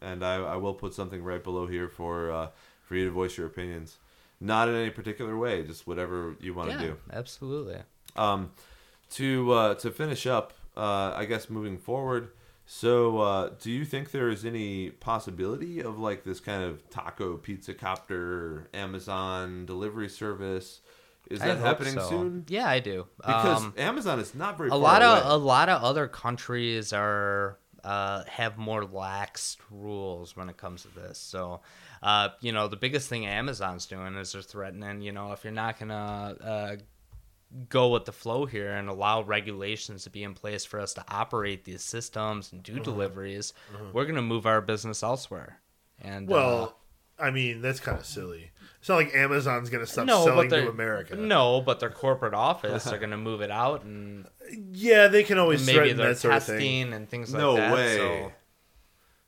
[0.00, 2.48] and I, I will put something right below here for uh,
[2.82, 3.96] for you to voice your opinions,
[4.40, 6.96] not in any particular way, just whatever you want to yeah, do.
[7.12, 7.78] absolutely.
[8.14, 8.52] Um,
[9.10, 12.30] to uh, to finish up, uh, I guess moving forward.
[12.68, 17.36] So, uh, do you think there is any possibility of like this kind of taco
[17.36, 20.80] pizza copter Amazon delivery service?
[21.30, 22.08] Is I that happening so.
[22.08, 22.44] soon?
[22.48, 23.06] Yeah, I do.
[23.18, 25.20] Because Um, Amazon is not very a far lot away.
[25.20, 30.82] of a lot of other countries are uh, have more lax rules when it comes
[30.82, 31.18] to this.
[31.18, 31.60] So,
[32.02, 35.02] uh, you know, the biggest thing Amazon's doing is they're threatening.
[35.02, 36.76] You know, if you're not gonna uh,
[37.68, 41.04] go with the flow here and allow regulations to be in place for us to
[41.08, 42.82] operate these systems and do Uh-huh.
[42.82, 43.52] deliveries,
[43.92, 45.60] we're gonna move our business elsewhere.
[46.00, 46.76] And uh, Well,
[47.18, 48.50] I mean that's kind of silly.
[48.86, 51.16] It's not like Amazon's going to stop no, selling to America.
[51.16, 54.28] No, but their corporate office, they're gonna move it out and
[54.70, 56.92] Yeah, they can always maybe threaten they're that sort of testing thing.
[56.92, 57.74] and things like no that.
[57.74, 57.96] way.
[57.96, 58.32] So.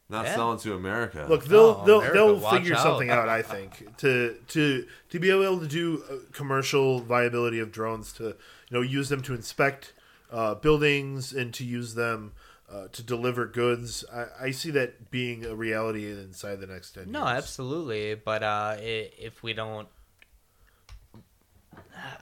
[0.09, 0.36] Not Yeah.
[0.36, 1.26] selling to America.
[1.28, 2.82] Look, they'll Oh, they'll America, they'll figure out.
[2.85, 3.28] something out.
[3.28, 8.24] I think to to to be able to do uh, commercial viability of drones to
[8.26, 8.35] you
[8.70, 9.93] know use them to inspect
[10.30, 12.30] uh, buildings and to use them
[12.70, 14.05] uh, to deliver goods.
[14.12, 17.39] I, I see that being a reality inside the next ten No, years.
[17.39, 18.15] absolutely.
[18.15, 19.89] But uh, i- if we don't,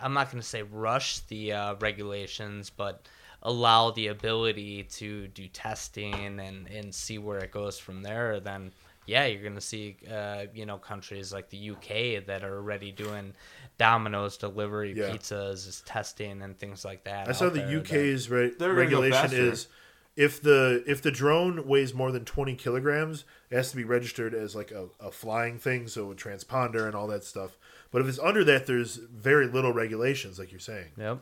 [0.00, 3.06] I'm not going to say rush the uh, regulations, but
[3.42, 8.72] allow the ability to do testing and, and see where it goes from there, then
[9.06, 12.90] yeah, you're going to see, uh, you know, countries like the UK that are already
[12.90, 13.34] doing
[13.78, 15.10] Domino's delivery Yeah.
[15.10, 17.28] pizzas, is testing and things like that.
[17.28, 19.68] I saw the UK's re- They're go regulation is
[20.16, 24.34] if the if the drone weighs more than twenty kilograms, it has to be registered
[24.34, 27.56] as like a, a flying thing, so a transponder and all that stuff.
[27.90, 30.88] But if it's under that, there's very little regulations, like you're saying.
[30.98, 31.20] Yep.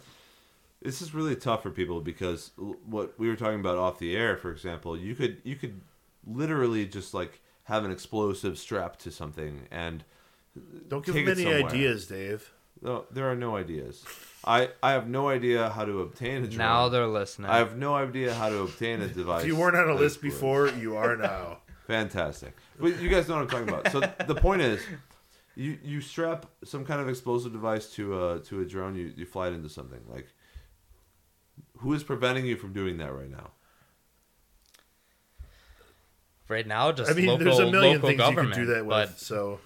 [0.82, 2.50] this is really tough for people because
[2.86, 5.80] what we were talking about off the air, for example, you could you could
[6.26, 10.04] literally just like have an explosive strapped to something and
[10.88, 11.70] Don't give Take them it any somewhere.
[11.72, 12.52] ideas, Dave.
[12.85, 14.05] No, there are no ideas.
[14.44, 16.59] I I have no idea how to obtain a drone.
[16.59, 17.51] Now they're listening.
[17.51, 19.43] I have no idea how to obtain a device.
[19.43, 21.59] If you weren't on a list before, you are now.
[21.86, 22.56] Fantastic.
[22.78, 23.90] But you guys know what I'm talking about.
[23.93, 24.82] So the point is,
[25.56, 28.94] you you strap some kind of explosive device to a to a drone.
[28.97, 30.28] You you fly it into something like.
[31.78, 33.51] who is preventing you from doing that right now?
[36.48, 38.85] Right now, just I mean, local, there's a million local things you can do that
[38.85, 38.90] with.
[38.90, 39.61] But so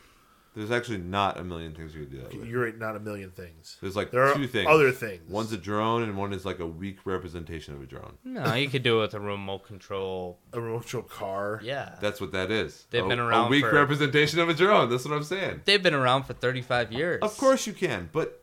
[0.58, 2.48] There's actually not a million things you could do that with.
[2.48, 3.76] you're right, not a million things.
[3.80, 4.66] There's like There are two things.
[4.68, 5.30] other things.
[5.30, 8.18] One's a drone, and one is like a weak representation of a drone.
[8.24, 10.38] no, you could do it with a remote control.
[10.52, 11.60] A remote control car.
[11.62, 12.86] Yeah, That's what that is.
[12.90, 13.46] They've a, been around.
[13.46, 14.90] a weak for- representation of a drone.
[14.90, 15.62] That's what I'm saying.
[15.64, 17.22] they've been around for 35 years.
[17.22, 18.42] Of course you can, but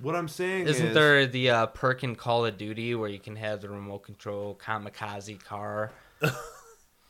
[0.00, 3.18] what I'm saying Isn't is, there the uh, perk in Call of Duty where you
[3.18, 5.90] can have the remote control kamikaze car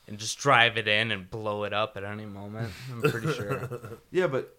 [0.08, 2.72] and just drive it in and blow it up at any moment?
[2.92, 3.68] I'm pretty sure.
[4.10, 4.56] Yeah, but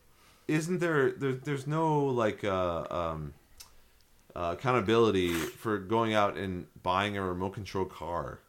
[0.47, 1.11] isn't there?
[1.11, 3.33] there there's no like uh, um,
[4.35, 8.39] uh, accountability for going out and buying a remote control car.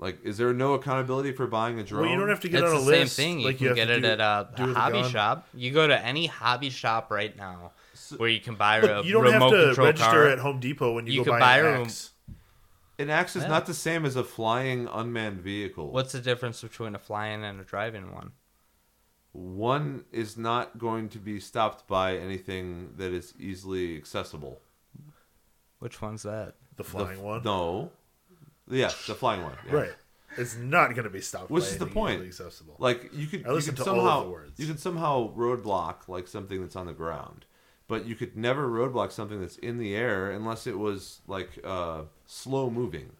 [0.00, 2.02] Like, is there no accountability for buying a drone?
[2.02, 3.16] Well, you don't have to get it's on a the list.
[3.16, 3.40] same thing.
[3.40, 5.48] You like can have get it do- at a, a with a hobby shop.
[5.54, 7.72] You go to any hobby shop right now
[8.16, 10.28] where you can buy a Look, you don't have remote to control register car.
[10.28, 12.10] at Home Depot when you, You go could buy, buy an a rem- axe.
[12.98, 13.48] An axe is Yeah.
[13.48, 15.92] not the same as a flying unmanned vehicle.
[15.92, 18.32] What's the difference between a flying and a driving one?
[19.32, 24.60] one is not going to be stopped by anything that is easily accessible.
[25.78, 26.54] Which one's that?
[26.76, 27.42] The The flying f- one.
[27.44, 27.92] No.
[28.68, 29.56] Yeah, the flying one.
[29.66, 29.72] yeah.
[29.72, 29.92] Right.
[30.36, 31.50] It's not going to be stopped.
[31.50, 32.12] Which by is the anything point.
[32.14, 32.76] easily Accessible.
[32.78, 34.58] Like you could, I you listen could to all of somehow, the words.
[34.58, 37.44] you could somehow roadblock like something that's on the ground,
[37.88, 42.02] but you could never roadblock something that's in the air unless it was like uh,
[42.26, 43.10] slow moving.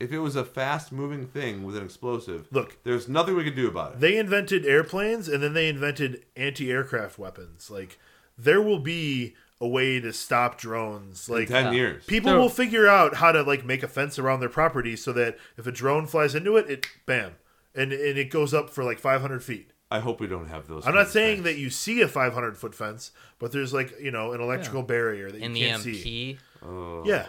[0.00, 3.54] If it was a fast moving thing with an explosive, Look, there's nothing we could
[3.54, 4.00] do about it.
[4.00, 7.70] they invented airplanes and then they invented anti-aircraft weapons.
[7.70, 7.98] Like
[8.36, 11.28] there will be a way to stop drones.
[11.28, 11.72] In Like ten Yeah.
[11.72, 14.96] years, people There- will figure out how to like make a fence around their property
[14.96, 17.32] so that if a drone flies into it, it bam,
[17.74, 19.70] and and it goes up for like 500 feet.
[19.94, 20.84] I hope we don't have those.
[20.86, 21.44] I'm not saying things.
[21.44, 25.30] that you see a 500 foot fence, but there's like you know an electrical barrier
[25.30, 25.94] that you can't EMP?
[25.96, 26.38] see.
[26.64, 27.04] Oh.
[27.06, 27.26] Yeah.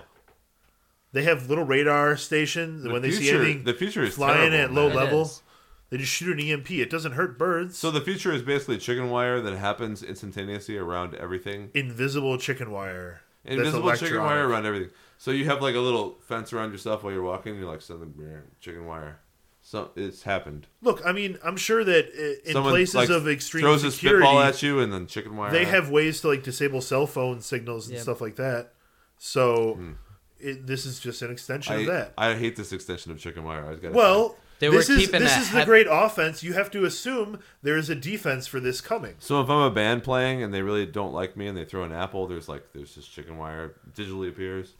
[1.12, 4.58] They have little radar stations The when they see anything the future is flying terrible,
[4.58, 4.98] at low man.
[4.98, 5.32] It level.
[5.92, 6.72] They just shoot an EMP.
[6.72, 7.78] It doesn't hurt birds.
[7.78, 11.70] So the future is basically chicken wire that happens instantaneously around everything.
[11.76, 13.22] invisible chicken wire.
[13.46, 14.90] Invisible chicken wire around everything.
[15.20, 17.52] So you have like a little fence around yourself while you're walking.
[17.52, 18.12] And you're like, something
[18.60, 19.20] chicken wire.
[19.68, 20.68] So it's happened.
[20.84, 24.24] Look, I mean, I'm sure that in Someone, places like, of extreme throws a security,
[24.24, 25.52] spitball at you and then chicken wire.
[25.52, 25.72] they out.
[25.72, 28.04] have ways to like disable cell phone signals and Yep.
[28.04, 28.74] stuff like that.
[29.18, 29.80] So
[30.40, 31.80] it, this is just an extension Hmm.
[31.80, 32.14] I, of that.
[32.16, 33.64] I hate this extension of chicken wire.
[33.66, 33.90] I gotta say.
[33.90, 36.44] well, They this were is keeping this is the hev- great offense.
[36.44, 39.16] You have to assume there is a defense for this coming.
[39.18, 41.84] So if I'm a band playing and they really don't like me and they throw
[41.84, 44.76] an apple, there's like there's this chicken wire digitally appears.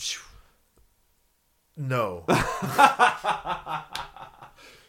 [1.76, 2.26] No,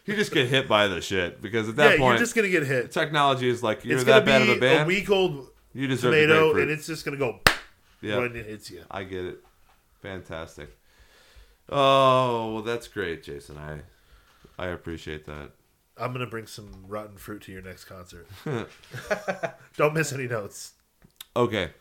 [0.07, 2.49] You just get hit by the shit because at yeah, that point you're just gonna
[2.49, 2.91] get hit.
[2.91, 4.83] technology is like you're It's that bad be of a band.
[4.83, 7.41] A week old you deserve tomato, and it's just gonna go
[8.01, 8.17] yeah.
[8.17, 8.83] when it hits you.
[8.89, 9.43] I get it.
[10.01, 10.77] Fantastic.
[11.69, 13.57] Oh, well, that's great, Jason.
[13.57, 13.81] I
[14.57, 15.51] I appreciate that.
[15.97, 18.27] I'm gonna bring some rotten fruit to your next concert.
[19.77, 20.71] Don't miss any notes.
[21.35, 21.71] Okay,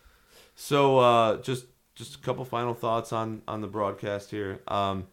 [0.57, 4.61] so uh, just just a couple final thoughts on on the broadcast here.
[4.67, 5.07] Um,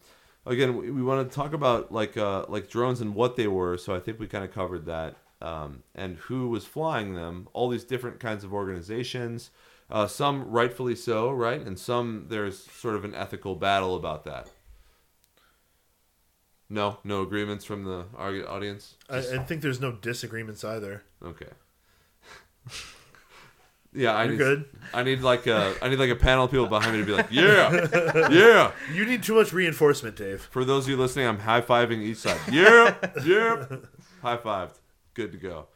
[0.45, 3.77] again, we, we want to talk about like uh, like drones and what they were.
[3.77, 5.15] So I think we kind of covered that.
[5.41, 7.47] Um, and who was flying them?
[7.53, 9.51] All these different kinds of organizations.
[9.89, 11.61] Uh, some rightfully so, right?
[11.61, 14.49] And some there's sort of an ethical battle about that.
[16.69, 18.95] No, no agreements from the audience.
[19.09, 21.03] I, I think there's no disagreements either.
[21.23, 21.49] Okay.
[23.93, 24.65] yeah, I You're need, good.
[24.93, 27.11] I need like a I need like a panel of people behind me to be
[27.13, 27.87] like, yeah,
[28.29, 28.71] yeah.
[28.93, 30.41] You need too much reinforcement, Dave.
[30.51, 32.39] For those of you listening, I'm high fiving each side.
[32.51, 32.95] Yeah,
[33.25, 33.65] yeah.
[34.21, 34.75] High fived.
[35.13, 35.67] Good to go.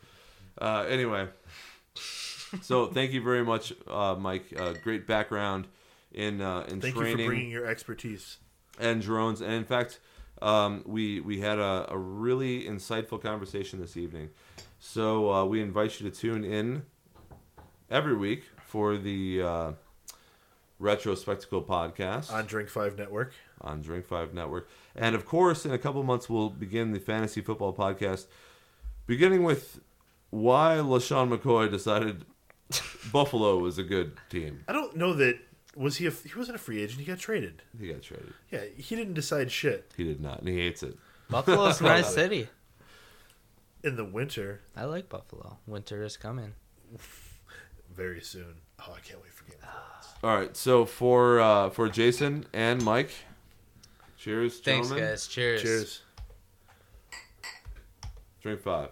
[0.59, 1.27] Uh, anyway,
[2.61, 4.45] so thank you very much, uh, Mike.
[4.57, 5.67] Uh, great background
[6.11, 8.37] in uh, in Thank you for bringing your expertise.
[8.79, 9.41] and drones.
[9.41, 9.99] And in fact,
[10.41, 14.29] um, we we had a, a really insightful conversation this evening.
[14.79, 16.83] So uh, we invite you to tune in
[17.89, 19.71] every week for the uh,
[20.81, 23.33] Retrospectical podcast on Drink Five Network.
[23.61, 27.41] on Drink Five Network, and of course, in a couple months, we'll begin the Fantasy
[27.41, 28.27] Football podcast,
[29.07, 29.79] beginning with
[30.29, 32.25] why LeSean McCoy decided
[33.11, 34.63] Buffalo was a good team.
[34.67, 35.39] I don't know that
[35.75, 36.05] was he.
[36.07, 36.99] A, he wasn't a free agent.
[36.99, 37.63] He got traded.
[37.79, 38.33] He got traded.
[38.51, 40.95] Yeah, he didn't decide shit He did not, and he hates it.
[41.29, 42.49] Buffalo's a nice city.
[43.83, 44.61] in the winter.
[44.75, 45.57] I like Buffalo.
[45.65, 46.53] Winter is coming.
[47.97, 48.53] Very soon.
[48.79, 50.15] Oh, I can't wait for Game of Thrones.
[50.23, 53.09] All right, so for uh, for Jason and Mike,
[54.17, 55.09] cheers, Thanks, gentlemen.
[55.11, 55.27] guys.
[55.27, 55.61] Cheers.
[55.63, 56.01] Cheers.
[58.41, 58.89] Drink five.